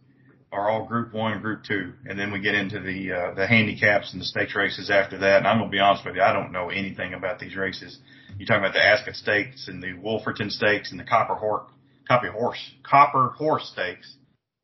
are 0.51 0.69
all 0.69 0.85
Group 0.85 1.13
One 1.13 1.41
Group 1.41 1.63
Two, 1.63 1.93
and 2.05 2.17
then 2.17 2.31
we 2.31 2.39
get 2.39 2.55
into 2.55 2.79
the 2.79 3.11
uh, 3.11 3.33
the 3.35 3.47
handicaps 3.47 4.13
and 4.13 4.21
the 4.21 4.25
stakes 4.25 4.55
races 4.55 4.89
after 4.89 5.19
that. 5.19 5.37
And 5.37 5.47
I'm 5.47 5.59
gonna 5.59 5.69
be 5.69 5.79
honest 5.79 6.05
with 6.05 6.15
you, 6.15 6.21
I 6.21 6.33
don't 6.33 6.51
know 6.51 6.69
anything 6.69 7.13
about 7.13 7.39
these 7.39 7.55
races. 7.55 7.99
You're 8.39 8.47
talking 8.47 8.63
about 8.63 8.73
the 8.73 8.81
Ascot 8.81 9.15
Stakes 9.15 9.67
and 9.67 9.83
the 9.83 9.87
Wolferton 10.01 10.49
Stakes 10.49 10.91
and 10.91 10.99
the 10.99 11.03
Copper 11.03 11.35
Horse, 11.35 11.69
Copper 12.07 12.31
Horse, 12.31 12.71
Copper 12.83 13.33
Horse 13.37 13.69
Stakes. 13.73 14.15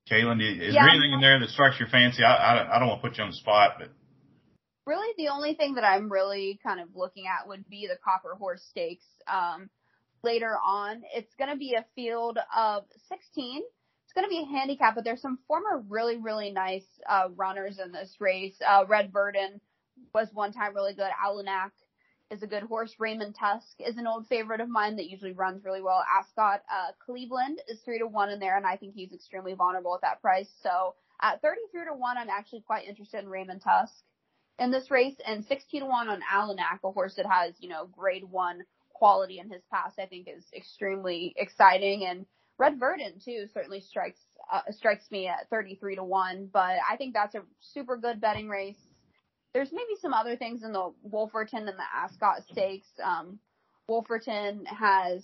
Kaitlin, 0.10 0.40
is 0.42 0.74
Yeah. 0.74 0.84
there 0.84 0.90
anything 0.92 1.12
in 1.12 1.20
there 1.20 1.40
that 1.40 1.50
strikes 1.50 1.78
your 1.78 1.90
fancy? 1.90 2.24
I, 2.24 2.34
I, 2.36 2.76
I 2.76 2.80
don't 2.80 2.88
want 2.88 3.02
to 3.02 3.08
put 3.10 3.18
you 3.18 3.24
on 3.26 3.32
the 3.32 3.36
spot, 3.36 3.76
but 3.78 3.90
Really, 4.88 5.14
the 5.18 5.30
only 5.30 5.56
thing 5.56 5.74
that 5.76 5.84
I'm 5.84 6.10
really 6.12 6.60
kind 6.64 6.80
of 6.80 6.96
looking 6.96 7.26
at 7.26 7.48
would 7.48 7.68
be 7.68 7.88
the 7.88 7.98
Copper 8.02 8.36
Horse 8.36 8.64
Stakes. 8.70 9.04
Um, 9.28 9.70
later 10.24 10.56
on, 10.66 11.02
it's 11.14 11.34
going 11.40 11.50
to 11.50 11.58
be 11.58 11.74
a 11.74 11.84
field 11.96 12.38
of 12.56 12.84
16. 13.10 13.62
It's 14.06 14.14
going 14.14 14.26
to 14.26 14.30
be 14.30 14.44
a 14.48 14.58
handicap, 14.58 14.96
but 14.96 15.04
there's 15.04 15.22
some 15.24 15.40
former 15.48 15.84
really, 15.90 16.18
really 16.18 16.52
nice 16.52 16.86
uh, 17.10 17.30
runners 17.36 17.80
in 17.84 17.92
this 17.92 18.16
race. 18.22 18.56
Uh, 18.66 18.86
Red 18.88 19.12
Verdon 19.12 19.60
was 20.14 20.30
one 20.34 20.54
time 20.54 20.76
really 20.76 20.94
good. 20.94 21.10
Alanak 21.26 21.72
is 22.32 22.44
a 22.44 22.48
good 22.48 22.64
horse. 22.64 22.96
Raymond 23.00 23.36
Tusk 23.36 23.76
is 23.80 23.98
an 23.98 24.08
old 24.08 24.28
favorite 24.28 24.62
of 24.62 24.70
mine 24.70 24.96
that 24.96 25.10
usually 25.10 25.32
runs 25.34 25.64
really 25.64 25.82
well. 25.82 26.04
Ascot 26.18 26.62
uh, 26.72 26.92
Cleveland 27.06 27.62
is 27.68 27.80
three 27.82 28.00
to 28.00 28.08
one 28.08 28.30
in 28.30 28.40
there, 28.40 28.58
and 28.58 28.66
I 28.66 28.78
think 28.78 28.96
he's 28.96 29.14
extremely 29.14 29.54
vulnerable 29.54 29.96
at 29.96 30.02
that 30.02 30.22
price. 30.22 30.50
So 30.62 30.96
at 31.22 31.42
33 31.42 31.86
to 31.86 31.94
one, 31.94 32.18
I'm 32.18 32.30
actually 32.30 32.62
quite 32.62 32.88
interested 32.88 33.24
in 33.24 33.30
Raymond 33.30 33.62
Tusk 33.62 33.94
in 34.58 34.72
this 34.72 34.90
race, 34.90 35.16
and 35.26 35.46
16 35.46 35.82
to 35.82 35.88
one 35.88 36.10
on 36.10 36.22
Alanak, 36.22 36.80
a 36.84 36.92
horse 36.92 37.16
that 37.16 37.26
has 37.26 37.54
you 37.60 37.70
know 37.70 37.88
grade 37.88 38.24
one 38.24 38.64
quality 38.94 39.40
in 39.40 39.50
his 39.50 39.62
past, 39.72 40.00
I 40.00 40.06
think 40.06 40.28
is 40.28 40.46
extremely 40.56 41.34
exciting. 41.38 42.06
And 42.06 42.26
Red 42.58 42.80
Verdon 42.80 43.20
too 43.24 43.48
certainly 43.54 43.82
strikes 43.82 44.22
uh, 44.52 44.62
strikes 44.72 45.12
me 45.12 45.28
at 45.28 45.50
33 45.50 45.98
to 45.98 46.04
one, 46.04 46.50
but 46.52 46.78
I 46.90 46.96
think 46.98 47.14
that's 47.14 47.36
a 47.36 47.44
super 47.60 47.98
good 47.98 48.22
betting 48.22 48.48
race. 48.48 48.80
There's 49.56 49.72
maybe 49.72 49.96
some 50.02 50.14
other 50.14 50.36
things 50.36 50.64
in 50.64 50.74
the 50.74 50.92
Wolferton 51.10 51.70
and 51.70 51.80
the 51.80 51.96
Ascot 51.96 52.44
Stakes. 52.52 52.90
Um, 53.02 53.40
Wolferton 53.90 54.68
has 54.68 55.24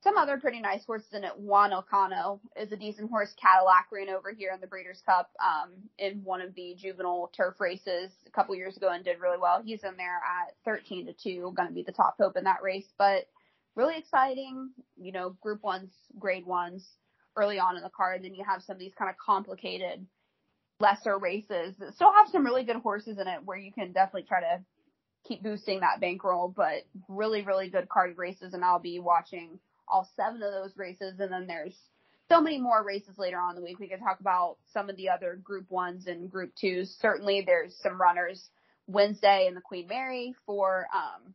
some 0.00 0.16
other 0.16 0.38
pretty 0.38 0.60
nice 0.60 0.84
horses 0.84 1.12
in 1.12 1.24
it. 1.24 1.36
Juan 1.36 1.72
Elcano 1.72 2.38
is 2.54 2.70
a 2.70 2.76
decent 2.76 3.10
horse. 3.10 3.34
Cadillac 3.34 3.88
ran 3.90 4.10
over 4.10 4.32
here 4.32 4.52
in 4.54 4.60
the 4.60 4.68
Breeders' 4.68 5.02
Cup 5.04 5.28
um, 5.44 5.72
in 5.98 6.22
one 6.22 6.40
of 6.40 6.54
the 6.54 6.76
juvenile 6.78 7.32
turf 7.36 7.58
races 7.58 8.12
a 8.28 8.30
couple 8.30 8.54
years 8.54 8.76
ago 8.76 8.92
and 8.92 9.04
did 9.04 9.18
really 9.18 9.38
well. 9.38 9.60
He's 9.60 9.82
in 9.82 9.96
there 9.96 10.20
at 10.24 10.54
13 10.64 11.06
to 11.06 11.12
2, 11.12 11.52
going 11.56 11.68
to 11.68 11.74
be 11.74 11.82
the 11.82 11.90
top 11.90 12.14
hope 12.16 12.36
in 12.36 12.44
that 12.44 12.62
race. 12.62 12.92
But 12.96 13.24
really 13.74 13.98
exciting, 13.98 14.70
you 14.96 15.10
know, 15.10 15.30
group 15.42 15.64
ones, 15.64 15.90
grade 16.16 16.46
ones 16.46 16.88
early 17.34 17.58
on 17.58 17.76
in 17.76 17.82
the 17.82 17.90
card. 17.90 18.22
Then 18.22 18.36
you 18.36 18.44
have 18.44 18.62
some 18.62 18.74
of 18.74 18.80
these 18.80 18.94
kind 18.96 19.10
of 19.10 19.16
complicated 19.18 20.06
lesser 20.80 21.18
races 21.18 21.74
that 21.78 21.94
still 21.94 22.12
have 22.12 22.28
some 22.28 22.44
really 22.44 22.64
good 22.64 22.76
horses 22.76 23.18
in 23.18 23.26
it 23.26 23.40
where 23.44 23.58
you 23.58 23.72
can 23.72 23.92
definitely 23.92 24.26
try 24.28 24.40
to 24.40 24.60
keep 25.26 25.42
boosting 25.42 25.80
that 25.80 26.00
bankroll, 26.00 26.48
but 26.48 26.84
really, 27.08 27.42
really 27.42 27.68
good 27.68 27.88
card 27.88 28.16
races. 28.16 28.54
And 28.54 28.64
I'll 28.64 28.78
be 28.78 28.98
watching 28.98 29.58
all 29.88 30.08
seven 30.16 30.42
of 30.42 30.52
those 30.52 30.76
races. 30.76 31.18
And 31.18 31.32
then 31.32 31.46
there's 31.46 31.76
so 32.28 32.40
many 32.40 32.60
more 32.60 32.84
races 32.84 33.18
later 33.18 33.38
on 33.38 33.56
in 33.56 33.56
the 33.56 33.66
week. 33.66 33.78
We 33.78 33.88
could 33.88 34.00
talk 34.00 34.20
about 34.20 34.56
some 34.72 34.88
of 34.88 34.96
the 34.96 35.08
other 35.08 35.36
group 35.36 35.70
ones 35.70 36.06
and 36.06 36.30
group 36.30 36.52
twos. 36.60 36.96
Certainly 37.00 37.44
there's 37.46 37.74
some 37.82 38.00
runners 38.00 38.48
Wednesday 38.86 39.46
in 39.48 39.54
the 39.54 39.60
Queen 39.60 39.86
Mary 39.88 40.34
for, 40.46 40.86
um, 40.94 41.34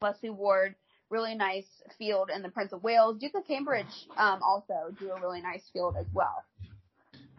Wesley 0.00 0.30
Ward. 0.30 0.76
Really 1.10 1.34
nice 1.34 1.66
field 1.98 2.30
in 2.34 2.40
the 2.40 2.48
Prince 2.48 2.72
of 2.72 2.84
Wales. 2.84 3.18
Duke 3.18 3.34
of 3.34 3.44
Cambridge, 3.44 4.06
um, 4.16 4.40
also 4.44 4.94
do 5.00 5.10
a 5.10 5.20
really 5.20 5.40
nice 5.42 5.68
field 5.72 5.96
as 5.98 6.06
well. 6.14 6.44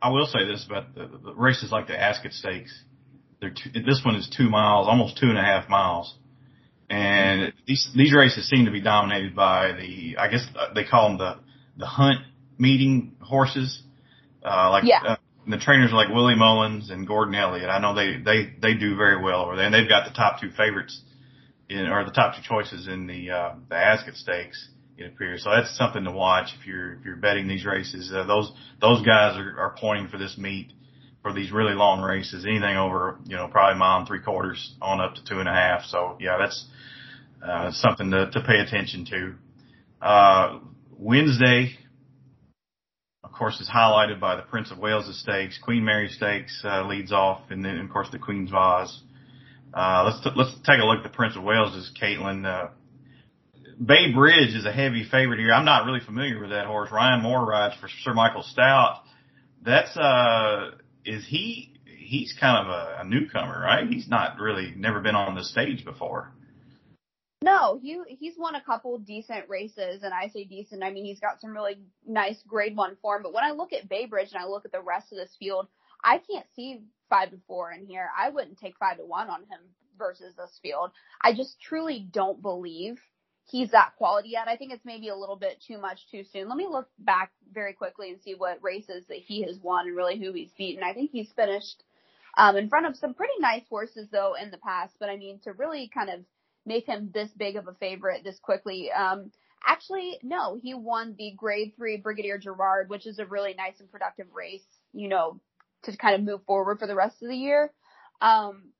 I 0.01 0.09
will 0.09 0.25
say 0.25 0.45
this 0.45 0.65
about 0.65 0.95
the, 0.95 1.07
the 1.23 1.33
races 1.33 1.71
like 1.71 1.87
the 1.87 1.99
Ascot 1.99 2.33
Stakes. 2.33 2.83
They're 3.39 3.51
two, 3.51 3.69
this 3.81 4.01
one 4.03 4.15
is 4.15 4.29
two 4.35 4.49
miles, 4.49 4.87
almost 4.87 5.17
two 5.17 5.27
and 5.29 5.37
a 5.37 5.43
half 5.43 5.69
miles. 5.69 6.15
And 6.89 7.53
these 7.65 7.89
these 7.95 8.13
races 8.13 8.49
seem 8.49 8.65
to 8.65 8.71
be 8.71 8.81
dominated 8.81 9.35
by 9.35 9.71
the 9.73 10.17
I 10.17 10.27
guess 10.27 10.45
uh, 10.57 10.73
they 10.73 10.83
call 10.83 11.09
them 11.09 11.17
the 11.17 11.37
the 11.77 11.85
hunt 11.85 12.19
meeting 12.57 13.15
horses. 13.21 13.81
Uh, 14.43 14.69
like 14.71 14.83
Yeah. 14.85 14.99
uh, 15.03 15.15
the 15.47 15.57
trainers 15.57 15.91
are 15.91 15.95
like 15.95 16.09
Willie 16.09 16.35
Mullins 16.35 16.89
and 16.89 17.07
Gordon 17.07 17.33
Elliott. 17.35 17.69
I 17.69 17.79
know 17.79 17.95
they 17.95 18.17
they 18.17 18.53
they 18.61 18.73
do 18.73 18.95
very 18.95 19.21
well 19.21 19.45
over 19.45 19.55
there, 19.55 19.65
and 19.65 19.73
they've 19.73 19.87
got 19.87 20.07
the 20.07 20.13
top 20.13 20.41
two 20.41 20.51
favorites 20.51 21.01
in 21.69 21.87
or 21.87 22.03
the 22.03 22.11
top 22.11 22.35
two 22.35 22.41
choices 22.43 22.87
in 22.87 23.07
the 23.07 23.31
uh, 23.31 23.55
the 23.69 23.75
Ascot 23.75 24.15
Stakes. 24.15 24.69
It 25.01 25.13
appears 25.13 25.43
so 25.43 25.49
that's 25.49 25.75
something 25.77 26.03
to 26.03 26.11
watch 26.11 26.49
if 26.59 26.67
you're 26.67 26.93
if 26.93 27.05
you're 27.05 27.15
betting 27.15 27.47
these 27.47 27.65
races. 27.65 28.11
Uh, 28.13 28.25
those 28.25 28.51
those 28.79 29.05
guys 29.05 29.37
are, 29.37 29.59
are 29.59 29.75
pointing 29.79 30.07
for 30.09 30.17
this 30.17 30.37
meet 30.37 30.71
for 31.21 31.33
these 31.33 31.51
really 31.51 31.73
long 31.73 32.01
races. 32.01 32.45
Anything 32.45 32.77
over 32.77 33.17
you 33.25 33.35
know 33.35 33.47
probably 33.47 33.79
mile 33.79 33.99
and 33.99 34.07
three 34.07 34.21
quarters 34.21 34.75
on 34.81 35.01
up 35.01 35.15
to 35.15 35.23
two 35.23 35.39
and 35.39 35.49
a 35.49 35.53
half. 35.53 35.85
So 35.85 36.17
yeah, 36.19 36.37
that's 36.39 36.65
uh, 37.43 37.71
something 37.71 38.11
to, 38.11 38.29
to 38.31 38.41
pay 38.41 38.59
attention 38.59 39.05
to. 39.05 39.33
Uh, 40.05 40.59
Wednesday, 40.97 41.77
of 43.23 43.31
course, 43.31 43.59
is 43.59 43.69
highlighted 43.69 44.19
by 44.19 44.35
the 44.35 44.43
Prince 44.43 44.71
of 44.71 44.77
Wales 44.77 45.09
Stakes. 45.19 45.59
Queen 45.63 45.83
Mary 45.83 46.09
Stakes 46.09 46.61
uh, 46.63 46.85
leads 46.87 47.11
off, 47.11 47.41
and 47.49 47.65
then 47.65 47.79
of 47.79 47.89
course 47.89 48.07
the 48.11 48.19
Queen's 48.19 48.51
Vase. 48.51 49.01
Uh, 49.73 50.03
let's 50.05 50.23
t- 50.23 50.31
let's 50.35 50.53
take 50.65 50.79
a 50.79 50.85
look 50.85 50.97
at 50.97 51.03
the 51.03 51.15
Prince 51.15 51.35
of 51.35 51.43
Wales. 51.43 51.75
Is 51.75 51.91
Kaitlin 51.99 52.45
uh, 52.45 52.69
Bay 53.83 54.11
Bridge 54.13 54.53
is 54.53 54.65
a 54.65 54.71
heavy 54.71 55.03
favorite 55.09 55.39
here. 55.39 55.51
I'm 55.51 55.65
not 55.65 55.85
really 55.85 56.01
familiar 56.01 56.39
with 56.39 56.51
that 56.51 56.67
horse. 56.67 56.91
Ryan 56.91 57.23
Moore 57.23 57.43
rides 57.43 57.75
for 57.81 57.89
Sir 58.03 58.13
Michael 58.13 58.43
Stoute. 58.43 58.99
That's 59.63 59.97
uh, 59.97 60.71
is 61.03 61.25
he? 61.27 61.73
He's 61.85 62.35
kind 62.39 62.67
of 62.67 62.71
a, 62.71 63.01
a 63.01 63.03
newcomer, 63.05 63.59
right? 63.59 63.87
He's 63.87 64.07
not 64.07 64.37
really 64.37 64.73
never 64.75 64.99
been 64.99 65.15
on 65.15 65.33
the 65.33 65.43
stage 65.43 65.83
before. 65.83 66.31
No, 67.43 67.79
he 67.81 67.99
he's 68.07 68.35
won 68.37 68.53
a 68.53 68.61
couple 68.61 68.99
decent 68.99 69.49
races, 69.49 70.03
and 70.03 70.13
I 70.13 70.27
say 70.27 70.43
decent, 70.43 70.83
I 70.83 70.91
mean 70.91 71.05
he's 71.05 71.19
got 71.19 71.41
some 71.41 71.51
really 71.51 71.79
nice 72.05 72.39
grade 72.47 72.75
one 72.75 72.97
form. 73.01 73.23
But 73.23 73.33
when 73.33 73.43
I 73.43 73.51
look 73.51 73.73
at 73.73 73.89
Baybridge 73.89 74.31
and 74.31 74.43
I 74.43 74.45
look 74.45 74.65
at 74.65 74.71
the 74.71 74.81
rest 74.81 75.11
of 75.11 75.17
this 75.17 75.35
field, 75.39 75.67
I 76.03 76.19
can't 76.19 76.45
see 76.55 76.81
five 77.09 77.31
to 77.31 77.37
four 77.47 77.71
in 77.71 77.87
here. 77.87 78.09
I 78.15 78.29
wouldn't 78.29 78.59
take 78.59 78.77
five 78.77 78.97
to 78.97 79.05
one 79.05 79.29
on 79.31 79.41
him 79.41 79.61
versus 79.97 80.35
this 80.37 80.59
field. 80.61 80.91
I 81.19 81.33
just 81.33 81.59
truly 81.59 82.07
don't 82.11 82.43
believe 82.43 82.99
he's 83.51 83.71
that 83.71 83.91
quality 83.97 84.29
yet. 84.29 84.47
I 84.47 84.55
think 84.55 84.71
it's 84.71 84.85
maybe 84.85 85.09
a 85.09 85.15
little 85.15 85.35
bit 85.35 85.61
too 85.67 85.77
much 85.77 85.99
too 86.09 86.23
soon. 86.31 86.47
Let 86.47 86.57
me 86.57 86.67
look 86.67 86.87
back 86.97 87.31
very 87.53 87.73
quickly 87.73 88.09
and 88.09 88.21
see 88.21 88.33
what 88.33 88.63
races 88.63 89.03
that 89.09 89.17
he 89.17 89.43
has 89.43 89.59
won 89.59 89.87
and 89.87 89.95
really 89.95 90.17
who 90.17 90.31
he's 90.31 90.51
beaten. 90.57 90.83
I 90.83 90.93
think 90.93 91.11
he's 91.11 91.31
finished 91.35 91.83
um, 92.37 92.55
in 92.55 92.69
front 92.69 92.85
of 92.85 92.95
some 92.95 93.13
pretty 93.13 93.33
nice 93.39 93.63
horses 93.69 94.07
though 94.09 94.35
in 94.41 94.51
the 94.51 94.57
past. 94.57 94.95
But 94.99 95.09
I 95.09 95.17
mean 95.17 95.39
to 95.43 95.51
really 95.51 95.91
kind 95.93 96.09
of 96.09 96.21
make 96.65 96.85
him 96.85 97.11
this 97.13 97.29
big 97.37 97.57
of 97.57 97.67
a 97.67 97.73
favorite 97.73 98.23
this 98.23 98.39
quickly. 98.39 98.89
Um, 98.91 99.31
actually, 99.67 100.17
no, 100.23 100.57
he 100.61 100.73
won 100.73 101.15
the 101.17 101.33
grade 101.35 101.73
three 101.75 101.97
Brigadier 101.97 102.37
Gerard, 102.37 102.89
which 102.89 103.05
is 103.05 103.19
a 103.19 103.25
really 103.25 103.53
nice 103.53 103.79
and 103.81 103.91
productive 103.91 104.27
race, 104.33 104.65
you 104.93 105.09
know, 105.09 105.41
to 105.83 105.97
kind 105.97 106.15
of 106.15 106.21
move 106.21 106.43
forward 106.45 106.79
for 106.79 106.87
the 106.87 106.95
rest 106.95 107.21
of 107.21 107.27
the 107.27 107.35
year. 107.35 107.73
Um, 108.21 108.71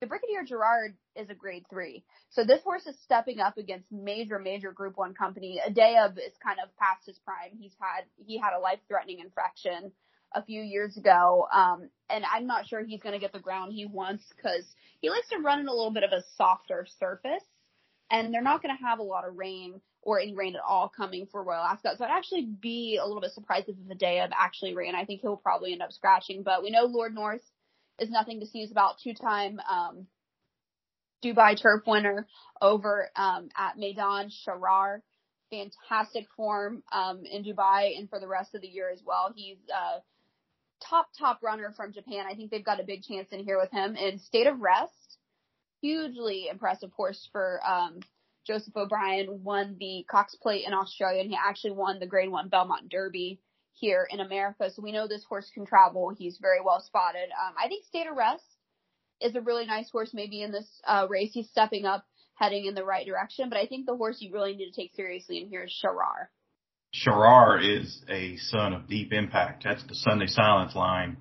the 0.00 0.06
Brigadier 0.06 0.44
Gerard 0.44 0.94
is 1.14 1.30
a 1.30 1.34
grade 1.34 1.64
three. 1.70 2.04
So 2.30 2.44
this 2.44 2.62
horse 2.62 2.86
is 2.86 2.96
stepping 3.02 3.40
up 3.40 3.56
against 3.56 3.90
major, 3.90 4.38
major 4.38 4.72
group 4.72 4.96
one 4.96 5.14
company. 5.14 5.60
Addeybb 5.66 6.18
is 6.18 6.34
kind 6.42 6.58
of 6.62 6.74
past 6.76 7.06
his 7.06 7.18
prime. 7.18 7.58
He's 7.58 7.74
had, 7.80 8.04
he 8.16 8.38
had 8.38 8.54
a 8.54 8.60
life 8.60 8.80
threatening 8.88 9.20
infection 9.20 9.92
a 10.34 10.42
few 10.42 10.60
years 10.60 10.96
ago. 10.96 11.46
Um, 11.52 11.88
and 12.10 12.24
I'm 12.30 12.46
not 12.46 12.66
sure 12.66 12.84
he's 12.84 13.00
going 13.00 13.14
to 13.14 13.20
get 13.20 13.32
the 13.32 13.38
ground 13.38 13.72
he 13.72 13.86
wants 13.86 14.24
because 14.36 14.64
he 15.00 15.08
likes 15.08 15.28
to 15.30 15.38
run 15.38 15.60
in 15.60 15.68
a 15.68 15.72
little 15.72 15.92
bit 15.92 16.04
of 16.04 16.12
a 16.12 16.24
softer 16.36 16.86
surface 16.98 17.44
and 18.10 18.32
they're 18.32 18.42
not 18.42 18.62
going 18.62 18.76
to 18.76 18.84
have 18.84 18.98
a 18.98 19.02
lot 19.02 19.26
of 19.26 19.36
rain 19.36 19.80
or 20.02 20.20
any 20.20 20.34
rain 20.34 20.54
at 20.54 20.62
all 20.66 20.88
coming 20.88 21.26
for 21.26 21.42
Royal 21.42 21.64
Ascot. 21.64 21.98
So 21.98 22.04
I'd 22.04 22.16
actually 22.16 22.46
be 22.60 23.00
a 23.02 23.06
little 23.06 23.20
bit 23.20 23.32
surprised 23.32 23.68
if 23.68 23.76
of 23.76 24.30
actually 24.38 24.74
ran. 24.74 24.94
I 24.94 25.04
think 25.04 25.20
he'll 25.20 25.36
probably 25.36 25.72
end 25.72 25.82
up 25.82 25.92
scratching, 25.92 26.42
but 26.44 26.62
we 26.62 26.70
know 26.70 26.84
Lord 26.84 27.14
North 27.14 27.42
is 27.98 28.10
nothing 28.10 28.40
to 28.40 28.46
sneeze 28.46 28.70
about. 28.70 28.98
Two 29.02 29.14
time, 29.14 29.60
um, 29.70 30.06
Dubai 31.24 31.60
turf 31.60 31.82
winner 31.86 32.26
over, 32.60 33.08
um, 33.16 33.48
at 33.56 33.76
Meydan 33.76 34.30
Shahryar. 34.30 35.00
Fantastic 35.50 36.26
form, 36.36 36.82
um, 36.92 37.24
in 37.24 37.44
Dubai 37.44 37.96
and 37.96 38.10
for 38.10 38.18
the 38.18 38.28
rest 38.28 38.54
of 38.54 38.60
the 38.60 38.68
year 38.68 38.90
as 38.90 39.02
well. 39.04 39.32
He's, 39.34 39.58
uh, 39.72 40.00
top, 40.80 41.08
top 41.18 41.42
runner 41.42 41.72
from 41.76 41.92
Japan. 41.92 42.26
I 42.28 42.34
think 42.34 42.50
they've 42.50 42.64
got 42.64 42.80
a 42.80 42.84
big 42.84 43.02
chance 43.02 43.30
in 43.32 43.44
here 43.44 43.58
with 43.58 43.70
him 43.70 43.96
And 43.98 44.20
State 44.20 44.46
of 44.46 44.60
Rest. 44.60 45.18
Hugely 45.80 46.48
impressive 46.48 46.90
horse 46.92 47.28
for, 47.32 47.60
um, 47.64 48.00
Joseph 48.46 48.76
O'Brien 48.76 49.42
won 49.42 49.76
the 49.78 50.04
Cox 50.08 50.34
Plate 50.36 50.64
in 50.66 50.72
Australia 50.72 51.20
and 51.20 51.30
he 51.30 51.36
actually 51.36 51.72
won 51.72 51.98
the 51.98 52.06
grade 52.06 52.30
one 52.30 52.48
Belmont 52.48 52.88
Derby 52.88 53.40
here 53.78 54.06
in 54.10 54.20
America. 54.20 54.70
So 54.70 54.82
we 54.82 54.92
know 54.92 55.06
this 55.06 55.24
horse 55.24 55.50
can 55.52 55.66
travel. 55.66 56.14
He's 56.16 56.38
very 56.40 56.60
well 56.64 56.80
spotted. 56.80 57.28
Um, 57.30 57.54
I 57.62 57.68
think 57.68 57.84
State 57.84 58.06
of 58.06 58.16
Rest 58.16 58.44
is 59.20 59.34
a 59.36 59.40
really 59.40 59.66
nice 59.66 59.90
horse 59.90 60.10
maybe 60.12 60.42
in 60.42 60.52
this, 60.52 60.68
uh, 60.86 61.06
race. 61.08 61.30
He's 61.32 61.48
stepping 61.50 61.84
up, 61.84 62.04
heading 62.34 62.66
in 62.66 62.74
the 62.74 62.84
right 62.84 63.06
direction, 63.06 63.48
but 63.48 63.58
I 63.58 63.66
think 63.66 63.86
the 63.86 63.96
horse 63.96 64.16
you 64.20 64.32
really 64.32 64.56
need 64.56 64.70
to 64.70 64.80
take 64.80 64.94
seriously 64.94 65.42
in 65.42 65.48
here 65.48 65.64
is 65.64 65.84
Shahryar. 65.84 66.28
Shahryar 66.94 67.80
is 67.80 68.02
a 68.08 68.36
son 68.36 68.72
of 68.72 68.88
Deep 68.88 69.12
Impact. 69.12 69.64
That's 69.64 69.82
the 69.86 69.94
Sunday 69.94 70.26
Silence 70.26 70.74
line. 70.74 71.16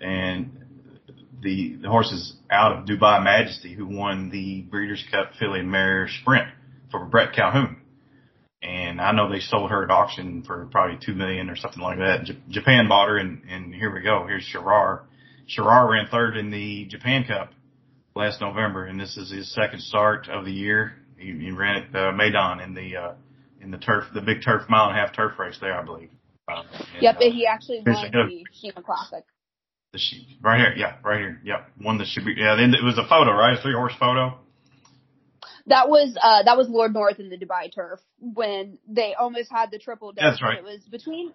And 0.00 0.58
the, 1.40 1.78
the 1.82 1.88
horse 1.88 2.10
is 2.12 2.36
out 2.50 2.72
of 2.72 2.86
Dubai 2.86 3.22
Majesty 3.22 3.74
who 3.74 3.86
won 3.86 4.30
the 4.30 4.62
Breeders' 4.62 5.04
Cup 5.10 5.32
Filly 5.38 5.62
Mare 5.62 6.08
Sprint 6.20 6.48
for 6.90 7.04
Bret 7.06 7.34
Calhoun. 7.34 7.81
And 8.92 9.00
I 9.00 9.12
know 9.12 9.30
they 9.30 9.40
sold 9.40 9.70
her 9.70 9.82
at 9.84 9.90
auction 9.90 10.42
for 10.46 10.66
probably 10.70 10.98
two 11.04 11.14
million 11.14 11.48
or 11.48 11.56
something 11.56 11.80
like 11.82 11.98
that. 11.98 12.24
J- 12.24 12.38
Japan 12.50 12.88
bought 12.88 13.08
her 13.08 13.16
and, 13.16 13.42
and 13.48 13.74
here 13.74 13.92
we 13.92 14.02
go. 14.02 14.26
Here's 14.26 14.44
Shahryar. 14.54 15.00
Shahryar 15.48 15.88
ran 15.90 16.06
third 16.10 16.36
in 16.36 16.50
the 16.50 16.84
Japan 16.84 17.24
Cup 17.24 17.52
last 18.14 18.40
November 18.42 18.84
and 18.84 19.00
this 19.00 19.16
is 19.16 19.30
his 19.30 19.52
second 19.54 19.80
start 19.80 20.28
of 20.28 20.44
the 20.44 20.52
year. 20.52 20.92
He, 21.16 21.32
he 21.32 21.50
ran 21.52 21.76
at 21.84 21.94
uh, 21.96 22.12
Meydan 22.12 22.62
in 22.62 22.74
the, 22.74 22.96
uh, 22.96 23.12
in 23.62 23.70
the 23.70 23.78
turf, 23.78 24.04
the 24.12 24.20
big 24.20 24.42
turf 24.44 24.68
mile 24.68 24.90
and 24.90 24.98
a 24.98 25.00
half 25.00 25.16
turf 25.16 25.38
race 25.38 25.56
there, 25.58 25.72
I 25.78 25.82
believe. 25.82 26.10
Uh, 26.48 26.62
and, 26.74 26.86
Yep, 27.00 27.16
uh, 27.16 27.20
he 27.20 27.46
actually 27.46 27.82
won 27.86 28.10
the- 28.12 28.18
the 28.28 28.44
Sheema 28.68 28.84
Classic. 28.84 29.24
the 29.94 29.98
sheep 29.98 30.26
right 30.42 30.58
here. 30.60 30.74
Yeah, 30.76 30.96
right 31.02 31.18
here. 31.18 31.40
Yep. 31.44 31.70
One 31.80 31.96
that 31.98 32.08
should 32.08 32.26
be, 32.26 32.34
yeah, 32.36 32.56
then 32.56 32.74
it 32.74 32.84
was 32.84 32.98
a 32.98 33.06
photo, 33.08 33.30
right? 33.32 33.58
A 33.58 33.62
three 33.62 33.72
horse 33.74 33.94
photo. 33.98 34.38
That 35.66 35.88
was 35.88 36.16
uh 36.20 36.42
that 36.44 36.56
was 36.56 36.68
Lord 36.68 36.92
North 36.92 37.20
in 37.20 37.28
the 37.30 37.36
Dubai 37.36 37.72
turf 37.74 38.00
when 38.18 38.78
they 38.88 39.14
almost 39.14 39.50
had 39.50 39.70
the 39.70 39.78
triple 39.78 40.12
death. 40.12 40.24
That's 40.24 40.42
right. 40.42 40.58
It 40.58 40.64
was 40.64 40.82
between 40.90 41.32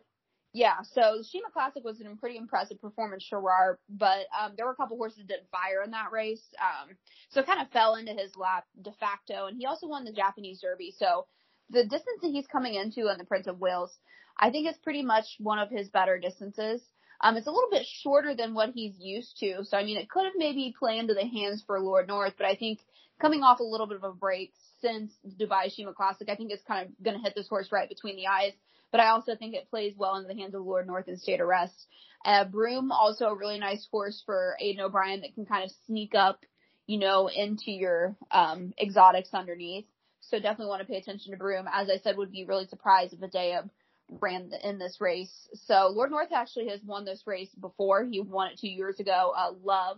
Yeah, 0.54 0.82
so 0.82 1.20
the 1.20 1.24
Sheema 1.24 1.52
Classic 1.54 1.84
was 1.84 2.02
a 2.02 2.16
pretty 2.16 2.38
impressive 2.38 2.82
performance, 2.82 3.26
Shahryar, 3.32 3.76
but 3.90 4.26
um, 4.40 4.54
there 4.56 4.66
were 4.66 4.72
a 4.72 4.76
couple 4.76 4.98
horses 4.98 5.20
that 5.20 5.28
didn't 5.28 5.50
fire 5.52 5.84
in 5.84 5.92
that 5.92 6.12
race. 6.12 6.44
Um, 6.60 6.96
so 7.30 7.42
it 7.42 7.46
kind 7.46 7.62
of 7.62 7.70
fell 7.72 7.96
into 7.96 8.14
his 8.14 8.36
lap 8.36 8.66
de 8.82 8.92
facto, 8.94 9.48
and 9.48 9.58
he 9.58 9.66
also 9.66 9.88
won 9.88 10.04
the 10.04 10.12
Japanese 10.14 10.62
Derby. 10.62 10.94
So 10.98 11.28
the 11.70 11.84
distance 11.84 12.22
that 12.22 12.32
he's 12.32 12.48
coming 12.48 12.76
into 12.76 13.12
in 13.12 13.18
the 13.18 13.26
Prince 13.26 13.48
of 13.48 13.60
Wales, 13.60 13.96
I 14.40 14.50
think 14.50 14.70
is 14.70 14.78
pretty 14.78 15.04
much 15.04 15.26
one 15.40 15.60
of 15.60 15.70
his 15.70 15.90
better 15.90 16.18
distances. 16.18 16.82
Um, 17.22 17.36
it's 17.38 17.48
a 17.48 17.52
little 17.52 17.70
bit 17.72 17.86
shorter 17.86 18.36
than 18.36 18.54
what 18.54 18.70
he's 18.74 18.96
used 19.00 19.38
to, 19.40 19.64
so 19.64 19.78
I 19.78 19.84
mean 19.84 19.98
it 19.98 20.10
could 20.10 20.26
have 20.26 20.34
maybe 20.36 20.76
played 20.78 21.00
into 21.00 21.14
the 21.14 21.26
hands 21.26 21.64
for 21.66 21.80
Lord 21.80 22.08
North, 22.08 22.34
but 22.38 22.46
I 22.46 22.56
think 22.56 22.80
coming 23.20 23.42
off 23.42 23.60
a 23.60 23.64
little 23.64 23.88
bit 23.88 23.98
of 23.98 24.04
a 24.04 24.14
break 24.14 24.54
since 24.82 25.12
the 25.24 25.46
Dubai 25.46 25.74
Sheema 25.74 25.96
Classic, 25.96 26.30
I 26.30 26.36
think 26.36 26.52
it's 26.52 26.64
kind 26.64 26.88
of 26.88 27.04
going 27.04 27.18
to 27.18 27.24
hit 27.24 27.34
this 27.36 27.48
horse 27.48 27.72
right 27.72 27.90
between 27.90 28.16
the 28.16 28.28
eyes 28.28 28.54
but 28.92 29.02
I 29.02 29.10
also 29.10 29.36
think 29.36 29.54
it 29.54 29.70
plays 29.70 29.94
well 29.98 30.16
into 30.16 30.28
the 30.28 30.40
hands 30.40 30.56
of 30.56 30.66
Lord 30.66 30.88
North 30.88 31.08
and 31.08 31.20
State 31.20 31.42
of 31.42 31.48
Rest. 31.48 31.88
Uh, 32.26 32.46
Broome, 32.46 32.92
also 32.92 33.26
a 33.26 33.36
really 33.36 33.60
nice 33.60 33.88
horse 33.92 34.22
for 34.26 34.56
Aidan 34.60 34.86
O'Brien 34.86 35.22
that 35.22 35.36
can 35.36 35.46
kind 35.46 35.64
of 35.64 35.72
sneak 35.86 36.16
up, 36.16 36.40
you 36.86 36.98
know, 36.98 37.28
into 37.28 37.72
your 37.72 38.16
um, 38.32 38.74
exotics 38.82 39.34
underneath. 39.34 39.86
So 40.22 40.40
definitely 40.40 40.68
want 40.68 40.82
to 40.82 40.88
pay 40.88 40.98
attention 40.98 41.32
to 41.32 41.38
Broome. 41.38 41.68
As 41.72 41.90
I 41.90 41.98
said, 41.98 42.18
would 42.18 42.32
be 42.32 42.46
really 42.46 42.68
surprised 42.68 43.14
if 43.14 43.20
Addeybb 43.20 43.70
ran 44.10 44.52
in 44.64 44.80
this 44.80 44.98
race. 45.00 45.48
So 45.66 45.90
Lord 45.94 46.12
North 46.12 46.32
actually 46.34 46.70
has 46.70 46.80
won 46.84 47.06
this 47.06 47.24
race 47.26 47.54
before. 47.60 48.06
He 48.06 48.20
won 48.20 48.52
it 48.52 48.60
two 48.60 48.70
years 48.70 49.00
ago. 49.00 49.34
Uh, 49.36 49.52
Love 49.64 49.98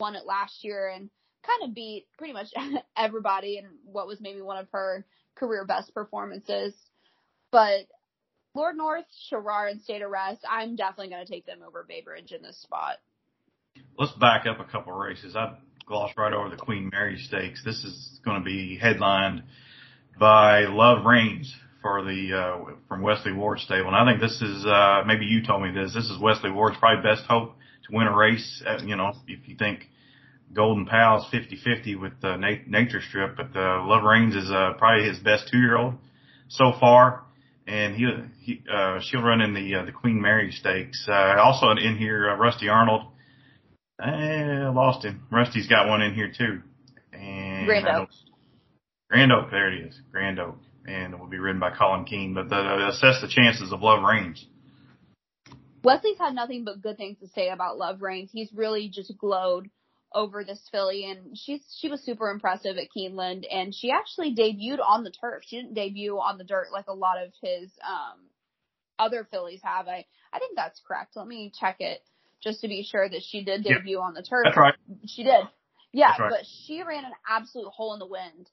won 0.00 0.16
it 0.16 0.26
last 0.26 0.64
year 0.64 0.88
and 0.88 1.10
kind 1.46 1.68
of 1.68 1.74
beat 1.74 2.06
pretty 2.18 2.32
much 2.32 2.48
everybody 2.96 3.58
in 3.58 3.66
what 3.84 4.06
was 4.06 4.20
maybe 4.20 4.40
one 4.40 4.56
of 4.58 4.68
her 4.72 5.04
career 5.34 5.64
best 5.64 5.92
performances. 5.94 6.74
But 7.50 7.86
Lord 8.54 8.76
North, 8.76 9.04
Shahryar, 9.30 9.70
and 9.70 9.80
State 9.80 10.02
of 10.02 10.10
Rest, 10.10 10.40
I'm 10.48 10.76
definitely 10.76 11.10
going 11.10 11.26
to 11.26 11.32
take 11.32 11.46
them 11.46 11.60
over 11.66 11.84
Bay 11.86 12.02
Bridge 12.02 12.32
in 12.32 12.42
this 12.42 12.60
spot. 12.60 12.96
Let's 13.98 14.12
back 14.12 14.46
up 14.46 14.60
a 14.60 14.70
couple 14.70 14.92
races. 14.92 15.36
I 15.36 15.56
glossed 15.86 16.16
right 16.16 16.32
over 16.32 16.48
the 16.48 16.56
Queen 16.56 16.88
Mary 16.92 17.18
Stakes. 17.18 17.62
This 17.64 17.84
is 17.84 18.20
going 18.24 18.40
to 18.40 18.44
be 18.44 18.78
headlined 18.80 19.42
by 20.18 20.62
Love 20.62 21.04
Reigns 21.04 21.54
for 21.84 22.02
the 22.02 22.32
uh, 22.32 22.72
from 22.88 23.02
Wesley 23.02 23.32
Ward 23.32 23.60
stable, 23.60 23.88
and 23.88 23.96
I 23.96 24.10
think 24.10 24.22
this 24.22 24.40
is 24.40 24.64
uh, 24.64 25.02
maybe 25.06 25.26
you 25.26 25.44
told 25.44 25.62
me 25.62 25.70
this. 25.70 25.92
This 25.92 26.06
is 26.06 26.18
Wesley 26.18 26.50
Ward's 26.50 26.78
probably 26.78 27.02
best 27.02 27.26
hope 27.28 27.52
to 27.86 27.94
win 27.94 28.06
a 28.06 28.16
race. 28.16 28.62
At, 28.66 28.80
uh, 28.80 28.84
you 28.84 28.96
know, 28.96 29.12
if 29.28 29.46
you 29.46 29.56
think 29.56 29.80
Golden 30.54 30.86
Pal's 30.86 31.26
50-50 31.30 32.00
with 32.00 32.12
uh, 32.22 32.38
Nature 32.38 33.02
Strip, 33.06 33.36
but 33.36 33.54
uh, 33.54 33.84
Love 33.84 34.02
Reigns 34.02 34.34
is 34.34 34.50
uh, 34.50 34.72
probably 34.78 35.06
his 35.06 35.18
best 35.18 35.48
two-year-old 35.50 35.94
so 36.48 36.72
far 36.80 37.24
and 37.66 37.94
he, 37.94 38.06
he 38.40 38.62
uh, 38.72 39.00
she'll 39.00 39.22
run 39.22 39.40
in 39.40 39.54
the 39.54 39.74
uh, 39.74 39.84
the 39.84 39.92
Queen 39.92 40.20
Mary 40.20 40.52
Stakes. 40.52 41.06
Uh, 41.08 41.36
also 41.38 41.70
in 41.70 41.96
here, 41.96 42.30
uh, 42.30 42.36
Rusty 42.36 42.68
Arnold. 42.68 43.02
I 44.00 44.70
lost 44.74 45.04
him. 45.04 45.22
Rusty's 45.30 45.68
got 45.68 45.88
one 45.88 46.02
in 46.02 46.14
here 46.14 46.30
too. 46.36 46.60
And 47.12 47.66
Grand 47.66 47.86
Oak. 47.86 48.08
Grand 49.08 49.32
Oak, 49.32 49.50
there 49.50 49.72
it 49.72 49.86
is. 49.86 50.00
Grand 50.10 50.40
Oak, 50.40 50.56
and 50.86 51.14
it 51.14 51.18
will 51.18 51.26
be 51.26 51.38
written 51.38 51.60
by 51.60 51.70
Colin 51.76 52.04
Keane. 52.04 52.34
But 52.34 52.48
the, 52.48 52.56
uh, 52.56 52.88
assess 52.90 53.20
the 53.20 53.28
chances 53.28 53.72
of 53.72 53.80
Love 53.82 54.02
Reigns. 54.02 54.46
Wesley's 55.82 56.18
had 56.18 56.34
nothing 56.34 56.64
but 56.64 56.80
good 56.80 56.96
things 56.96 57.18
to 57.20 57.28
say 57.28 57.50
about 57.50 57.76
Love 57.76 58.00
Reigns. 58.00 58.30
He's 58.32 58.52
really 58.52 58.88
just 58.88 59.16
glowed 59.18 59.68
over 60.14 60.44
this 60.44 60.60
filly 60.70 61.10
and 61.10 61.36
she's 61.36 61.60
she 61.80 61.88
was 61.88 62.00
super 62.00 62.30
impressive 62.30 62.76
at 62.76 62.86
Keeneland 62.96 63.44
and 63.50 63.74
she 63.74 63.90
actually 63.90 64.34
debuted 64.34 64.78
on 64.80 65.02
the 65.02 65.10
turf. 65.10 65.42
She 65.44 65.56
didn't 65.56 65.74
debut 65.74 66.16
on 66.18 66.38
the 66.38 66.44
dirt 66.44 66.68
like 66.72 66.86
a 66.86 66.94
lot 66.94 67.20
of 67.20 67.32
his 67.42 67.70
um 67.84 68.20
other 68.98 69.26
fillies 69.30 69.60
have. 69.64 69.88
I 69.88 70.06
I 70.32 70.38
think 70.38 70.56
that's 70.56 70.80
correct. 70.86 71.16
Let 71.16 71.26
me 71.26 71.52
check 71.58 71.76
it 71.80 72.00
just 72.42 72.60
to 72.60 72.68
be 72.68 72.84
sure 72.84 73.08
that 73.08 73.22
she 73.22 73.42
did 73.42 73.64
debut 73.64 73.98
yeah. 73.98 74.04
on 74.04 74.14
the 74.14 74.22
turf. 74.22 74.44
That's 74.44 74.56
right. 74.56 74.74
She 75.06 75.24
did. 75.24 75.48
Yeah, 75.92 76.12
right. 76.18 76.30
but 76.30 76.46
she 76.66 76.82
ran 76.82 77.04
an 77.04 77.12
absolute 77.28 77.68
hole 77.68 77.92
in 77.92 77.98
the 77.98 78.06
wind 78.06 78.48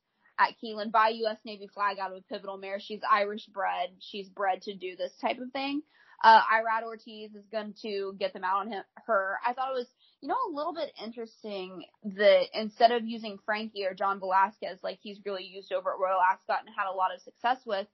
at 0.50 0.56
Keeneland 0.64 0.92
by 0.92 1.10
US 1.10 1.38
Navy 1.46 1.68
flag 1.68 2.00
out 2.00 2.12
of 2.12 2.18
a 2.18 2.22
pivotal 2.22 2.58
mare. 2.58 2.80
She's 2.80 3.02
Irish 3.10 3.46
bred. 3.48 3.90
She's 4.00 4.30
bred 4.30 4.62
to 4.64 4.76
do 4.76 4.96
this 4.96 5.14
type 5.22 5.40
of 5.40 5.52
thing. 5.52 5.82
Uh, 6.24 6.42
Irad 6.42 6.84
Ortiz 6.84 7.34
is 7.34 7.46
going 7.52 7.74
to 7.82 8.16
get 8.20 8.34
them 8.34 8.44
out 8.44 8.62
on 8.62 8.72
him, 8.72 8.84
her. 9.08 9.38
I 9.46 9.54
thought 9.54 9.72
it 9.72 9.80
was 9.80 9.88
you 10.22 10.28
know, 10.28 10.36
a 10.48 10.56
little 10.56 10.74
bit 10.74 10.94
interesting 11.04 11.84
that 12.04 12.46
instead 12.54 12.92
of 12.92 13.04
using 13.04 13.40
Frankie 13.44 13.86
or 13.86 13.96
John 13.96 14.20
Velazquez, 14.20 14.80
like 14.84 15.00
he's 15.02 15.20
really 15.26 15.44
used 15.44 15.74
over 15.74 15.92
at 15.92 16.00
Royal 16.00 16.22
Ascot 16.22 16.60
and 16.66 16.76
had 16.76 16.90
a 16.90 16.96
lot 16.96 17.14
of 17.14 17.22
success 17.22 17.58
with, 17.66 17.88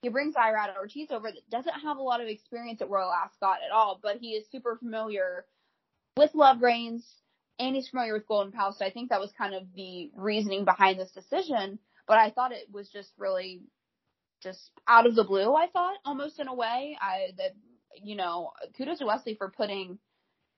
he 0.00 0.08
brings 0.08 0.34
Irad 0.34 0.76
Ortiz 0.76 1.10
over 1.10 1.30
that 1.30 1.50
doesn't 1.50 1.80
have 1.80 1.98
a 1.98 2.02
lot 2.02 2.22
of 2.22 2.28
experience 2.28 2.80
at 2.80 2.88
Royal 2.88 3.12
Ascot 3.12 3.58
at 3.64 3.72
all, 3.72 4.00
but 4.02 4.16
he 4.16 4.30
is 4.30 4.46
super 4.50 4.76
familiar 4.76 5.44
with 6.16 6.34
Love 6.34 6.62
Reigns 6.62 7.06
and 7.58 7.76
he's 7.76 7.88
familiar 7.88 8.14
with 8.14 8.26
Golden 8.26 8.52
Pal. 8.52 8.72
So 8.72 8.84
I 8.84 8.90
think 8.90 9.10
that 9.10 9.20
was 9.20 9.32
kind 9.36 9.54
of 9.54 9.64
the 9.74 10.10
reasoning 10.16 10.64
behind 10.64 10.98
this 10.98 11.12
decision. 11.12 11.78
But 12.06 12.18
I 12.18 12.30
thought 12.30 12.52
it 12.52 12.68
was 12.72 12.88
just 12.88 13.10
really 13.18 13.62
just 14.42 14.70
out 14.86 15.06
of 15.06 15.14
the 15.14 15.24
blue. 15.24 15.54
I 15.54 15.68
thought 15.68 15.96
almost 16.04 16.38
in 16.38 16.48
a 16.48 16.54
way. 16.54 16.96
I 17.00 17.28
that 17.38 17.54
you 18.02 18.16
know 18.16 18.52
kudos 18.76 18.98
to 18.98 19.06
Wesley 19.06 19.34
for 19.34 19.50
putting 19.50 19.98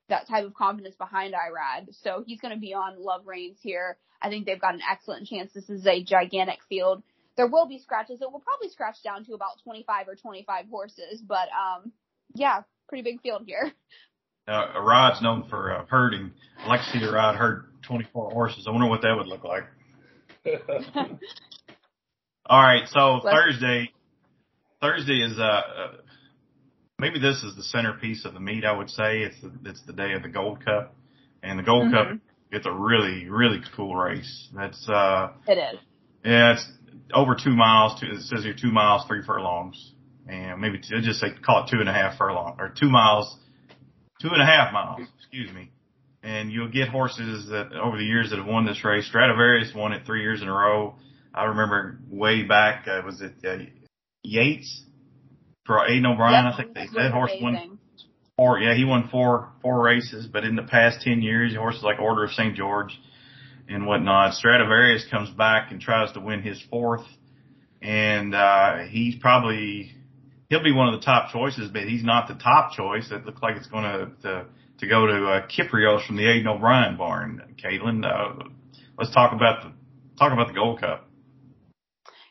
that 0.08 0.28
type 0.28 0.44
of 0.44 0.54
confidence 0.54 0.94
behind 0.96 1.34
Irad. 1.34 1.94
So 2.02 2.22
he's 2.26 2.40
going 2.40 2.54
to 2.54 2.60
be 2.60 2.74
on 2.74 3.02
Love 3.02 3.26
Reigns 3.26 3.58
here. 3.60 3.96
I 4.22 4.28
think 4.28 4.46
they've 4.46 4.60
got 4.60 4.74
an 4.74 4.80
excellent 4.88 5.26
chance. 5.26 5.52
This 5.52 5.68
is 5.68 5.86
a 5.86 6.02
gigantic 6.02 6.58
field. 6.68 7.02
There 7.36 7.48
will 7.48 7.66
be 7.66 7.78
scratches. 7.78 8.20
It 8.22 8.30
will 8.30 8.40
probably 8.40 8.68
scratch 8.70 9.02
down 9.04 9.24
to 9.26 9.34
about 9.34 9.62
25 9.64 10.08
or 10.08 10.14
25 10.14 10.66
horses, 10.70 11.20
but 11.26 11.48
um, 11.48 11.92
yeah, 12.34 12.62
pretty 12.88 13.02
big 13.02 13.20
field 13.20 13.42
here. 13.46 13.72
Uh, 14.48 14.78
Irad's 14.78 15.20
known 15.20 15.42
for 15.50 15.74
uh, 15.74 15.84
herding. 15.86 16.30
I'd 16.60 16.68
like 16.68 16.78
to 16.78 16.86
see 16.92 17.00
the 17.00 17.06
Irad 17.06 17.36
herd 17.36 17.64
24 17.82 18.30
horses. 18.30 18.64
I 18.68 18.70
wonder 18.70 18.86
what 18.86 19.02
that 19.02 19.12
would 19.16 19.26
look 19.26 19.42
like. 19.42 19.64
All 22.46 22.62
right, 22.62 22.86
so 22.88 23.20
Let's, 23.24 23.36
Thursday, 23.36 23.92
Thursday 24.80 25.20
is 25.20 25.38
uh, 25.38 25.42
uh 25.42 25.92
maybe 26.98 27.18
this 27.18 27.42
is 27.42 27.56
the 27.56 27.64
centerpiece 27.64 28.24
of 28.24 28.34
the 28.34 28.40
meet. 28.40 28.64
I 28.64 28.72
would 28.72 28.90
say 28.90 29.20
it's 29.20 29.40
the, 29.40 29.52
it's 29.64 29.82
the 29.86 29.92
day 29.92 30.12
of 30.12 30.22
the 30.22 30.28
Gold 30.28 30.64
Cup, 30.64 30.94
and 31.42 31.58
the 31.58 31.64
Gold 31.64 31.86
mm-hmm. 31.86 32.12
Cup 32.12 32.20
it's 32.50 32.66
a 32.66 32.72
really 32.72 33.28
really 33.28 33.60
cool 33.76 33.94
race. 33.94 34.48
That's 34.54 34.88
uh, 34.88 35.32
it 35.46 35.58
is. 35.58 35.80
Yeah, 36.24 36.54
it's 36.54 36.66
over 37.14 37.36
two 37.42 37.54
miles. 37.54 38.00
Two, 38.00 38.06
it 38.06 38.20
says 38.22 38.44
here 38.44 38.54
two 38.60 38.72
miles, 38.72 39.06
three 39.06 39.22
furlongs, 39.24 39.92
and 40.28 40.60
maybe 40.60 40.78
two, 40.78 41.00
just 41.00 41.20
say 41.20 41.28
call 41.44 41.64
it 41.64 41.70
two 41.70 41.80
and 41.80 41.88
a 41.88 41.92
half 41.92 42.18
furlong 42.18 42.56
or 42.58 42.72
two 42.78 42.90
miles, 42.90 43.36
two 44.20 44.28
and 44.28 44.42
a 44.42 44.46
half 44.46 44.72
miles. 44.72 45.00
Excuse 45.18 45.52
me. 45.52 45.70
And 46.26 46.50
you'll 46.50 46.72
get 46.72 46.88
horses 46.88 47.46
that 47.50 47.72
over 47.72 47.96
the 47.96 48.04
years 48.04 48.30
that 48.30 48.38
have 48.38 48.48
won 48.48 48.66
this 48.66 48.84
race. 48.84 49.06
Stradivarius 49.06 49.72
won 49.74 49.92
it 49.92 50.04
three 50.04 50.22
years 50.22 50.42
in 50.42 50.48
a 50.48 50.52
row. 50.52 50.96
I 51.32 51.44
remember 51.44 52.00
way 52.10 52.42
back, 52.42 52.88
uh, 52.88 53.02
was 53.04 53.20
it 53.20 53.34
uh, 53.46 53.64
Yeats 54.24 54.82
for 55.66 55.86
Aidan 55.86 56.06
O'Brien. 56.06 56.44
Yep, 56.44 56.54
I 56.54 56.56
think 56.56 56.74
they, 56.74 56.86
that 57.00 57.12
horse 57.12 57.32
won 57.40 57.78
four. 58.36 58.58
Yeah, 58.58 58.74
he 58.74 58.84
won 58.84 59.08
four 59.08 59.50
four 59.62 59.82
races, 59.82 60.26
but 60.26 60.44
in 60.44 60.56
the 60.56 60.62
past 60.62 61.02
ten 61.02 61.22
years, 61.22 61.54
horses 61.54 61.82
like 61.82 62.00
Order 62.00 62.24
of 62.24 62.30
St. 62.30 62.56
George 62.56 62.98
and 63.68 63.86
whatnot. 63.86 64.34
Stradivarius 64.34 65.06
comes 65.10 65.30
back 65.30 65.70
and 65.70 65.80
tries 65.80 66.12
to 66.12 66.20
win 66.20 66.42
his 66.42 66.62
fourth, 66.70 67.04
and 67.82 68.34
uh, 68.34 68.78
he's 68.88 69.16
probably 69.16 69.92
he'll 70.48 70.62
be 70.62 70.72
one 70.72 70.92
of 70.92 70.98
the 70.98 71.04
top 71.04 71.32
choices, 71.32 71.70
but 71.70 71.82
he's 71.82 72.04
not 72.04 72.28
the 72.28 72.34
top 72.34 72.72
choice. 72.72 73.10
It 73.10 73.26
looks 73.26 73.42
like 73.42 73.56
it's 73.56 73.68
going 73.68 73.84
to 74.22 74.46
to, 74.78 74.86
go 74.86 75.06
to 75.06 75.26
uh, 75.26 75.46
Kyprios 75.48 76.06
from 76.06 76.16
the 76.16 76.28
Aidan 76.28 76.48
O'Brien 76.48 76.96
barn. 76.96 77.56
Kaitlin, 77.62 78.04
uh, 78.04 78.44
let's 78.98 79.12
talk 79.12 79.32
about 79.32 79.62
the 79.62 79.72
talk 80.18 80.32
about 80.32 80.48
the 80.48 80.54
Gold 80.54 80.80
Cup. 80.80 81.08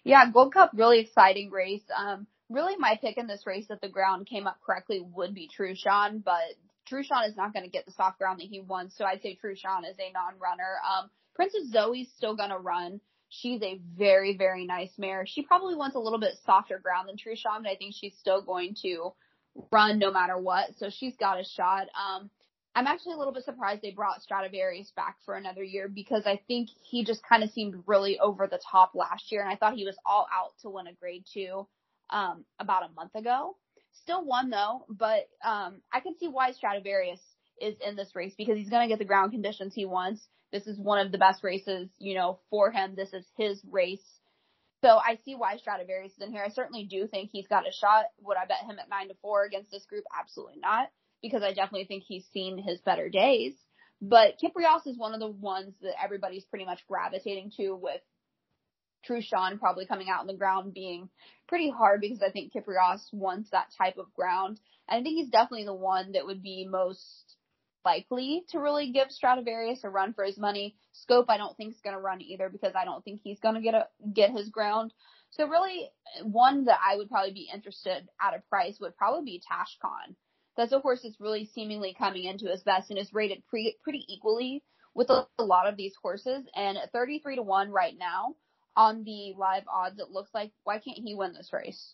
Yeah, 0.03 0.29
Gold 0.31 0.53
Cup 0.53 0.71
really 0.73 0.99
exciting 0.99 1.49
race. 1.51 1.83
Um, 1.95 2.27
really 2.49 2.75
my 2.77 2.97
pick 3.01 3.17
in 3.17 3.27
this 3.27 3.45
race 3.45 3.67
if 3.69 3.81
the 3.81 3.89
ground 3.89 4.27
came 4.27 4.47
up 4.47 4.59
correctly 4.65 5.01
would 5.13 5.33
be 5.33 5.49
Trueshan, 5.49 6.23
but 6.23 6.41
Trueshan 6.89 7.27
is 7.27 7.35
not 7.35 7.53
going 7.53 7.65
to 7.65 7.71
get 7.71 7.85
the 7.85 7.91
soft 7.91 8.19
ground 8.19 8.39
that 8.39 8.47
he 8.47 8.59
wants, 8.59 8.97
so 8.97 9.05
I'd 9.05 9.21
say 9.21 9.37
Trueshan 9.43 9.89
is 9.89 9.97
a 9.99 10.11
non-runner. 10.13 10.77
Um, 10.87 11.09
Princess 11.33 11.71
Zoe's 11.71 12.07
still 12.15 12.35
going 12.35 12.51
to 12.51 12.57
run. 12.57 13.01
She's 13.29 13.61
a 13.63 13.81
very, 13.97 14.37
very 14.37 14.65
nice 14.65 14.91
mare. 14.97 15.25
She 15.27 15.41
probably 15.41 15.75
wants 15.75 15.95
a 15.95 15.99
little 15.99 16.19
bit 16.19 16.35
softer 16.45 16.79
ground 16.79 17.09
than 17.09 17.17
Trueshan, 17.17 17.63
but 17.63 17.71
I 17.71 17.75
think 17.75 17.95
she's 17.95 18.15
still 18.19 18.41
going 18.41 18.75
to 18.83 19.13
run 19.71 19.99
no 19.99 20.11
matter 20.11 20.37
what, 20.37 20.77
so 20.77 20.89
she's 20.89 21.15
got 21.17 21.39
a 21.39 21.43
shot. 21.43 21.87
Um, 21.95 22.29
I'm 22.75 22.87
actually 22.87 23.13
a 23.13 23.17
little 23.17 23.33
bit 23.33 23.45
surprised 23.45 23.81
they 23.81 23.91
brought 23.91 24.21
Stradivarius 24.21 24.91
back 24.95 25.15
for 25.25 25.35
another 25.35 25.63
year 25.63 25.87
because 25.87 26.23
I 26.25 26.41
think 26.47 26.69
he 26.83 27.05
just 27.05 27.21
kind 27.27 27.41
of 27.41 27.49
seemed 27.51 27.83
really 27.87 28.19
over 28.19 28.47
the 28.47 28.59
top 28.69 28.91
last 28.95 29.31
year, 29.31 29.41
and 29.41 29.49
I 29.49 29.55
thought 29.55 29.75
he 29.75 29.85
was 29.85 29.97
all 30.05 30.27
out 30.33 30.51
to 30.61 30.69
win 30.69 30.87
a 30.87 30.93
grade 30.93 31.23
two 31.33 31.67
um, 32.09 32.43
about 32.59 32.83
a 32.83 32.93
month 32.93 33.15
ago. 33.15 33.55
Still 34.01 34.25
won 34.25 34.49
though, 34.49 34.85
but 34.89 35.29
um, 35.43 35.81
I 35.93 36.01
can 36.01 36.17
see 36.19 36.27
why 36.27 36.51
Stradivarius 36.51 37.21
is 37.61 37.75
in 37.85 37.95
this 37.95 38.13
race 38.13 38.33
because 38.37 38.57
he's 38.57 38.69
going 38.69 38.81
to 38.81 38.91
get 38.91 38.99
the 38.99 39.05
ground 39.05 39.31
conditions 39.31 39.73
he 39.73 39.85
wants. 39.85 40.27
This 40.51 40.67
is 40.67 40.77
one 40.77 40.99
of 40.99 41.11
the 41.11 41.17
best 41.17 41.43
races, 41.43 41.89
you 41.97 42.13
know, 42.13 42.39
for 42.49 42.71
him. 42.71 42.95
This 42.95 43.13
is 43.13 43.25
his 43.37 43.61
race. 43.69 44.03
So 44.85 44.97
I 44.97 45.17
see 45.25 45.33
why 45.33 45.57
Stradivarius 45.57 46.11
is 46.11 46.21
in 46.21 46.31
here. 46.31 46.43
I 46.45 46.49
certainly 46.49 46.83
do 46.83 47.07
think 47.07 47.31
he's 47.31 47.47
got 47.47 47.67
a 47.67 47.71
shot. 47.71 48.05
Would 48.21 48.37
I 48.37 48.45
bet 48.45 48.69
him 48.69 48.77
at 48.77 48.87
nine 48.87 49.07
to 49.07 49.15
four 49.19 49.43
against 49.43 49.71
this 49.71 49.83
group? 49.85 50.03
Absolutely 50.15 50.59
not, 50.59 50.89
because 51.23 51.41
I 51.41 51.53
definitely 51.53 51.85
think 51.85 52.03
he's 52.05 52.27
seen 52.31 52.59
his 52.59 52.81
better 52.81 53.09
days. 53.09 53.53
But 53.99 54.35
Kyprios 54.39 54.85
is 54.85 54.95
one 54.95 55.15
of 55.15 55.19
the 55.19 55.27
ones 55.27 55.73
that 55.81 55.99
everybody's 55.99 56.45
pretty 56.45 56.65
much 56.65 56.85
gravitating 56.87 57.53
to 57.57 57.71
with 57.75 58.01
Trueshan 59.09 59.59
probably 59.59 59.87
coming 59.87 60.07
out 60.07 60.19
on 60.19 60.27
the 60.27 60.35
ground 60.35 60.75
being 60.75 61.09
pretty 61.47 61.71
hard 61.71 61.99
because 61.99 62.21
I 62.21 62.29
think 62.29 62.53
Kyprios 62.53 63.11
wants 63.11 63.49
that 63.49 63.69
type 63.75 63.97
of 63.97 64.13
ground. 64.13 64.59
And 64.87 64.99
I 64.99 65.03
think 65.03 65.17
he's 65.17 65.31
definitely 65.31 65.65
the 65.65 65.73
one 65.73 66.11
that 66.11 66.27
would 66.27 66.43
be 66.43 66.67
most 66.69 67.34
likely 67.85 68.43
to 68.49 68.59
really 68.59 68.91
give 68.91 69.11
Stradivarius 69.11 69.83
a 69.83 69.89
run 69.89 70.13
for 70.13 70.23
his 70.23 70.37
money. 70.37 70.75
Scope 70.91 71.27
I 71.29 71.37
don't 71.37 71.55
think 71.55 71.73
is 71.73 71.81
going 71.81 71.95
to 71.95 72.01
run 72.01 72.21
either 72.21 72.49
because 72.49 72.73
I 72.75 72.85
don't 72.85 73.03
think 73.03 73.21
he's 73.23 73.39
going 73.39 73.55
to 73.55 73.61
get 73.61 73.75
a 73.75 73.87
get 74.13 74.31
his 74.31 74.49
ground. 74.49 74.93
So 75.31 75.47
really 75.47 75.89
one 76.23 76.65
that 76.65 76.79
I 76.85 76.95
would 76.97 77.09
probably 77.09 77.33
be 77.33 77.49
interested 77.53 78.07
at 78.21 78.35
a 78.35 78.43
price 78.49 78.79
would 78.79 78.97
probably 78.97 79.23
be 79.23 79.43
Tashkon. 79.51 80.15
That's 80.57 80.71
a 80.71 80.79
horse 80.79 81.01
that's 81.03 81.19
really 81.19 81.49
seemingly 81.53 81.95
coming 81.97 82.23
into 82.23 82.49
his 82.49 82.63
best 82.63 82.89
and 82.89 82.97
is 82.97 83.13
rated 83.13 83.45
pre- 83.47 83.77
pretty 83.83 84.05
equally 84.07 84.63
with 84.93 85.09
a, 85.09 85.27
a 85.37 85.43
lot 85.43 85.67
of 85.67 85.75
these 85.75 85.93
horses. 86.01 86.45
And 86.55 86.77
33 86.93 87.35
to 87.35 87.41
1 87.41 87.71
right 87.71 87.95
now 87.97 88.35
on 88.77 89.03
the 89.03 89.33
live 89.37 89.63
odds, 89.67 89.99
it 89.99 90.09
looks 90.09 90.33
like 90.33 90.51
why 90.63 90.79
can't 90.79 90.99
he 91.03 91.15
win 91.15 91.33
this 91.33 91.51
race? 91.51 91.93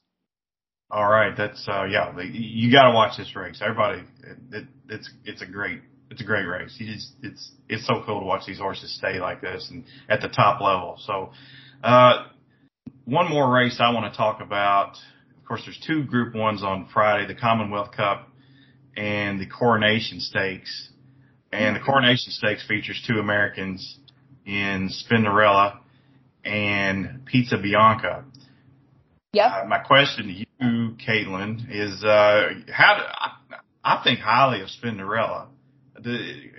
All 0.92 1.10
right, 1.10 1.34
that's 1.38 1.66
uh 1.70 1.86
yeah, 1.86 2.14
you 2.22 2.70
got 2.70 2.89
to 2.89 2.94
watch 2.94 3.18
this 3.18 3.34
race. 3.34 3.62
Everybody, 3.62 4.04
it, 4.24 4.38
it, 4.52 4.68
it's 4.89 5.10
it's 5.24 5.42
a 5.42 5.46
great 5.46 5.80
it's 6.10 6.22
a 6.22 6.26
great 6.26 6.44
race. 6.44 6.76
You 6.78 6.94
just 6.94 7.14
it's 7.24 7.52
it's 7.70 7.88
so 7.88 8.04
cool 8.06 8.20
to 8.20 8.26
watch 8.26 8.46
these 8.46 8.60
horses 8.60 8.94
stay 8.98 9.20
like 9.20 9.42
this 9.42 9.70
and 9.72 9.86
at 10.10 10.20
the 10.20 10.28
top 10.28 10.60
level. 10.60 10.98
So, 11.00 11.32
uh, 11.82 12.26
one 13.06 13.30
more 13.30 13.50
race 13.50 13.78
I 13.80 13.94
want 13.94 14.12
to 14.12 14.18
talk 14.18 14.42
about. 14.42 14.98
Of 15.38 15.48
course, 15.48 15.62
there's 15.66 15.82
two 15.88 16.04
Group 16.04 16.36
Ones 16.36 16.62
on 16.62 16.89
Friday: 16.94 17.26
the 17.26 17.39
Commonwealth 17.39 17.94
Cup 17.96 18.28
and 18.98 19.39
the 19.39 19.48
Coronation 19.48 20.20
Stakes. 20.20 20.89
And 21.54 21.76
the 21.76 21.80
Coronation 21.80 22.32
Stakes 22.32 22.66
features 22.68 23.02
two 23.08 23.20
Americans 23.20 23.98
in 24.46 24.89
Spinderella 24.89 25.80
and 26.44 27.26
Pizza 27.26 27.58
Bianca. 27.58 28.26
Yep. 29.34 29.52
Uh, 29.52 29.66
my 29.68 29.80
question 29.80 30.28
to 30.28 30.34
you, 30.34 30.46
Kaitlin, 30.62 31.66
is 31.70 32.03
uh, 32.03 32.49
how 32.72 32.95
do 32.97 33.03
I, 33.03 33.32
I 33.84 34.03
think 34.03 34.20
highly 34.20 34.62
of 34.62 34.70
Spinderella. 34.70 35.47
The, 35.99 36.51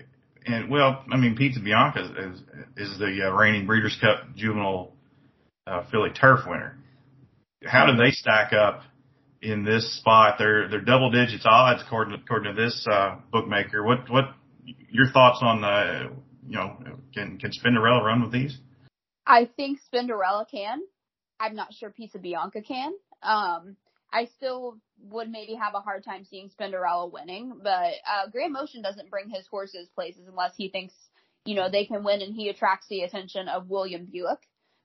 and 0.44 0.70
well, 0.70 1.04
I 1.10 1.16
mean, 1.16 1.36
Pizza 1.36 1.60
Bianca 1.60 2.00
is, 2.00 2.40
is 2.76 2.98
the 2.98 3.28
uh, 3.28 3.30
reigning 3.30 3.66
Breeders' 3.66 3.96
Cup 4.00 4.34
Juvenile 4.34 4.92
uh, 5.66 5.84
Filly 5.90 6.10
Turf 6.10 6.40
winner. 6.46 6.78
How 7.64 7.86
do 7.86 7.96
they 7.96 8.10
stack 8.10 8.52
up 8.52 8.82
in 9.40 9.64
this 9.64 9.98
spot? 9.98 10.34
They're 10.38 10.68
they're 10.68 10.80
double 10.80 11.10
digits 11.10 11.44
odds 11.46 11.82
according 11.86 12.16
to, 12.16 12.22
according 12.22 12.56
to 12.56 12.60
this 12.60 12.86
uh, 12.90 13.16
bookmaker. 13.30 13.84
What 13.84 14.10
what 14.10 14.24
your 14.90 15.10
thoughts 15.12 15.38
on 15.42 15.62
uh, 15.62 16.10
you 16.48 16.56
know 16.56 16.76
can 17.14 17.38
can 17.38 17.52
Spinderella 17.52 18.02
run 18.02 18.22
with 18.22 18.32
these? 18.32 18.58
I 19.24 19.48
think 19.56 19.78
Spinderella 19.92 20.44
can. 20.50 20.80
I'm 21.38 21.54
not 21.54 21.72
sure 21.72 21.90
Pizza 21.90 22.18
Bianca 22.18 22.62
can. 22.62 22.92
Um, 23.22 23.76
I 24.12 24.26
still 24.36 24.78
would 25.10 25.30
maybe 25.30 25.54
have 25.54 25.74
a 25.74 25.80
hard 25.80 26.04
time 26.04 26.24
seeing 26.24 26.50
Spinderella 26.50 27.10
winning, 27.10 27.60
but 27.62 27.92
uh, 28.06 28.28
Graham 28.30 28.52
Motion 28.52 28.82
doesn't 28.82 29.10
bring 29.10 29.30
his 29.30 29.46
horses 29.46 29.88
places 29.94 30.28
unless 30.28 30.54
he 30.56 30.68
thinks, 30.68 30.94
you 31.44 31.54
know, 31.54 31.70
they 31.70 31.86
can 31.86 32.04
win 32.04 32.20
and 32.20 32.34
he 32.34 32.48
attracts 32.48 32.86
the 32.88 33.02
attention 33.02 33.48
of 33.48 33.70
William 33.70 34.06
Buick. 34.10 34.38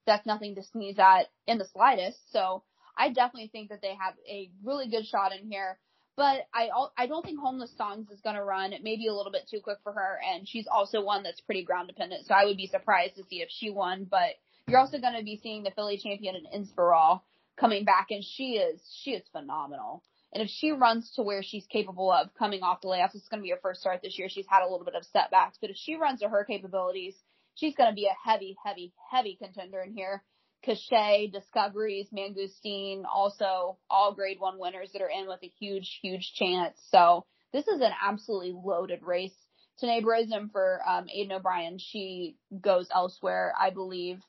That's 0.06 0.26
nothing 0.26 0.56
to 0.56 0.64
sneeze 0.64 0.98
at 0.98 1.28
in 1.46 1.58
the 1.58 1.68
slightest. 1.74 2.32
So 2.32 2.64
I 2.98 3.10
definitely 3.10 3.50
think 3.50 3.70
that 3.70 3.82
they 3.82 3.96
have 3.96 4.14
a 4.28 4.50
really 4.64 4.90
good 4.90 5.06
shot 5.06 5.34
in 5.34 5.52
here. 5.52 5.78
But 6.16 6.48
I 6.52 6.70
I 6.98 7.06
don't 7.06 7.24
think 7.24 7.40
Homeless 7.40 7.78
Songs 7.78 8.10
is 8.10 8.22
going 8.22 8.38
to 8.38 8.44
run. 8.44 8.74
It 8.74 8.84
may 8.84 8.96
be 8.96 9.08
a 9.08 9.14
little 9.14 9.32
bit 9.32 9.48
too 9.52 9.60
quick 9.60 9.78
for 9.84 9.92
her, 9.92 10.20
and 10.28 10.48
she's 10.48 10.66
also 10.66 11.04
one 11.04 11.22
that's 11.22 11.42
pretty 11.42 11.64
ground 11.64 11.90
dependent. 11.90 12.26
So 12.26 12.34
I 12.34 12.46
would 12.46 12.58
be 12.58 12.66
surprised 12.66 13.18
to 13.18 13.24
see 13.30 13.42
if 13.44 13.50
she 13.52 13.70
won. 13.70 14.08
But 14.10 14.32
you're 14.68 14.80
also 14.80 15.00
going 15.00 15.16
to 15.16 15.24
be 15.24 15.40
seeing 15.44 15.62
the 15.62 15.70
Filly 15.70 16.00
champion 16.00 16.36
in 16.36 16.66
Inspiral 16.66 17.22
coming 17.60 17.86
back, 17.86 18.08
and 18.10 18.24
she 18.24 18.58
is 18.58 18.82
she 19.01 19.12
is 19.12 19.24
phenomenal. 19.32 20.03
And 20.34 20.43
if 20.43 20.49
she 20.49 20.72
runs 20.72 21.12
to 21.16 21.24
where 21.24 21.41
she's 21.41 21.66
capable 21.68 22.12
of 22.12 22.34
coming 22.38 22.62
off 22.62 22.82
the 22.82 22.89
layoffs, 22.89 23.16
it's 23.16 23.30
going 23.30 23.39
to 23.41 23.43
be 23.45 23.51
her 23.51 23.60
first 23.62 23.80
start 23.82 24.01
this 24.03 24.20
year. 24.20 24.28
She's 24.30 24.45
had 24.49 24.62
a 24.62 24.70
little 24.70 24.86
bit 24.86 24.95
of 24.95 25.05
setbacks, 25.05 25.58
but 25.60 25.70
if 25.70 25.78
she 25.78 25.95
runs 25.95 26.20
to 26.20 26.30
her 26.30 26.43
capabilities, 26.43 27.16
she's 27.55 27.76
going 27.76 27.89
to 27.89 27.95
be 27.95 28.08
a 28.08 28.30
heavy, 28.30 28.55
heavy, 28.64 28.93
heavy 29.10 29.38
contender 29.41 29.82
in 29.82 29.93
here. 29.93 30.24
Cachet, 30.64 31.28
Discoveries, 31.32 32.10
Mangustin, 32.12 33.03
also 33.12 33.78
all 33.89 34.14
grade 34.14 34.39
one 34.39 34.60
winners 34.60 34.91
that 34.91 35.01
are 35.01 35.10
in 35.10 35.28
with 35.28 35.39
a 35.43 35.53
huge, 35.60 35.99
huge 36.01 36.34
chance. 36.36 36.78
So 36.89 37.26
this 37.53 37.68
is 37.68 37.80
an 37.80 37.91
absolutely 38.03 38.53
loaded 38.53 39.01
race. 39.03 39.36
Tenebrism 39.82 40.51
for 40.51 40.82
um, 40.88 41.05
Aidan 41.14 41.38
O'Brien, 41.38 41.78
she 41.78 42.36
goes 42.60 42.88
elsewhere, 42.93 43.53
I 43.60 43.70
believe. 43.70 44.20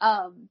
Um, 0.00 0.48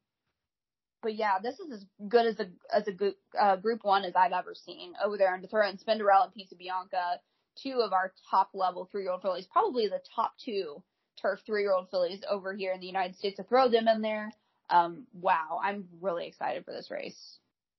but 1.02 1.16
yeah, 1.16 1.40
this 1.42 1.60
is 1.60 1.72
as 1.72 1.86
good 2.08 2.26
as 2.26 2.40
a 2.40 2.48
as 2.76 2.88
a 2.88 2.92
good, 2.92 3.16
uh, 3.40 3.56
group 3.56 3.84
one 3.84 4.04
as 4.04 4.14
I've 4.16 4.32
ever 4.32 4.54
seen 4.54 4.94
over 5.04 5.18
there. 5.18 5.34
And 5.34 5.44
to 5.44 5.50
throw 5.50 5.68
in 5.68 5.78
Spinderella 5.78 6.26
and 6.26 6.34
Pizza 6.34 6.56
Bianca, 6.56 7.20
two 7.62 7.82
of 7.84 7.94
our 7.94 8.14
top 8.30 8.50
level 8.54 8.88
three 8.92 9.04
year 9.04 9.12
old 9.12 9.22
fillies, 9.22 9.48
probably 9.52 9.88
the 9.88 10.02
top 10.16 10.34
two 10.44 10.84
turf 11.22 11.40
three 11.46 11.62
year 11.62 11.74
old 11.74 11.90
fillies 11.90 12.22
over 12.30 12.54
here 12.54 12.74
in 12.74 12.80
the 12.80 12.88
United 12.88 13.16
States. 13.16 13.38
To 13.38 13.44
throw 13.44 13.70
them 13.70 13.88
in 13.88 14.02
there, 14.02 14.32
um, 14.70 15.08
wow, 15.14 15.60
I'm 15.64 15.88
really 16.02 16.28
excited 16.28 16.66
for 16.66 16.72
this 16.72 16.90
race. 16.92 17.38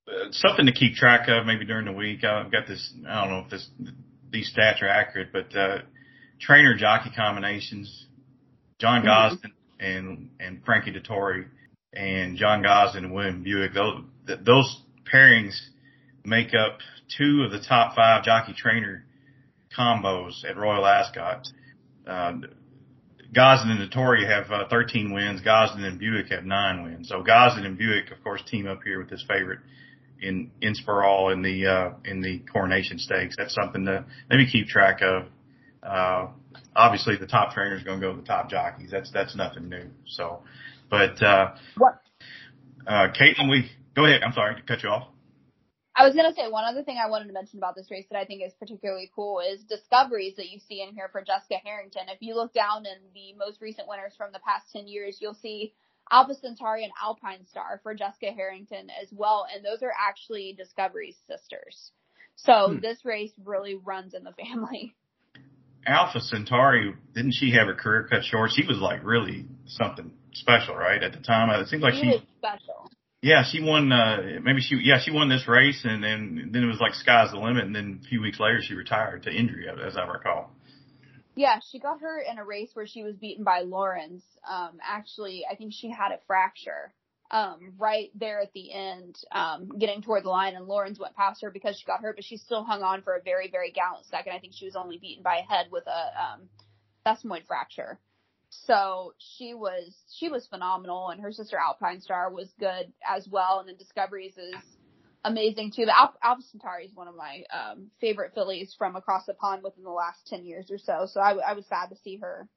Uh, 0.09 0.33
something 0.33 0.66
to 0.66 0.73
keep 0.73 0.95
track 0.95 1.29
of 1.29 1.47
maybe 1.47 1.64
during 1.64 1.87
the 1.87 1.93
week. 1.93 2.25
I've 2.25 2.51
got 2.51 2.66
this. 2.66 2.93
I 3.09 3.25
don't 3.25 3.31
know 3.31 3.45
if 3.45 3.51
this 3.51 3.68
these 4.31 4.53
stats 4.57 4.83
are 4.83 4.89
accurate, 4.89 5.29
but 5.33 5.57
uh, 5.57 5.79
trainer 6.41 6.77
jockey 6.77 7.11
combinations. 7.14 8.07
John 8.81 9.03
mm-hmm. 9.03 9.09
Gosden 9.09 9.53
and 9.79 10.31
and 10.41 10.64
Frankie 10.64 10.93
Dettori 10.93 11.47
and 11.93 12.36
John 12.36 12.62
Gosden 12.62 13.05
and 13.05 13.12
William 13.12 13.43
Buick. 13.43 13.72
Those 13.74 14.03
those 14.45 14.82
pairings 15.12 15.59
make 16.24 16.49
up 16.55 16.78
two 17.16 17.43
of 17.45 17.51
the 17.51 17.61
top 17.66 17.95
five 17.95 18.24
jockey 18.24 18.55
trainer 18.57 19.05
combos 19.76 20.45
at 20.49 20.57
Royal 20.57 20.86
Ascot. 20.86 21.49
Uh, 22.07 22.32
Gosden 23.34 23.70
and 23.70 23.90
Dettori 23.90 24.28
have 24.28 24.51
uh, 24.51 24.68
13 24.68 25.12
wins. 25.12 25.40
Gosden 25.40 25.84
and 25.84 25.99
Buick 25.99 26.28
have 26.30 26.45
nine 26.45 26.84
wins. 26.84 27.09
So 27.09 27.22
Gosden 27.22 27.64
and 27.64 27.78
Buick, 27.78 28.11
of 28.11 28.22
course, 28.22 28.43
team 28.47 28.66
up 28.66 28.80
here 28.84 28.99
with 28.99 29.09
his 29.09 29.24
favorite 29.26 29.61
in 30.20 30.51
Inspiral 30.62 31.32
in 31.32 31.43
the 31.43 31.66
uh, 31.66 31.90
in 32.05 32.20
the 32.20 32.40
Coronation 32.53 32.99
Stakes. 32.99 33.34
That's 33.36 33.55
something 33.55 33.86
to 33.86 34.05
maybe 34.30 34.47
keep 34.51 34.68
track 34.68 35.01
of. 35.03 35.26
Uh, 35.82 36.28
obviously, 36.76 37.16
the 37.16 37.26
top 37.26 37.53
trainer 37.55 37.76
is 37.76 37.82
going 37.82 38.01
to 38.01 38.07
go 38.07 38.14
to 38.14 38.20
the 38.20 38.26
top 38.26 38.51
jockeys. 38.51 38.90
That's 38.90 39.11
that's 39.11 39.34
nothing 39.34 39.68
new. 39.68 39.86
So, 40.07 40.43
but 40.93 41.22
uh, 41.22 41.55
what? 41.78 42.03
Uh, 42.86 43.09
Kaitlin, 43.18 43.51
we 43.51 43.70
go 43.97 44.05
ahead. 44.05 44.22
I'm 44.22 44.34
sorry 44.34 44.57
to 44.57 44.62
cut 44.62 44.82
you 44.82 44.90
off. 44.90 45.09
I 45.97 46.05
was 46.07 46.14
gonna 46.14 46.34
say 46.34 46.49
one 46.49 46.64
other 46.64 46.82
thing 46.82 46.99
I 47.03 47.09
wanted 47.09 47.28
to 47.28 47.32
mention 47.32 47.59
about 47.59 47.74
this 47.74 47.90
race 47.90 48.05
that 48.11 48.18
I 48.18 48.26
think 48.26 48.43
is 48.45 48.53
particularly 48.61 49.11
cool 49.14 49.40
is 49.40 49.64
discoveries 49.64 50.36
that 50.36 50.51
you 50.51 50.59
see 50.59 50.82
in 50.82 50.95
here 50.95 51.09
for 51.11 51.22
Jessica 51.22 51.57
Harrington. 51.64 52.03
If 52.09 52.18
you 52.20 52.34
look 52.34 52.53
down 52.53 52.84
in 52.84 52.99
the 53.14 53.32
most 53.38 53.62
recent 53.62 53.88
winners 53.88 54.12
from 54.16 54.32
the 54.32 54.40
past 54.47 54.66
ten 54.70 54.86
years, 54.86 55.16
you'll 55.20 55.34
see 55.34 55.72
Alpha 56.11 56.34
Centauri 56.34 56.84
and 56.84 56.93
Alpine 57.03 57.47
Star 57.47 57.80
for 57.82 57.95
Jessica 57.95 58.30
Harrington 58.32 58.88
as 59.03 59.09
well, 59.12 59.47
and 59.53 59.64
those 59.64 59.82
are 59.82 59.93
actually 59.99 60.55
Discovery's 60.59 61.16
sisters. 61.26 61.93
So 62.36 62.68
hmm. 62.68 62.80
this 62.80 63.03
race 63.05 63.32
really 63.43 63.76
runs 63.76 64.12
in 64.12 64.24
the 64.24 64.32
family. 64.32 64.95
Alpha 65.86 66.20
Centauri, 66.20 66.95
didn't 67.14 67.32
she 67.32 67.53
have 67.53 67.66
her 67.66 67.74
career 67.74 68.07
cut 68.11 68.24
short? 68.24 68.51
She 68.53 68.66
was 68.66 68.78
like 68.78 69.03
really 69.03 69.47
something 69.66 70.12
special, 70.33 70.74
right? 70.74 71.03
At 71.03 71.12
the 71.12 71.20
time, 71.20 71.51
it 71.51 71.68
seems 71.68 71.83
like 71.83 71.95
she, 71.95 72.01
she 72.01 72.07
was 72.09 72.22
special. 72.39 72.91
Yeah, 73.20 73.45
she 73.45 73.62
won. 73.62 73.93
uh 73.93 74.41
Maybe 74.43 74.61
she. 74.61 74.80
Yeah, 74.83 74.99
she 75.03 75.11
won 75.12 75.28
this 75.28 75.47
race, 75.47 75.83
and 75.85 76.03
then 76.03 76.51
then 76.53 76.62
it 76.64 76.66
was 76.66 76.80
like 76.80 76.95
sky's 76.95 77.30
the 77.30 77.39
limit. 77.39 77.64
And 77.64 77.74
then 77.74 78.01
a 78.05 78.09
few 78.09 78.20
weeks 78.20 78.41
later, 78.41 78.61
she 78.61 78.74
retired 78.74 79.22
to 79.24 79.30
injury, 79.30 79.66
as 79.68 79.97
I 79.97 80.07
recall. 80.07 80.51
Yeah, 81.35 81.61
she 81.70 81.78
got 81.78 82.01
hurt 82.01 82.24
in 82.30 82.39
a 82.39 82.45
race 82.45 82.70
where 82.74 82.87
she 82.87 83.03
was 83.03 83.16
beaten 83.16 83.45
by 83.45 83.61
Laurens. 83.61 84.22
Um, 84.49 84.78
actually, 84.83 85.47
I 85.51 85.55
think 85.55 85.72
she 85.72 85.91
had 85.91 86.12
a 86.12 86.18
fracture 86.26 86.93
um, 87.33 87.72
right 87.78 88.11
there 88.14 88.41
at 88.41 88.53
the 88.53 88.72
end, 88.72 89.16
um, 89.33 89.78
getting 89.78 90.03
toward 90.03 90.24
the 90.24 90.28
line, 90.28 90.55
and 90.55 90.66
Laurens 90.66 90.99
went 90.99 91.16
past 91.16 91.41
her 91.43 91.51
because 91.51 91.78
she 91.78 91.87
got 91.87 92.03
hurt, 92.03 92.16
but 92.16 92.24
she 92.24 92.37
still 92.37 92.62
hung 92.62 92.83
on 92.83 93.03
for 93.03 93.16
a 93.16 93.22
very, 93.22 93.51
very 93.51 93.72
gallant 93.72 94.05
second. 94.07 94.35
I 94.35 94.39
think 94.39 94.53
she 94.55 94.66
was 94.66 94.76
only 94.76 94.99
beaten 94.99 95.22
by 95.22 95.39
a 95.39 95.43
head 95.43 95.68
with 95.70 95.85
a 95.87 96.11
um, 96.22 96.49
sesamoid 97.07 97.47
fracture. 97.47 97.99
So 98.66 99.14
she 99.18 99.55
was 99.55 99.94
she 100.14 100.28
was 100.28 100.46
phenomenal, 100.46 101.09
and 101.09 101.20
her 101.20 101.32
sister 101.32 101.57
Alpine 101.57 102.00
Star 102.00 102.30
was 102.30 102.53
good 102.61 102.92
as 103.09 103.26
well. 103.28 103.61
And 103.61 103.68
then 103.68 103.76
Discoveries 103.76 104.36
is 104.36 104.55
amazing 105.24 105.72
too. 105.74 105.86
The 105.86 105.96
Al- 105.98 106.16
Alpha 106.22 106.42
Centauri 106.42 106.84
is 106.84 106.94
one 106.94 107.09
of 107.09 107.16
my 107.16 107.44
um, 107.53 107.90
favorite 108.00 108.32
fillies 108.34 108.74
from 108.76 108.94
across 108.96 109.24
the 109.26 109.34
pond 109.34 109.62
within 109.62 109.84
the 109.84 109.90
last 109.90 110.26
ten 110.26 110.44
years 110.44 110.70
or 110.70 110.78
so. 110.78 111.07
So 111.11 111.20
I, 111.20 111.28
w- 111.28 111.44
I 111.46 111.55
was 111.55 111.66
sad 111.66 111.86
to 111.88 111.96
see 112.05 112.18
her 112.18 112.48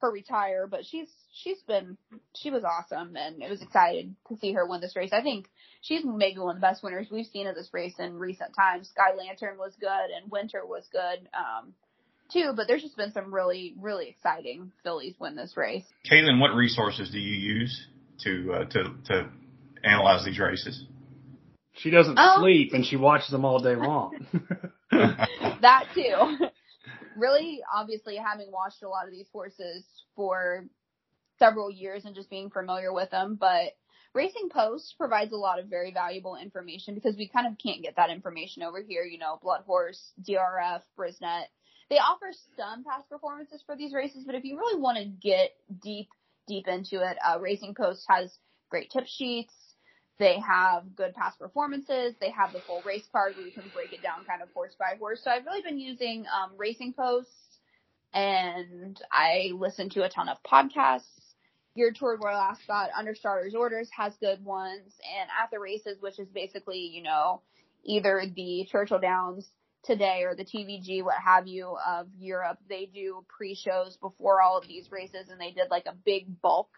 her 0.00 0.10
retire, 0.10 0.66
but 0.66 0.84
she's 0.84 1.08
she's 1.32 1.60
been 1.62 1.96
she 2.36 2.50
was 2.50 2.64
awesome 2.64 3.16
and 3.16 3.42
it 3.42 3.50
was 3.50 3.62
excited 3.62 4.14
to 4.28 4.36
see 4.36 4.52
her 4.52 4.66
win 4.66 4.80
this 4.80 4.96
race. 4.96 5.10
I 5.12 5.22
think 5.22 5.48
she's 5.82 6.04
maybe 6.04 6.38
one 6.38 6.56
of 6.56 6.60
the 6.60 6.66
best 6.66 6.82
winners 6.82 7.08
we've 7.10 7.26
seen 7.26 7.46
of 7.46 7.54
this 7.54 7.70
race 7.72 7.94
in 7.98 8.18
recent 8.18 8.54
times. 8.54 8.88
Sky 8.88 9.14
Lantern 9.16 9.58
was 9.58 9.74
good 9.80 9.88
and 9.88 10.30
Winter 10.30 10.62
was 10.64 10.86
good. 10.92 11.28
Um 11.34 11.74
too, 12.32 12.52
but 12.54 12.66
there's 12.66 12.82
just 12.82 12.96
been 12.96 13.12
some 13.12 13.32
really, 13.32 13.74
really 13.80 14.08
exciting 14.08 14.72
fillies 14.82 15.14
win 15.18 15.36
this 15.36 15.56
race. 15.56 15.84
Kaitlin, 16.10 16.40
what 16.40 16.54
resources 16.54 17.10
do 17.10 17.18
you 17.18 17.36
use 17.36 17.86
to 18.24 18.52
uh, 18.52 18.64
to 18.66 18.84
to 19.06 19.30
analyze 19.84 20.24
these 20.24 20.38
races? 20.38 20.84
She 21.74 21.90
doesn't 21.90 22.18
oh. 22.18 22.40
sleep 22.40 22.72
and 22.72 22.84
she 22.84 22.96
watches 22.96 23.30
them 23.30 23.44
all 23.44 23.60
day 23.60 23.76
long. 23.76 24.26
that 24.90 25.84
too. 25.94 26.48
really, 27.16 27.60
obviously, 27.72 28.16
having 28.16 28.50
watched 28.50 28.82
a 28.82 28.88
lot 28.88 29.06
of 29.06 29.12
these 29.12 29.28
horses 29.32 29.84
for 30.16 30.64
several 31.38 31.70
years 31.70 32.04
and 32.04 32.14
just 32.14 32.30
being 32.30 32.50
familiar 32.50 32.92
with 32.92 33.10
them, 33.10 33.36
but 33.38 33.74
Racing 34.14 34.48
Post 34.50 34.94
provides 34.98 35.32
a 35.32 35.36
lot 35.36 35.60
of 35.60 35.66
very 35.66 35.92
valuable 35.92 36.36
information 36.36 36.94
because 36.94 37.16
we 37.16 37.28
kind 37.28 37.46
of 37.46 37.58
can't 37.58 37.82
get 37.82 37.96
that 37.96 38.10
information 38.10 38.62
over 38.62 38.82
here. 38.82 39.04
You 39.04 39.18
know, 39.18 39.38
Blood 39.42 39.62
Horse, 39.66 40.12
DRF, 40.28 40.82
Brisnet. 40.98 41.44
They 41.90 41.98
offer 41.98 42.32
some 42.56 42.84
past 42.84 43.08
performances 43.08 43.62
for 43.64 43.76
these 43.76 43.94
races, 43.94 44.24
but 44.26 44.34
if 44.34 44.44
you 44.44 44.58
really 44.58 44.80
want 44.80 44.98
to 44.98 45.04
get 45.04 45.56
deep, 45.82 46.08
deep 46.46 46.68
into 46.68 47.00
it, 47.08 47.16
uh, 47.26 47.40
Racing 47.40 47.74
Post 47.74 48.04
has 48.08 48.36
great 48.68 48.90
tip 48.90 49.06
sheets. 49.06 49.54
They 50.18 50.40
have 50.40 50.96
good 50.96 51.14
past 51.14 51.38
performances. 51.38 52.14
They 52.20 52.30
have 52.30 52.52
the 52.52 52.60
full 52.60 52.82
race 52.84 53.06
card 53.12 53.36
where 53.36 53.46
you 53.46 53.52
can 53.52 53.70
break 53.72 53.92
it 53.92 54.02
down 54.02 54.24
kind 54.26 54.42
of 54.42 54.48
horse 54.52 54.74
by 54.78 54.96
horse. 54.98 55.22
So 55.22 55.30
I've 55.30 55.46
really 55.46 55.62
been 55.62 55.78
using 55.78 56.26
um, 56.26 56.52
Racing 56.56 56.92
Post 56.92 57.30
and 58.12 59.00
I 59.12 59.52
listen 59.54 59.90
to 59.90 60.04
a 60.04 60.08
ton 60.08 60.28
of 60.28 60.38
podcasts 60.42 61.04
Your 61.74 61.88
geared 61.90 61.96
toward 61.96 62.20
Royal 62.22 62.38
Ascot. 62.40 62.90
Understarters 62.98 63.54
Orders 63.54 63.88
has 63.96 64.14
good 64.20 64.44
ones. 64.44 64.94
And 65.18 65.28
at 65.42 65.50
the 65.52 65.60
races, 65.60 65.98
which 66.00 66.18
is 66.18 66.28
basically, 66.28 66.80
you 66.80 67.02
know, 67.02 67.42
either 67.84 68.22
the 68.34 68.66
Churchill 68.70 68.98
Downs 68.98 69.48
today 69.88 70.22
or 70.24 70.34
the 70.34 70.44
TVG, 70.44 71.02
what 71.02 71.16
have 71.24 71.46
you, 71.46 71.76
of 71.86 72.06
Europe, 72.18 72.58
they 72.68 72.88
do 72.92 73.24
pre-shows 73.26 73.96
before 74.00 74.42
all 74.42 74.58
of 74.58 74.68
these 74.68 74.92
races 74.92 75.30
and 75.30 75.40
they 75.40 75.50
did 75.50 75.70
like 75.70 75.86
a 75.86 75.94
big 76.04 76.40
bulk 76.42 76.68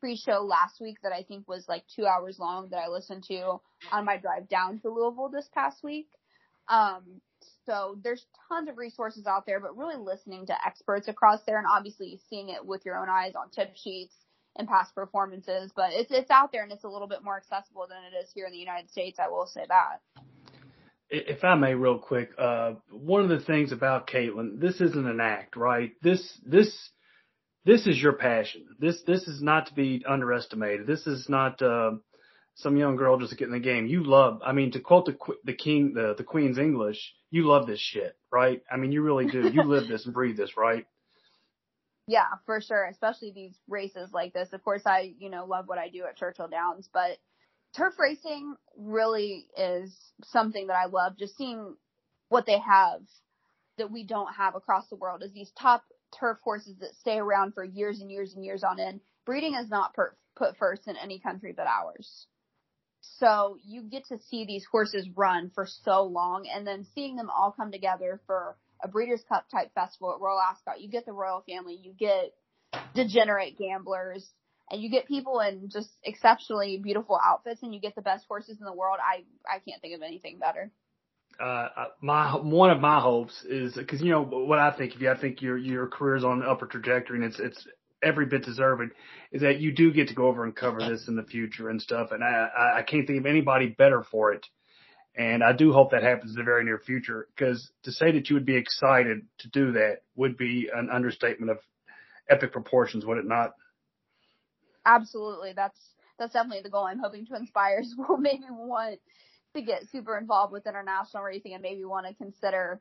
pre-show 0.00 0.42
last 0.42 0.80
week 0.80 0.98
that 1.02 1.12
I 1.12 1.22
think 1.22 1.48
was 1.48 1.64
like 1.68 1.84
two 1.94 2.06
hours 2.06 2.38
long 2.38 2.68
that 2.70 2.78
I 2.78 2.88
listened 2.88 3.24
to 3.28 3.60
on 3.92 4.04
my 4.04 4.16
drive 4.16 4.48
down 4.48 4.80
to 4.80 4.90
Louisville 4.90 5.30
this 5.30 5.48
past 5.54 5.82
week. 5.84 6.08
Um, 6.68 7.20
so 7.64 7.96
there's 8.02 8.26
tons 8.48 8.68
of 8.68 8.76
resources 8.76 9.26
out 9.26 9.46
there, 9.46 9.60
but 9.60 9.76
really 9.76 9.96
listening 9.96 10.46
to 10.46 10.66
experts 10.66 11.08
across 11.08 11.40
there 11.46 11.58
and 11.58 11.66
obviously 11.70 12.20
seeing 12.28 12.48
it 12.48 12.66
with 12.66 12.84
your 12.84 12.98
own 12.98 13.08
eyes 13.08 13.34
on 13.36 13.50
tip 13.50 13.76
sheets 13.76 14.14
and 14.56 14.66
past 14.68 14.94
performances. 14.94 15.70
But 15.74 15.90
it's 15.92 16.10
it's 16.10 16.30
out 16.30 16.50
there 16.52 16.64
and 16.64 16.72
it's 16.72 16.84
a 16.84 16.88
little 16.88 17.08
bit 17.08 17.22
more 17.22 17.36
accessible 17.36 17.86
than 17.88 17.98
it 18.12 18.16
is 18.22 18.30
here 18.34 18.46
in 18.46 18.52
the 18.52 18.58
United 18.58 18.90
States. 18.90 19.18
I 19.20 19.28
will 19.28 19.46
say 19.46 19.64
that. 19.68 20.00
If 21.08 21.44
I 21.44 21.54
may, 21.54 21.74
real 21.74 21.98
quick, 21.98 22.30
uh, 22.36 22.74
one 22.90 23.22
of 23.22 23.28
the 23.28 23.44
things 23.44 23.70
about 23.70 24.08
Kaitlin, 24.08 24.60
this 24.60 24.80
isn't 24.80 25.06
an 25.06 25.20
act, 25.20 25.56
right? 25.56 25.92
This 26.02 26.38
this 26.44 26.90
this 27.64 27.86
is 27.86 28.00
your 28.00 28.14
passion. 28.14 28.66
This 28.78 29.02
this 29.06 29.22
is 29.28 29.42
not 29.42 29.66
to 29.66 29.74
be 29.74 30.04
underestimated. 30.08 30.86
This 30.86 31.06
is 31.06 31.28
not 31.28 31.62
uh, 31.62 31.92
some 32.54 32.76
young 32.76 32.96
girl 32.96 33.18
just 33.18 33.36
getting 33.36 33.54
the 33.54 33.60
game. 33.60 33.86
You 33.86 34.02
love. 34.02 34.40
I 34.44 34.52
mean, 34.52 34.72
to 34.72 34.80
quote 34.80 35.06
the 35.06 35.16
the 35.44 35.54
king 35.54 35.92
the 35.94 36.14
the 36.16 36.24
queen's 36.24 36.58
English, 36.58 37.14
you 37.30 37.46
love 37.46 37.66
this 37.66 37.80
shit, 37.80 38.16
right? 38.32 38.62
I 38.70 38.76
mean, 38.76 38.92
you 38.92 39.02
really 39.02 39.26
do. 39.26 39.48
You 39.48 39.62
live 39.64 39.88
this 39.88 40.06
and 40.06 40.14
breathe 40.14 40.36
this, 40.36 40.56
right? 40.56 40.86
Yeah, 42.08 42.26
for 42.46 42.60
sure. 42.60 42.86
Especially 42.86 43.32
these 43.32 43.56
races 43.68 44.10
like 44.12 44.32
this. 44.32 44.48
Of 44.52 44.64
course, 44.64 44.82
I 44.86 45.14
you 45.18 45.28
know 45.28 45.44
love 45.44 45.68
what 45.68 45.78
I 45.78 45.88
do 45.88 46.04
at 46.04 46.16
Churchill 46.16 46.48
Downs, 46.48 46.88
but 46.92 47.18
turf 47.76 47.94
racing 47.98 48.56
really 48.76 49.46
is 49.56 49.94
something 50.24 50.68
that 50.68 50.76
I 50.76 50.86
love. 50.86 51.18
Just 51.18 51.36
seeing 51.36 51.76
what 52.28 52.46
they 52.46 52.58
have 52.58 53.00
that 53.78 53.92
we 53.92 54.04
don't 54.04 54.32
have 54.34 54.54
across 54.54 54.88
the 54.88 54.96
world 54.96 55.22
is 55.22 55.32
these 55.32 55.52
top 55.60 55.84
turf 56.18 56.38
horses 56.42 56.76
that 56.80 56.94
stay 57.00 57.18
around 57.18 57.54
for 57.54 57.64
years 57.64 58.00
and 58.00 58.10
years 58.10 58.32
and 58.34 58.44
years 58.44 58.64
on 58.64 58.80
end. 58.80 59.00
Breeding 59.24 59.54
is 59.54 59.68
not 59.68 59.94
per- 59.94 60.16
put 60.36 60.56
first 60.56 60.88
in 60.88 60.96
any 60.96 61.18
country 61.18 61.52
but 61.56 61.66
ours. 61.66 62.26
So 63.18 63.58
you 63.64 63.82
get 63.82 64.06
to 64.06 64.18
see 64.30 64.44
these 64.44 64.66
horses 64.70 65.08
run 65.14 65.50
for 65.54 65.66
so 65.84 66.04
long 66.04 66.46
and 66.52 66.66
then 66.66 66.86
seeing 66.94 67.16
them 67.16 67.30
all 67.30 67.54
come 67.56 67.70
together 67.70 68.20
for 68.26 68.56
a 68.82 68.88
Breeders' 68.88 69.24
Cup 69.28 69.46
type 69.50 69.72
festival 69.74 70.12
at 70.12 70.20
Royal 70.20 70.40
Ascot. 70.40 70.80
You 70.80 70.88
get 70.88 71.06
the 71.06 71.12
royal 71.12 71.42
family, 71.48 71.78
you 71.80 71.94
get 71.98 72.34
degenerate 72.94 73.56
gamblers, 73.58 74.28
and 74.70 74.82
you 74.82 74.90
get 74.90 75.06
people 75.06 75.40
in 75.40 75.68
just 75.70 75.90
exceptionally 76.02 76.78
beautiful 76.78 77.18
outfits 77.22 77.62
and 77.62 77.74
you 77.74 77.80
get 77.80 77.94
the 77.94 78.02
best 78.02 78.26
horses 78.26 78.58
in 78.58 78.64
the 78.64 78.72
world. 78.72 78.98
I, 79.00 79.24
I 79.48 79.60
can't 79.60 79.80
think 79.80 79.94
of 79.94 80.02
anything 80.02 80.38
better 80.38 80.70
uh, 81.40 81.68
my 82.00 82.36
one 82.36 82.70
of 82.70 82.80
my 82.80 83.00
hopes 83.00 83.44
is 83.44 83.74
because 83.74 84.00
you 84.00 84.10
know 84.10 84.22
what 84.22 84.58
I 84.58 84.72
think 84.76 84.94
of 84.94 85.02
you. 85.02 85.10
I 85.10 85.18
think 85.18 85.42
your 85.42 85.56
your 85.56 85.86
career 85.86 86.16
is 86.16 86.24
on 86.24 86.42
an 86.42 86.48
upper 86.48 86.66
trajectory, 86.66 87.16
and 87.16 87.24
it's 87.26 87.38
it's 87.38 87.66
every 88.02 88.26
bit 88.26 88.44
deserving. 88.44 88.90
Is 89.32 89.42
that 89.42 89.60
you 89.60 89.72
do 89.72 89.92
get 89.92 90.08
to 90.08 90.14
go 90.14 90.26
over 90.26 90.44
and 90.44 90.56
cover 90.56 90.78
this 90.78 91.08
in 91.08 91.16
the 91.16 91.22
future 91.22 91.68
and 91.68 91.80
stuff, 91.80 92.12
and 92.12 92.24
I 92.24 92.78
I 92.78 92.82
can't 92.82 93.06
think 93.06 93.20
of 93.20 93.26
anybody 93.26 93.66
better 93.68 94.02
for 94.02 94.32
it. 94.32 94.46
And 95.18 95.42
I 95.42 95.52
do 95.52 95.72
hope 95.72 95.92
that 95.92 96.02
happens 96.02 96.32
in 96.32 96.36
the 96.36 96.44
very 96.44 96.62
near 96.64 96.78
future 96.78 97.26
because 97.34 97.70
to 97.84 97.92
say 97.92 98.12
that 98.12 98.28
you 98.28 98.36
would 98.36 98.44
be 98.44 98.56
excited 98.56 99.22
to 99.38 99.48
do 99.48 99.72
that 99.72 100.02
would 100.14 100.36
be 100.36 100.68
an 100.74 100.90
understatement 100.90 101.50
of 101.50 101.58
epic 102.28 102.52
proportions, 102.52 103.06
would 103.06 103.16
it 103.16 103.26
not? 103.26 103.52
Absolutely. 104.86 105.52
That's, 105.54 105.78
that's 106.18 106.34
definitely 106.34 106.62
the 106.62 106.70
goal. 106.70 106.86
I'm 106.86 107.00
hoping 107.00 107.26
to 107.26 107.36
inspire 107.36 107.82
will 107.98 108.18
maybe 108.18 108.46
want 108.50 109.00
to 109.54 109.62
get 109.62 109.90
super 109.90 110.18
involved 110.18 110.52
with 110.52 110.66
international 110.66 111.24
racing 111.24 111.54
and 111.54 111.62
maybe 111.62 111.84
want 111.84 112.06
to 112.06 112.14
consider 112.14 112.80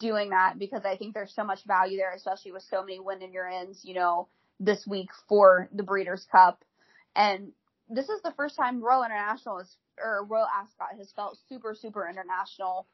doing 0.00 0.30
that 0.30 0.58
because 0.58 0.82
I 0.84 0.96
think 0.96 1.14
there's 1.14 1.34
so 1.34 1.44
much 1.44 1.60
value 1.66 1.98
there, 1.98 2.14
especially 2.14 2.52
with 2.52 2.64
so 2.64 2.82
many 2.82 3.00
win 3.00 3.22
in 3.22 3.32
your 3.32 3.48
ends, 3.48 3.82
you 3.84 3.94
know, 3.94 4.28
this 4.60 4.86
week 4.86 5.10
for 5.28 5.68
the 5.74 5.84
Breeders' 5.84 6.26
Cup. 6.32 6.64
And 7.16 7.52
this 7.88 8.08
is 8.08 8.22
the 8.22 8.34
first 8.36 8.56
time 8.56 8.82
Royal 8.82 9.04
International 9.04 9.58
is, 9.58 9.76
or 10.02 10.24
Royal 10.24 10.46
Ascot 10.46 10.98
has 10.98 11.12
felt 11.14 11.38
super, 11.48 11.74
super 11.74 12.08
international, 12.08 12.86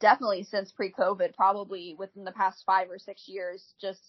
definitely 0.00 0.44
since 0.44 0.72
pre-COVID, 0.72 1.34
probably 1.34 1.96
within 1.98 2.24
the 2.24 2.32
past 2.32 2.62
five 2.66 2.90
or 2.90 2.98
six 2.98 3.24
years, 3.28 3.74
just 3.80 4.00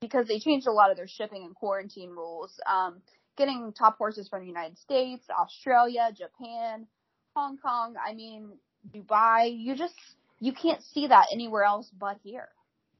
because 0.00 0.26
they 0.26 0.40
changed 0.40 0.66
a 0.66 0.72
lot 0.72 0.90
of 0.90 0.96
their 0.96 1.08
shipping 1.08 1.44
and 1.44 1.54
quarantine 1.54 2.10
rules. 2.10 2.60
Um, 2.66 3.00
getting 3.36 3.72
top 3.72 3.98
horses 3.98 4.28
from 4.28 4.40
the 4.40 4.46
United 4.46 4.78
States, 4.78 5.26
Australia, 5.30 6.10
Japan, 6.16 6.86
Hong 7.34 7.58
Kong, 7.58 7.94
I 8.04 8.14
mean, 8.14 8.52
Dubai, 8.94 9.54
you 9.56 9.76
just, 9.76 9.94
you 10.40 10.52
can't 10.52 10.82
see 10.82 11.06
that 11.08 11.26
anywhere 11.32 11.64
else 11.64 11.90
but 11.98 12.18
here. 12.22 12.48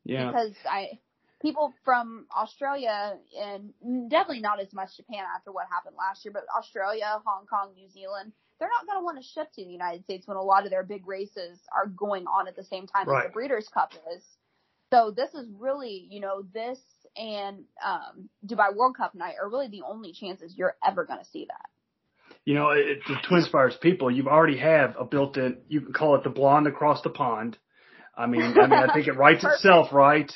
Yeah. 0.05 0.27
Because 0.27 0.55
I, 0.69 0.99
people 1.41 1.75
from 1.85 2.27
Australia 2.37 3.17
and 3.41 3.73
definitely 4.11 4.41
not 4.41 4.61
as 4.61 4.73
much 4.73 4.97
Japan 4.97 5.25
after 5.35 5.53
what 5.53 5.67
happened 5.71 5.97
last 5.99 6.25
year, 6.25 6.33
but 6.33 6.45
Australia, 6.57 7.21
Hong 7.25 7.47
Kong, 7.47 7.71
New 7.75 7.89
Zealand, 7.89 8.33
they're 8.59 8.69
not 8.69 8.87
going 8.87 9.01
to 9.01 9.05
want 9.05 9.19
to 9.19 9.23
ship 9.23 9.53
to 9.53 9.65
the 9.65 9.71
United 9.71 10.03
States 10.05 10.27
when 10.27 10.37
a 10.37 10.43
lot 10.43 10.65
of 10.65 10.71
their 10.71 10.83
big 10.83 11.07
races 11.07 11.61
are 11.75 11.87
going 11.87 12.27
on 12.27 12.49
at 12.49 12.57
the 12.57 12.65
same 12.65 12.87
time 12.87 13.09
right. 13.09 13.25
as 13.25 13.31
the 13.31 13.33
Breeders' 13.33 13.69
Cup 13.69 13.93
is. 14.17 14.25
So 14.93 15.11
this 15.11 15.35
is 15.35 15.49
really, 15.59 16.07
you 16.11 16.21
know, 16.21 16.43
this 16.55 16.79
and 17.17 17.65
um, 17.85 18.29
Dubai 18.47 18.75
World 18.75 18.97
Cup 18.97 19.15
night 19.15 19.35
are 19.41 19.49
really 19.49 19.69
the 19.69 19.83
only 19.89 20.13
chances 20.13 20.55
you're 20.57 20.77
ever 20.87 21.05
going 21.05 21.19
to 21.19 21.25
see 21.25 21.47
that 21.49 21.69
you 22.47 22.55
know, 22.55 22.71
it, 22.71 23.01
the 23.09 23.17
Twin 23.29 23.43
Spires 23.43 23.77
people—you've 23.83 24.29
already 24.29 24.57
have 24.59 24.95
a 24.99 25.05
built-in. 25.05 25.59
You 25.69 25.81
can 25.81 25.93
call 25.93 26.15
it 26.15 26.23
the 26.23 26.31
blonde 26.31 26.69
across 26.69 27.03
the 27.03 27.11
pond. 27.11 27.59
I 28.17 28.27
mean, 28.27 28.57
I 28.57 28.67
mean, 28.67 28.73
I 28.73 28.95
think 28.95 29.09
it 29.09 29.17
writes 29.17 29.45
itself, 29.55 29.93
right? 29.93 30.33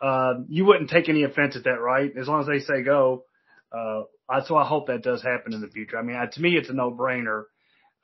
Uh, 0.00 0.34
you 0.48 0.64
wouldn't 0.64 0.90
take 0.90 1.08
any 1.08 1.22
offense 1.22 1.54
at 1.54 1.64
that, 1.64 1.80
right? 1.80 2.10
As 2.20 2.26
long 2.26 2.40
as 2.40 2.48
they 2.48 2.58
say 2.58 2.82
go. 2.82 3.24
Uh, 3.70 4.02
so 4.44 4.56
I 4.56 4.66
hope 4.66 4.88
that 4.88 5.02
does 5.02 5.22
happen 5.22 5.54
in 5.54 5.60
the 5.60 5.68
future. 5.68 5.96
I 5.96 6.02
mean, 6.02 6.16
I, 6.16 6.26
to 6.26 6.40
me, 6.40 6.56
it's 6.56 6.68
a 6.68 6.72
no-brainer. 6.72 7.44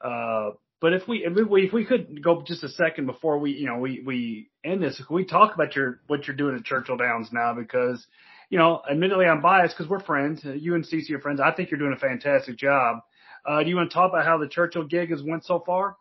Uh, 0.00 0.50
but 0.80 0.92
if 0.92 1.08
we, 1.08 1.24
if 1.24 1.48
we, 1.48 1.66
if 1.66 1.72
we 1.72 1.84
could 1.84 2.22
go 2.22 2.42
just 2.42 2.62
a 2.62 2.68
second 2.68 3.06
before 3.06 3.38
we, 3.38 3.52
you 3.52 3.66
know, 3.66 3.78
we, 3.78 4.00
we 4.04 4.50
end 4.64 4.82
this, 4.82 5.02
can 5.04 5.16
we 5.16 5.24
talk 5.24 5.54
about 5.54 5.74
your, 5.74 6.00
what 6.06 6.26
you're 6.26 6.36
doing 6.36 6.56
at 6.56 6.64
Churchill 6.64 6.96
Downs 6.96 7.30
now? 7.32 7.54
Because, 7.54 8.06
you 8.48 8.58
know, 8.58 8.82
admittedly 8.88 9.26
I'm 9.26 9.42
biased 9.42 9.76
because 9.76 9.90
we're 9.90 10.00
friends. 10.00 10.42
You 10.44 10.74
and 10.74 10.84
CC 10.84 11.10
are 11.10 11.20
friends. 11.20 11.40
I 11.40 11.52
think 11.52 11.70
you're 11.70 11.80
doing 11.80 11.94
a 11.94 11.98
fantastic 11.98 12.56
job. 12.56 12.98
Uh, 13.44 13.62
do 13.62 13.68
you 13.68 13.76
want 13.76 13.90
to 13.90 13.94
talk 13.94 14.10
about 14.10 14.24
how 14.24 14.38
the 14.38 14.48
Churchill 14.48 14.84
gig 14.84 15.10
has 15.10 15.22
went 15.22 15.44
so 15.44 15.62
far? 15.64 15.96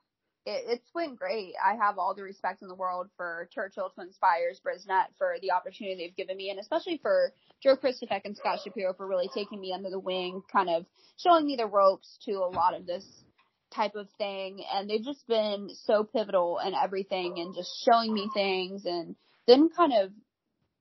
It, 0.46 0.64
it's 0.68 0.90
went 0.94 1.18
great. 1.18 1.54
I 1.64 1.76
have 1.76 1.98
all 1.98 2.14
the 2.14 2.24
respect 2.24 2.62
in 2.62 2.68
the 2.68 2.76
world 2.76 3.10
for 3.18 3.50
Churchill, 3.54 3.90
Twin 3.90 4.14
Spires, 4.14 4.62
Brisnet 4.66 5.08
for 5.18 5.38
the 5.42 5.52
opportunity 5.52 5.96
they've 5.96 6.16
given 6.16 6.38
me, 6.38 6.52
and 6.52 6.60
especially 6.60 7.00
for 7.02 7.34
Joe 7.62 7.76
Kristufek 7.76 8.22
and 8.26 8.38
Scott 8.38 8.60
Shapiro 8.64 8.94
for 8.94 9.08
really 9.08 9.30
taking 9.34 9.60
me 9.60 9.74
under 9.74 9.90
the 9.90 10.00
wing, 10.00 10.44
kind 10.52 10.70
of 10.70 10.86
showing 11.18 11.48
me 11.48 11.56
the 11.56 11.66
ropes 11.66 12.18
to 12.26 12.34
a 12.34 12.50
lot 12.50 12.76
of 12.76 12.86
this 12.86 13.06
type 13.74 13.96
of 13.96 14.08
thing. 14.18 14.64
And 14.74 14.90
they've 14.90 15.04
just 15.04 15.28
been 15.28 15.70
so 15.86 16.04
pivotal 16.04 16.60
in 16.66 16.74
everything 16.74 17.40
and 17.40 17.56
just 17.56 17.70
showing 17.86 18.14
me 18.14 18.30
things 18.34 18.86
and 18.86 19.16
then 19.48 19.70
kind 19.70 19.94
of 19.94 20.12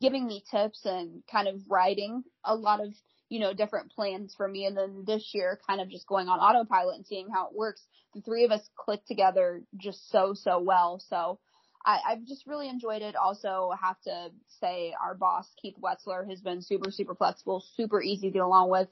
giving 0.01 0.26
me 0.26 0.43
tips 0.51 0.84
and 0.84 1.22
kind 1.30 1.49
of 1.49 1.61
writing 1.68 2.22
a 2.45 2.55
lot 2.55 2.80
of 2.80 2.93
you 3.28 3.41
know 3.41 3.53
different 3.53 3.91
plans 3.91 4.34
for 4.37 4.47
me 4.47 4.66
and 4.66 4.76
then 4.76 5.05
this 5.07 5.30
year 5.32 5.59
kind 5.66 5.80
of 5.80 5.89
just 5.89 6.07
going 6.07 6.28
on 6.28 6.39
autopilot 6.39 6.97
and 6.97 7.07
seeing 7.07 7.28
how 7.32 7.49
it 7.49 7.57
works 7.57 7.82
the 8.14 8.20
three 8.20 8.45
of 8.45 8.53
us 8.53 8.61
click 8.76 9.05
together 9.07 9.62
just 9.76 10.11
so 10.11 10.32
so 10.34 10.61
well 10.61 11.03
so 11.09 11.39
I, 11.87 12.01
I've 12.09 12.24
just 12.24 12.47
really 12.47 12.68
enjoyed 12.68 13.01
it. 13.03 13.14
Also, 13.14 13.70
have 13.80 14.01
to 14.03 14.30
say 14.61 14.93
our 15.01 15.14
boss 15.14 15.47
Keith 15.62 15.76
Wetzler 15.80 16.28
has 16.28 16.41
been 16.41 16.61
super 16.61 16.91
super 16.91 17.14
flexible, 17.14 17.64
super 17.76 18.03
easy 18.03 18.28
to 18.28 18.32
get 18.32 18.43
along 18.43 18.70
with, 18.70 18.89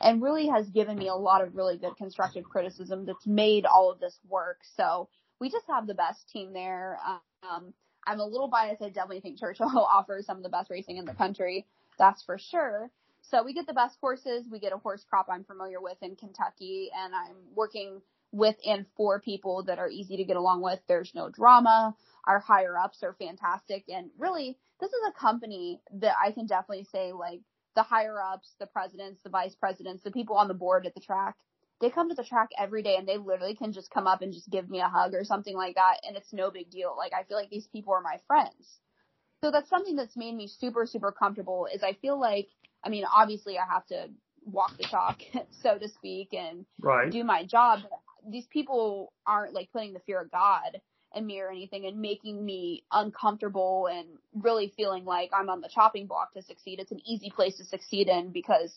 and 0.00 0.22
really 0.22 0.46
has 0.48 0.68
given 0.70 0.96
me 0.96 1.08
a 1.08 1.14
lot 1.14 1.42
of 1.42 1.56
really 1.56 1.76
good 1.76 1.96
constructive 1.96 2.44
criticism 2.44 3.04
that's 3.04 3.26
made 3.26 3.66
all 3.66 3.90
of 3.90 4.00
this 4.00 4.18
work. 4.28 4.58
So 4.76 5.08
we 5.40 5.50
just 5.50 5.66
have 5.68 5.86
the 5.86 5.94
best 5.94 6.28
team 6.30 6.52
there. 6.52 6.98
Um, 7.42 7.72
I'm 8.06 8.20
a 8.20 8.26
little 8.26 8.48
biased. 8.48 8.82
I 8.82 8.88
definitely 8.88 9.20
think 9.20 9.38
Churchill 9.38 9.68
offers 9.92 10.26
some 10.26 10.36
of 10.36 10.42
the 10.42 10.48
best 10.48 10.70
racing 10.70 10.96
in 10.96 11.04
the 11.04 11.14
country. 11.14 11.66
That's 11.98 12.22
for 12.22 12.38
sure. 12.38 12.90
So 13.22 13.42
we 13.42 13.52
get 13.52 13.66
the 13.66 13.74
best 13.74 13.98
horses. 14.00 14.46
We 14.50 14.60
get 14.60 14.72
a 14.72 14.78
horse 14.78 15.04
crop 15.08 15.26
I'm 15.30 15.44
familiar 15.44 15.80
with 15.80 15.98
in 16.00 16.16
Kentucky, 16.16 16.90
and 16.96 17.14
I'm 17.14 17.36
working 17.54 18.00
with 18.30 18.56
and 18.64 18.86
for 18.96 19.20
people 19.20 19.64
that 19.64 19.78
are 19.78 19.88
easy 19.88 20.16
to 20.16 20.24
get 20.24 20.36
along 20.36 20.62
with. 20.62 20.80
There's 20.86 21.12
no 21.14 21.28
drama. 21.28 21.94
Our 22.26 22.38
higher 22.38 22.78
ups 22.78 23.02
are 23.02 23.14
fantastic. 23.18 23.84
And 23.88 24.10
really, 24.18 24.56
this 24.80 24.90
is 24.90 25.00
a 25.08 25.18
company 25.18 25.80
that 25.94 26.14
I 26.22 26.32
can 26.32 26.46
definitely 26.46 26.84
say 26.84 27.12
like 27.12 27.40
the 27.74 27.82
higher 27.82 28.20
ups, 28.20 28.54
the 28.58 28.66
presidents, 28.66 29.20
the 29.22 29.30
vice 29.30 29.54
presidents, 29.54 30.02
the 30.02 30.10
people 30.10 30.36
on 30.36 30.48
the 30.48 30.54
board 30.54 30.86
at 30.86 30.94
the 30.94 31.00
track, 31.00 31.36
they 31.80 31.90
come 31.90 32.08
to 32.08 32.14
the 32.14 32.24
track 32.24 32.48
every 32.58 32.82
day 32.82 32.96
and 32.96 33.06
they 33.06 33.18
literally 33.18 33.54
can 33.54 33.72
just 33.72 33.90
come 33.90 34.06
up 34.06 34.22
and 34.22 34.32
just 34.32 34.50
give 34.50 34.68
me 34.68 34.80
a 34.80 34.88
hug 34.88 35.14
or 35.14 35.24
something 35.24 35.56
like 35.56 35.76
that. 35.76 35.98
And 36.06 36.16
it's 36.16 36.32
no 36.32 36.50
big 36.50 36.70
deal. 36.70 36.94
Like 36.96 37.12
I 37.12 37.22
feel 37.24 37.36
like 37.36 37.50
these 37.50 37.68
people 37.68 37.94
are 37.94 38.00
my 38.00 38.18
friends. 38.26 38.80
So 39.42 39.52
that's 39.52 39.70
something 39.70 39.94
that's 39.94 40.16
made 40.16 40.34
me 40.34 40.48
super, 40.48 40.86
super 40.86 41.12
comfortable 41.12 41.68
is 41.72 41.82
I 41.84 41.92
feel 41.92 42.18
like, 42.18 42.48
I 42.82 42.88
mean, 42.88 43.04
obviously 43.04 43.56
I 43.58 43.72
have 43.72 43.86
to 43.86 44.08
walk 44.44 44.76
the 44.76 44.84
talk, 44.84 45.20
so 45.62 45.78
to 45.78 45.88
speak, 45.88 46.32
and 46.32 46.66
right. 46.80 47.10
do 47.10 47.22
my 47.22 47.44
job. 47.44 47.80
These 48.28 48.46
people 48.46 49.12
aren't 49.26 49.54
like 49.54 49.70
putting 49.72 49.92
the 49.92 50.00
fear 50.00 50.20
of 50.20 50.30
God 50.32 50.80
in 51.14 51.26
me 51.26 51.40
or 51.40 51.50
anything 51.50 51.86
and 51.86 51.98
making 52.00 52.44
me 52.44 52.84
uncomfortable 52.92 53.88
and 53.90 54.06
really 54.34 54.72
feeling 54.76 55.04
like 55.04 55.30
I'm 55.32 55.48
on 55.48 55.60
the 55.60 55.68
chopping 55.72 56.06
block 56.06 56.34
to 56.34 56.42
succeed. 56.42 56.80
It's 56.80 56.92
an 56.92 57.00
easy 57.06 57.30
place 57.30 57.56
to 57.58 57.64
succeed 57.64 58.08
in 58.08 58.30
because 58.30 58.72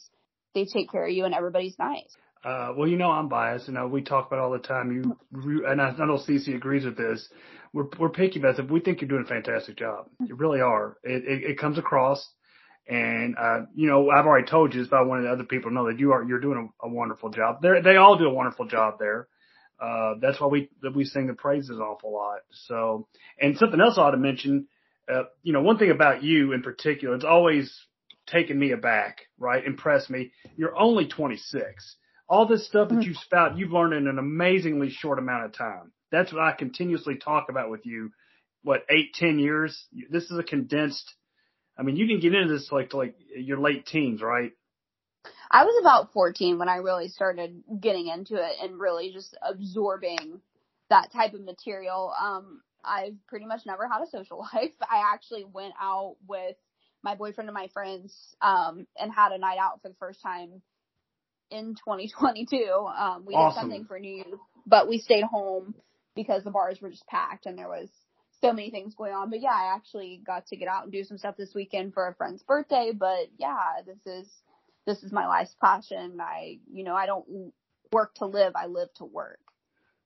they 0.53 0.65
take 0.65 0.91
care 0.91 1.05
of 1.05 1.11
you 1.11 1.25
and 1.25 1.33
everybody's 1.33 1.77
nice. 1.77 2.15
Uh, 2.43 2.73
well, 2.75 2.87
you 2.87 2.97
know, 2.97 3.11
I'm 3.11 3.29
biased. 3.29 3.67
You 3.67 3.73
know, 3.73 3.87
we 3.87 4.01
talk 4.01 4.27
about 4.27 4.39
all 4.39 4.51
the 4.51 4.59
time. 4.59 4.91
You 4.91 5.65
and 5.67 5.79
I, 5.81 5.89
I 5.89 6.05
know 6.05 6.17
CC 6.17 6.55
agrees 6.55 6.85
with 6.85 6.97
this. 6.97 7.29
We're 7.71 7.85
we're 7.99 8.09
picky 8.09 8.41
it. 8.41 8.71
We 8.71 8.79
think 8.79 9.01
you're 9.01 9.07
doing 9.07 9.23
a 9.23 9.27
fantastic 9.27 9.77
job. 9.77 10.07
You 10.19 10.35
really 10.35 10.59
are. 10.59 10.97
It 11.03 11.23
it, 11.23 11.51
it 11.51 11.59
comes 11.59 11.77
across, 11.77 12.27
and 12.87 13.35
uh, 13.37 13.59
you 13.75 13.87
know, 13.87 14.09
I've 14.09 14.25
already 14.25 14.47
told 14.47 14.73
you 14.73 14.81
this, 14.81 14.89
but 14.89 14.97
I 14.97 15.03
wanted 15.03 15.27
other 15.27 15.43
people 15.43 15.69
to 15.69 15.73
know 15.75 15.87
that 15.87 15.99
you 15.99 16.13
are 16.13 16.23
you're 16.23 16.39
doing 16.39 16.71
a, 16.83 16.87
a 16.87 16.89
wonderful 16.89 17.29
job. 17.29 17.61
They 17.61 17.79
they 17.83 17.97
all 17.97 18.17
do 18.17 18.25
a 18.25 18.33
wonderful 18.33 18.65
job 18.65 18.95
there. 18.99 19.27
Uh, 19.81 20.15
that's 20.21 20.39
why 20.39 20.47
we 20.47 20.69
that 20.81 20.95
we 20.95 21.03
sing 21.05 21.27
the 21.27 21.33
praises 21.33 21.79
awful 21.79 22.13
lot. 22.13 22.41
So, 22.67 23.07
and 23.39 23.57
something 23.57 23.81
else 23.81 23.97
I 23.97 24.01
ought 24.01 24.11
to 24.11 24.17
mention. 24.17 24.67
Uh, 25.11 25.23
you 25.41 25.51
know, 25.51 25.61
one 25.61 25.77
thing 25.77 25.89
about 25.89 26.23
you 26.23 26.53
in 26.53 26.61
particular, 26.61 27.15
it's 27.15 27.25
always 27.25 27.75
taken 28.27 28.57
me 28.57 28.71
aback, 28.71 29.21
right? 29.37 29.65
Impressed 29.65 30.09
me. 30.09 30.31
You're 30.55 30.77
only 30.77 31.07
26 31.07 31.95
all 32.31 32.47
this 32.47 32.65
stuff 32.65 32.87
that 32.87 32.99
mm. 32.99 33.03
you 33.03 33.13
spout, 33.13 33.57
you've 33.57 33.73
learned 33.73 33.93
in 33.93 34.07
an 34.07 34.17
amazingly 34.17 34.89
short 34.89 35.19
amount 35.19 35.43
of 35.43 35.51
time. 35.51 35.91
That's 36.13 36.31
what 36.31 36.41
I 36.41 36.53
continuously 36.53 37.17
talk 37.17 37.47
about 37.49 37.69
with 37.69 37.85
you. 37.85 38.11
What 38.63 38.85
eight, 38.89 39.13
ten 39.13 39.37
years? 39.37 39.85
This 40.09 40.31
is 40.31 40.39
a 40.39 40.43
condensed. 40.43 41.13
I 41.77 41.83
mean, 41.83 41.97
you 41.97 42.07
didn't 42.07 42.21
get 42.21 42.33
into 42.33 42.53
this 42.53 42.71
like 42.71 42.91
to 42.91 42.97
like 42.97 43.15
your 43.35 43.59
late 43.59 43.85
teens, 43.85 44.21
right? 44.21 44.53
I 45.51 45.65
was 45.65 45.75
about 45.81 46.13
14 46.13 46.57
when 46.57 46.69
I 46.69 46.77
really 46.77 47.09
started 47.09 47.61
getting 47.79 48.07
into 48.07 48.35
it 48.35 48.53
and 48.63 48.79
really 48.79 49.11
just 49.11 49.37
absorbing 49.41 50.39
that 50.89 51.11
type 51.11 51.33
of 51.33 51.41
material. 51.41 52.13
Um, 52.19 52.61
I've 52.85 53.15
pretty 53.27 53.45
much 53.45 53.61
never 53.65 53.87
had 53.87 54.01
a 54.01 54.09
social 54.09 54.39
life. 54.53 54.71
I 54.81 55.13
actually 55.13 55.43
went 55.43 55.73
out 55.79 56.15
with 56.25 56.55
my 57.03 57.15
boyfriend 57.15 57.49
and 57.49 57.53
my 57.53 57.67
friends 57.73 58.15
um, 58.41 58.87
and 58.97 59.11
had 59.11 59.33
a 59.33 59.37
night 59.37 59.57
out 59.59 59.81
for 59.81 59.89
the 59.89 59.95
first 59.95 60.21
time 60.21 60.61
in 61.49 61.75
2022. 61.75 62.57
Um, 62.97 63.25
we 63.25 63.33
awesome. 63.33 63.49
did 63.49 63.61
something 63.61 63.85
for 63.85 63.99
New 63.99 64.15
Year's, 64.15 64.39
but 64.65 64.87
we 64.87 64.99
stayed 64.99 65.25
home 65.25 65.75
because 66.15 66.43
the 66.45 66.51
bars 66.51 66.79
were 66.81 66.89
just 66.89 67.05
packed 67.07 67.45
and 67.45 67.57
there 67.57 67.67
was 67.67 67.89
so 68.39 68.53
many 68.53 68.71
things 68.71 68.95
going 68.95 69.13
on. 69.13 69.29
But 69.29 69.41
yeah, 69.41 69.49
I 69.49 69.75
actually 69.75 70.21
got 70.25 70.47
to 70.47 70.55
get 70.55 70.69
out 70.69 70.83
and 70.83 70.93
do 70.93 71.03
some 71.03 71.17
stuff 71.17 71.35
this 71.37 71.53
weekend 71.53 71.93
for 71.93 72.07
a 72.07 72.15
friend's 72.15 72.43
birthday. 72.43 72.91
But 72.97 73.27
yeah, 73.37 73.81
this 73.85 73.99
is 74.05 74.27
this 74.85 75.03
is 75.03 75.11
my 75.11 75.27
life's 75.27 75.55
passion. 75.61 76.19
I 76.19 76.59
you 76.71 76.83
know 76.83 76.95
I 76.95 77.05
don't 77.05 77.53
work 77.91 78.15
to 78.15 78.25
live. 78.25 78.53
I 78.55 78.67
live 78.67 78.89
to 78.95 79.05
work 79.05 79.39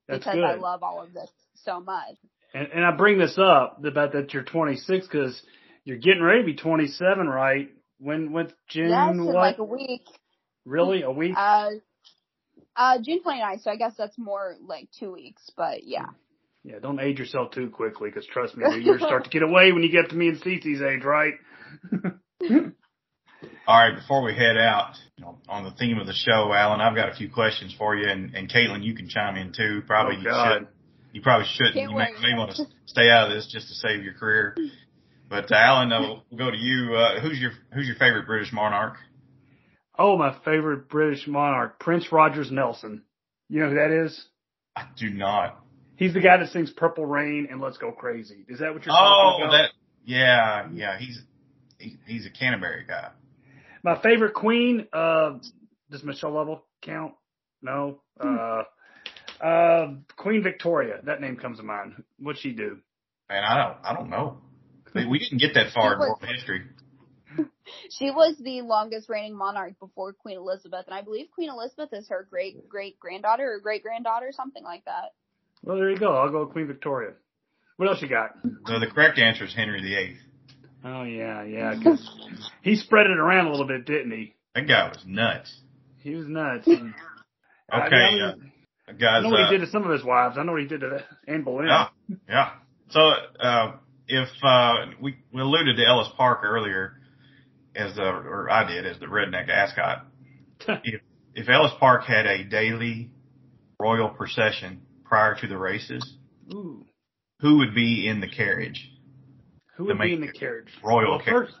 That's 0.08 0.20
because 0.20 0.34
good. 0.34 0.44
I 0.44 0.54
love 0.54 0.82
all 0.82 1.02
of 1.02 1.12
this 1.12 1.30
so 1.64 1.80
much. 1.80 2.16
And, 2.54 2.68
and 2.74 2.84
I 2.84 2.92
bring 2.92 3.18
this 3.18 3.38
up 3.38 3.84
about 3.84 4.12
that 4.12 4.32
you're 4.32 4.42
26 4.42 5.06
because 5.06 5.42
you're 5.84 5.98
getting 5.98 6.22
ready 6.22 6.40
to 6.40 6.46
be 6.46 6.56
27, 6.56 7.26
right? 7.26 7.70
When 7.98 8.32
with 8.32 8.52
June 8.68 8.88
yes, 8.88 9.14
what? 9.16 9.34
like 9.34 9.58
a 9.58 9.64
week. 9.64 10.02
Really? 10.64 11.02
A 11.02 11.10
week? 11.10 11.34
Uh, 11.36 11.70
uh, 12.74 12.98
June 13.02 13.20
29th, 13.24 13.62
so 13.62 13.70
I 13.70 13.76
guess 13.76 13.94
that's 13.96 14.18
more 14.18 14.56
like 14.66 14.88
two 14.98 15.12
weeks, 15.12 15.50
but 15.56 15.84
yeah. 15.84 16.06
Yeah, 16.64 16.80
don't 16.80 16.98
age 16.98 17.18
yourself 17.18 17.52
too 17.52 17.70
quickly, 17.70 18.10
because 18.10 18.26
trust 18.26 18.56
me, 18.56 18.64
the 18.68 18.82
years 18.82 19.00
start 19.00 19.24
to 19.24 19.30
get 19.30 19.42
away 19.42 19.70
when 19.72 19.84
you 19.84 19.90
get 19.90 20.10
to 20.10 20.16
me 20.16 20.28
and 20.28 20.40
CC's 20.40 20.82
age, 20.82 21.04
right? 21.04 21.34
All 23.66 23.76
right, 23.76 23.96
before 23.96 24.22
we 24.22 24.32
head 24.32 24.56
out 24.56 24.94
on 25.48 25.64
the 25.64 25.72
theme 25.72 25.98
of 25.98 26.06
the 26.06 26.12
show, 26.12 26.52
Alan, 26.52 26.80
I've 26.80 26.94
got 26.94 27.08
a 27.08 27.14
few 27.14 27.28
questions 27.28 27.74
for 27.76 27.96
you, 27.96 28.08
and, 28.08 28.32
and 28.36 28.48
Kaitlin, 28.48 28.84
you 28.84 28.94
can 28.94 29.08
chime 29.08 29.36
in 29.36 29.52
too. 29.52 29.82
Probably 29.88 30.16
oh, 30.18 30.20
you 30.20 30.58
should. 30.58 30.68
You 31.12 31.20
probably 31.20 31.48
shouldn't. 31.56 31.74
Can't 31.74 31.90
you 31.90 31.96
may, 31.96 32.12
may, 32.22 32.38
want 32.38 32.54
to 32.54 32.64
stay 32.84 33.10
out 33.10 33.28
of 33.28 33.34
this 33.34 33.48
just 33.50 33.66
to 33.66 33.74
save 33.74 34.04
your 34.04 34.14
career. 34.14 34.54
But 35.28 35.50
uh, 35.50 35.56
Alan, 35.56 35.92
uh, 35.92 36.00
we'll 36.00 36.38
go 36.38 36.48
to 36.48 36.56
you. 36.56 36.94
Uh, 36.94 37.20
who's 37.20 37.40
your 37.40 37.52
Who's 37.74 37.88
your 37.88 37.96
favorite 37.96 38.26
British 38.26 38.52
monarch? 38.52 38.98
Oh, 39.98 40.16
my 40.16 40.36
favorite 40.44 40.88
British 40.88 41.26
monarch, 41.26 41.80
Prince 41.80 42.12
Rogers 42.12 42.52
Nelson. 42.52 43.02
You 43.48 43.62
know 43.62 43.70
who 43.70 43.74
that 43.76 43.90
is? 43.90 44.26
I 44.76 44.84
do 44.96 45.10
not. 45.10 45.58
He's 45.96 46.14
the 46.14 46.20
guy 46.20 46.36
that 46.36 46.50
sings 46.50 46.70
Purple 46.70 47.06
Rain 47.06 47.48
and 47.50 47.60
Let's 47.60 47.78
Go 47.78 47.90
Crazy. 47.90 48.44
Is 48.48 48.60
that 48.60 48.74
what 48.74 48.84
you're 48.84 48.94
oh, 48.94 49.38
talking 49.38 49.44
about? 49.46 49.52
that, 49.52 49.70
yeah, 50.04 50.68
yeah. 50.72 50.98
He's, 50.98 51.20
he, 51.78 51.96
he's 52.06 52.26
a 52.26 52.30
Canterbury 52.30 52.84
guy. 52.86 53.08
My 53.86 54.02
favorite 54.02 54.34
queen, 54.34 54.88
uh, 54.92 55.38
does 55.92 56.02
Michelle 56.02 56.32
Lovell 56.32 56.64
count? 56.82 57.14
No. 57.62 58.00
Hmm. 58.20 58.36
Uh, 58.36 59.44
uh, 59.46 59.94
Queen 60.16 60.42
Victoria. 60.42 60.96
That 61.04 61.20
name 61.20 61.36
comes 61.36 61.58
to 61.58 61.62
mind. 61.62 62.02
What'd 62.18 62.42
she 62.42 62.50
do? 62.50 62.78
Man, 63.28 63.44
I 63.44 63.56
don't, 63.56 63.76
I 63.84 63.94
don't 63.94 64.10
know. 64.10 64.38
We 64.92 65.20
didn't 65.20 65.38
get 65.38 65.54
that 65.54 65.72
far 65.72 65.92
in 65.92 65.98
world 66.00 66.18
history 66.22 66.62
she 67.90 68.10
was 68.10 68.34
the 68.40 68.62
longest 68.62 69.08
reigning 69.08 69.36
monarch 69.36 69.78
before 69.78 70.14
Queen 70.14 70.38
Elizabeth, 70.38 70.86
and 70.86 70.94
I 70.94 71.02
believe 71.02 71.26
Queen 71.32 71.50
Elizabeth 71.50 71.90
is 71.92 72.08
her 72.08 72.26
great 72.28 72.68
great 72.68 72.98
granddaughter 72.98 73.52
or 73.52 73.60
great 73.60 73.82
granddaughter, 73.82 74.30
something 74.32 74.64
like 74.64 74.84
that. 74.86 75.12
Well, 75.62 75.76
there 75.76 75.90
you 75.90 75.98
go. 75.98 76.16
I'll 76.16 76.30
go 76.30 76.44
with 76.44 76.52
Queen 76.52 76.66
Victoria. 76.66 77.12
What 77.76 77.88
else 77.88 78.00
you 78.00 78.08
got? 78.08 78.30
So 78.66 78.80
the 78.80 78.86
correct 78.86 79.18
answer 79.18 79.44
is 79.44 79.54
Henry 79.54 79.82
VIII. 79.82 80.16
Oh 80.84 81.02
yeah, 81.02 81.44
yeah. 81.44 81.74
He 82.62 82.76
spread 82.76 83.06
it 83.06 83.18
around 83.18 83.46
a 83.46 83.50
little 83.50 83.66
bit, 83.66 83.86
didn't 83.86 84.10
he? 84.10 84.34
That 84.54 84.66
guy 84.66 84.88
was 84.88 84.98
nuts. 85.06 85.54
He 85.98 86.14
was 86.14 86.26
nuts. 86.26 86.66
Okay, 86.66 86.94
I, 87.72 87.86
mean, 87.88 88.52
uh, 88.88 88.92
guys. 88.92 89.18
I 89.18 89.20
know 89.20 89.30
what 89.30 89.40
uh, 89.40 89.50
he 89.50 89.58
did 89.58 89.64
to 89.64 89.70
some 89.70 89.84
of 89.84 89.90
his 89.90 90.04
wives. 90.04 90.36
I 90.38 90.42
know 90.42 90.52
what 90.52 90.62
he 90.62 90.68
did 90.68 90.80
to 90.80 91.04
Anne 91.26 91.42
Boleyn. 91.42 91.68
Yeah, 91.68 91.88
yeah. 92.28 92.50
So 92.90 93.00
uh, 93.00 93.72
if 94.08 94.28
uh, 94.42 94.74
we, 95.00 95.16
we 95.32 95.40
alluded 95.40 95.76
to 95.76 95.84
Ellis 95.84 96.08
Park 96.16 96.40
earlier, 96.44 96.94
as 97.74 97.94
the, 97.96 98.02
or 98.02 98.50
I 98.50 98.66
did 98.66 98.86
as 98.86 98.98
the 98.98 99.06
redneck 99.06 99.48
ascot. 99.48 100.06
if, 100.84 101.00
if 101.34 101.48
Ellis 101.48 101.72
Park 101.78 102.04
had 102.04 102.26
a 102.26 102.44
daily 102.44 103.10
royal 103.78 104.08
procession 104.08 104.82
prior 105.04 105.36
to 105.40 105.46
the 105.46 105.58
races, 105.58 106.16
Ooh. 106.52 106.84
who 107.40 107.58
would 107.58 107.74
be 107.74 108.08
in 108.08 108.20
the 108.20 108.28
carriage? 108.28 108.90
Who 109.76 109.84
would 109.84 109.98
be 109.98 110.14
in 110.14 110.20
the 110.20 110.32
carriage? 110.32 110.68
Royal 110.82 111.10
well, 111.10 111.20
carriage. 111.20 111.50
First, 111.50 111.58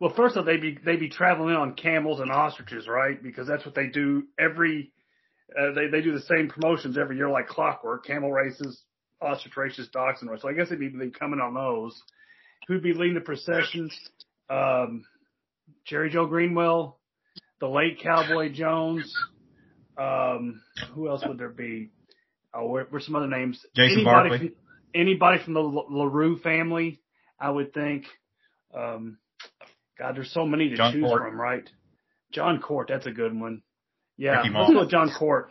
well, 0.00 0.12
first 0.16 0.36
off, 0.36 0.46
they'd 0.46 0.60
be 0.60 0.78
they'd 0.84 1.00
be 1.00 1.10
traveling 1.10 1.54
on 1.54 1.74
camels 1.74 2.20
and 2.20 2.30
ostriches, 2.30 2.88
right? 2.88 3.22
Because 3.22 3.46
that's 3.46 3.64
what 3.66 3.74
they 3.74 3.88
do 3.88 4.24
every. 4.38 4.92
Uh, 5.58 5.72
they 5.74 5.88
they 5.88 6.00
do 6.00 6.12
the 6.12 6.22
same 6.22 6.48
promotions 6.48 6.96
every 6.96 7.16
year, 7.16 7.28
like 7.28 7.48
clockwork: 7.48 8.06
camel 8.06 8.32
races, 8.32 8.82
ostrich 9.20 9.56
races, 9.56 9.88
dachshund 9.92 10.30
races. 10.30 10.42
So 10.42 10.48
I 10.48 10.54
guess 10.54 10.70
they'd 10.70 10.78
be 10.78 11.10
coming 11.10 11.40
on 11.40 11.54
those. 11.54 12.00
Who'd 12.68 12.82
be 12.82 12.92
leading 12.92 13.14
the 13.14 13.20
processions? 13.20 13.96
Um, 14.48 15.04
Jerry 15.84 16.10
Joe 16.10 16.26
Greenwell, 16.26 16.98
the 17.60 17.68
late 17.68 18.00
Cowboy 18.02 18.52
Jones. 18.52 19.12
Um, 19.98 20.62
who 20.94 21.08
else 21.08 21.22
would 21.26 21.38
there 21.38 21.48
be? 21.48 21.90
Oh, 22.54 22.66
where, 22.68 22.86
where's 22.88 23.04
some 23.04 23.16
other 23.16 23.28
names? 23.28 23.60
Jason 23.76 23.98
anybody 23.98 24.28
Barkley. 24.28 24.48
From, 24.48 24.56
anybody 24.94 25.44
from 25.44 25.54
the 25.54 25.60
LaRue 25.60 26.38
family, 26.38 26.99
I 27.40 27.50
would 27.50 27.72
think. 27.72 28.04
Um, 28.74 29.18
God, 29.98 30.16
there's 30.16 30.32
so 30.32 30.46
many 30.46 30.68
to 30.70 30.76
John 30.76 30.92
choose 30.92 31.04
Court. 31.04 31.22
from, 31.22 31.40
right? 31.40 31.68
John 32.32 32.60
Court, 32.60 32.88
that's 32.88 33.06
a 33.06 33.10
good 33.10 33.38
one. 33.38 33.62
Yeah, 34.16 34.42
let's 34.42 34.72
go 34.72 34.80
with 34.80 34.90
John 34.90 35.10
Court. 35.18 35.50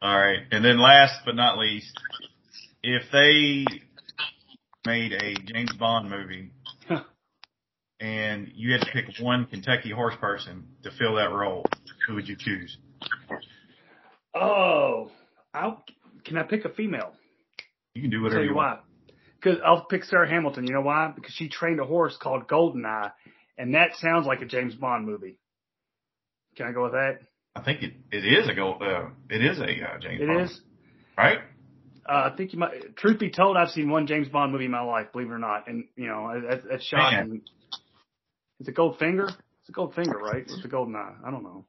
All 0.00 0.16
right. 0.18 0.40
And 0.50 0.64
then 0.64 0.80
last 0.80 1.20
but 1.24 1.34
not 1.34 1.58
least, 1.58 1.98
if 2.82 3.02
they 3.12 3.64
made 4.84 5.12
a 5.12 5.34
James 5.52 5.72
Bond 5.78 6.10
movie 6.10 6.50
and 8.00 8.48
you 8.54 8.72
had 8.72 8.82
to 8.82 8.90
pick 8.92 9.04
one 9.20 9.46
Kentucky 9.46 9.90
horse 9.90 10.14
person 10.20 10.64
to 10.82 10.90
fill 10.90 11.14
that 11.14 11.30
role, 11.30 11.64
who 12.06 12.14
would 12.14 12.28
you 12.28 12.36
choose? 12.38 12.76
Oh, 14.34 15.10
I'll, 15.54 15.84
can 16.24 16.36
I 16.36 16.42
pick 16.42 16.64
a 16.64 16.68
female? 16.70 17.12
You 17.94 18.02
can 18.02 18.10
do 18.10 18.18
I'll 18.18 18.22
whatever 18.24 18.40
tell 18.40 18.44
you 18.44 18.50
you 18.50 18.56
want. 18.56 18.80
why. 18.80 18.84
Because 19.42 19.58
I'll 19.64 19.84
pick 19.86 20.04
Sarah 20.04 20.28
Hamilton. 20.28 20.66
You 20.66 20.74
know 20.74 20.82
why? 20.82 21.10
Because 21.14 21.32
she 21.34 21.48
trained 21.48 21.80
a 21.80 21.84
horse 21.84 22.16
called 22.20 22.46
Goldeneye, 22.46 23.12
and 23.58 23.74
that 23.74 23.96
sounds 23.96 24.26
like 24.26 24.40
a 24.40 24.46
James 24.46 24.74
Bond 24.74 25.04
movie. 25.06 25.36
Can 26.56 26.66
I 26.66 26.72
go 26.72 26.84
with 26.84 26.92
that? 26.92 27.18
I 27.56 27.62
think 27.62 27.82
it, 27.82 27.94
it 28.12 28.24
is 28.24 28.48
a 28.48 28.54
gold. 28.54 28.82
uh, 28.82 29.06
it 29.30 29.44
is 29.44 29.58
a 29.58 29.64
uh, 29.64 29.98
James 30.00 30.20
It 30.20 30.26
Bond, 30.28 30.40
is. 30.42 30.60
right? 31.18 31.38
Uh, 32.08 32.30
I 32.32 32.36
think 32.36 32.52
you 32.52 32.58
might. 32.58 32.96
Truth 32.96 33.18
be 33.18 33.30
told, 33.30 33.56
I've 33.56 33.70
seen 33.70 33.90
one 33.90 34.06
James 34.06 34.28
Bond 34.28 34.52
movie 34.52 34.64
in 34.66 34.70
my 34.70 34.82
life, 34.82 35.12
believe 35.12 35.28
it 35.28 35.32
or 35.32 35.38
not, 35.38 35.66
and 35.68 35.84
you 35.96 36.06
know 36.06 36.40
that, 36.48 36.62
that's 36.70 36.84
shocking. 36.84 37.42
Is 38.60 38.68
it 38.68 38.76
Goldfinger? 38.76 39.28
It's 39.28 39.68
a 39.68 39.72
Goldfinger, 39.72 40.20
right? 40.20 40.42
It's 40.42 40.64
a 40.64 40.68
Goldeneye. 40.68 41.16
I 41.26 41.30
don't 41.30 41.42
know, 41.42 41.64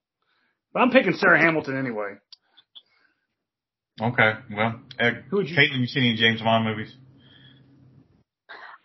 but 0.74 0.82
I'm 0.82 0.89
picking 0.91 1.13
Sarah 1.13 1.39
Hamilton 1.39 1.78
anyway. 1.78 2.13
Okay. 4.01 4.32
Well, 4.55 4.80
uh, 4.99 5.11
Who 5.30 5.38
would 5.38 5.49
you- 5.49 5.55
Kaitlin, 5.55 5.80
you 5.82 5.86
seen 5.88 6.03
any 6.03 6.15
James 6.15 6.41
Bond 6.41 6.65
movies? 6.65 6.95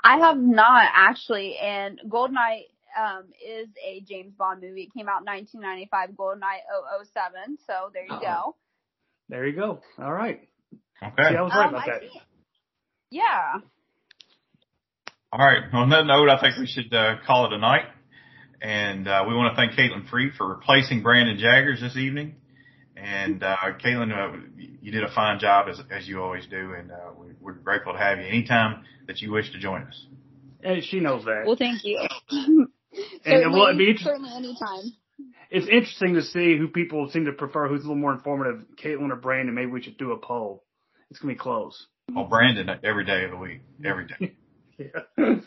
I 0.03 0.19
have 0.19 0.39
not 0.39 0.85
actually, 0.95 1.57
and 1.57 2.01
Goldeneye 2.09 2.67
um, 2.99 3.25
is 3.45 3.69
a 3.85 4.01
James 4.09 4.33
Bond 4.39 4.61
movie. 4.63 4.83
It 4.83 4.95
came 4.97 5.09
out 5.09 5.21
in 5.21 5.27
1995, 5.27 6.11
Goldeneye 6.11 7.05
007. 7.05 7.59
So 7.67 7.91
there 7.93 8.05
you 8.05 8.21
go. 8.21 8.57
There 9.29 9.47
you 9.47 9.55
go. 9.57 9.81
All 10.03 10.13
right. 10.13 10.49
Okay. 11.03 11.29
See, 11.31 11.37
I 11.37 11.43
was 11.43 11.53
right 11.55 11.67
Um, 11.69 11.75
about 11.75 11.89
I 11.89 11.93
that. 11.93 12.01
see- 12.03 12.21
Yeah. 13.11 13.55
All 15.33 15.45
right. 15.47 15.63
On 15.73 15.91
that 15.91 16.07
note, 16.07 16.29
I 16.31 16.41
think 16.41 16.57
we 16.59 16.67
should 16.67 16.93
uh, 16.95 17.17
call 17.27 17.47
it 17.47 17.53
a 17.53 17.59
night. 17.59 17.85
And 18.61 19.07
uh, 19.07 19.25
we 19.29 19.35
want 19.35 19.55
to 19.55 19.57
thank 19.57 19.73
Kaitlin 19.79 20.09
Free 20.09 20.31
for 20.37 20.49
replacing 20.49 21.03
Brandon 21.03 21.39
Jaggers 21.39 21.81
this 21.81 21.97
evening. 21.97 22.37
And 23.01 23.43
uh, 23.43 23.57
Kaitlin, 23.83 24.13
uh, 24.13 24.37
you 24.57 24.91
did 24.91 25.05
a 25.05 25.13
fine 25.13 25.39
job 25.39 25.67
as 25.69 25.81
as 25.91 26.09
you 26.09 26.21
always 26.23 26.47
do, 26.47 26.75
and 26.75 26.91
uh, 26.91 27.11
we, 27.17 27.29
we're 27.41 27.53
grateful 27.53 27.93
to 27.93 27.99
have 27.99 28.19
you 28.19 28.25
anytime 28.25 28.85
that 29.07 29.21
you 29.21 29.31
wish 29.31 29.53
to 29.53 29.59
join 29.59 29.83
us. 29.83 30.07
And 30.63 30.83
she 30.83 31.01
knows 31.01 31.25
that. 31.25 31.45
Well, 31.47 31.57
thank 31.57 31.85
you. 31.85 32.01
And 33.25 33.43
it 33.43 33.47
will 33.49 33.67
certainly, 33.67 33.85
be 33.85 33.91
inter- 33.91 34.05
certainly 34.05 34.31
anytime. 34.35 34.93
it's 35.51 35.69
interesting 35.69 36.15
to 36.15 36.23
see 36.23 36.57
who 36.57 36.69
people 36.69 37.09
seem 37.11 37.27
to 37.27 37.33
prefer, 37.33 37.69
who's 37.69 37.81
a 37.81 37.83
little 37.83 37.97
more 37.97 38.13
informative, 38.13 38.65
Kaitlin 38.83 39.13
or 39.13 39.17
Brandon. 39.17 39.55
Maybe 39.55 39.71
we 39.71 39.83
should 39.83 39.99
do 39.99 40.13
a 40.13 40.17
poll. 40.17 40.65
It's 41.11 41.21
gonna 41.21 41.35
be 41.35 41.39
close. 41.39 41.87
Oh, 42.17 42.25
Brandon, 42.25 42.69
every 42.83 43.05
day 43.05 43.25
of 43.25 43.31
the 43.31 43.37
week, 43.37 43.61
every 43.85 44.07
day. 44.07 44.35
Yeah. 44.81 45.41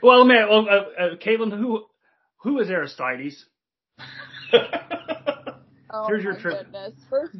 well, 0.00 0.24
man, 0.24 0.48
well, 0.48 0.68
uh, 0.68 1.02
uh, 1.02 1.16
Kaitlin, 1.16 1.50
who 1.58 1.84
who 2.36 2.60
is 2.60 2.70
Aristides? 2.70 3.44
Oh 5.92 6.06
Here's 6.06 6.24
your 6.24 6.34
my 6.34 6.40
trip. 6.40 6.58
goodness. 6.64 6.94
First, 7.10 7.36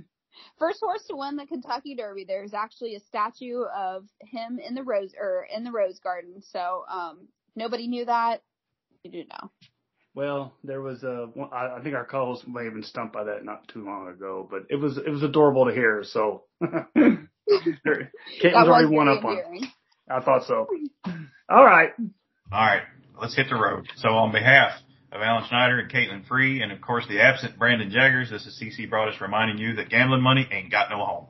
first 0.59 0.81
horse 0.81 1.05
to 1.09 1.17
win 1.17 1.37
the 1.37 1.47
Kentucky 1.47 1.95
Derby. 1.95 2.25
There's 2.27 2.55
actually 2.55 2.95
a 2.97 3.01
statue 3.01 3.63
of 3.77 4.05
him 4.21 4.59
in 4.59 4.75
the 4.75 4.83
rose 4.83 5.15
or 5.19 5.47
in 5.55 5.65
the 5.65 5.73
rose 5.73 5.99
garden. 6.01 6.43
So, 6.53 6.85
um, 6.91 7.29
nobody 7.57 7.87
knew 7.87 8.05
that. 8.05 8.43
You 9.03 9.11
do 9.11 9.25
know. 9.25 9.51
Well, 10.15 10.53
there 10.63 10.83
was 10.83 11.03
a. 11.03 11.29
one- 11.35 11.51
I 11.53 11.77
I 11.79 11.83
think 11.83 11.95
our 11.95 12.05
co-host 12.05 12.47
may 12.47 12.65
have 12.65 12.75
been 12.75 12.83
stumped 12.83 13.15
by 13.15 13.25
that 13.25 13.45
not 13.45 13.67
too 13.69 13.85
long 13.85 14.09
ago, 14.09 14.47
but 14.51 14.65
it 14.69 14.77
was 14.77 14.99
it 14.99 15.09
was 15.11 15.23
adorable 15.23 15.67
to 15.67 15.73
hear. 15.73 16.05
So 16.05 16.45
Kaitlin's 16.63 17.29
that 18.43 18.55
already 18.55 18.95
one 18.95 19.07
very 19.07 19.19
up 19.19 19.25
on. 19.25 19.69
I 20.11 20.21
thought 20.21 20.45
so. 20.47 20.67
All 21.49 21.65
right. 21.65 21.91
All 21.99 22.61
right, 22.67 22.83
let's 23.21 23.35
hit 23.35 23.47
the 23.49 23.55
road. 23.57 23.89
So 23.97 24.11
on 24.11 24.31
behalf 24.33 24.73
of 25.13 25.21
Alan 25.21 25.45
Schneider 25.49 25.79
and 25.79 25.91
Kaitlin 25.91 26.27
Free, 26.27 26.63
and 26.63 26.73
of 26.73 26.81
course 26.81 27.05
the 27.09 27.21
absent 27.21 27.59
Brandon 27.59 27.91
Jaggers, 27.91 28.31
this 28.31 28.47
is 28.47 28.59
CC 28.61 28.89
Broaddus 28.91 29.21
reminding 29.21 29.59
you 29.59 29.77
that 29.77 29.91
gambling 29.91 30.23
money 30.23 30.49
ain't 30.51 30.71
got 30.71 30.91
no 30.91 31.05
home. 31.05 31.27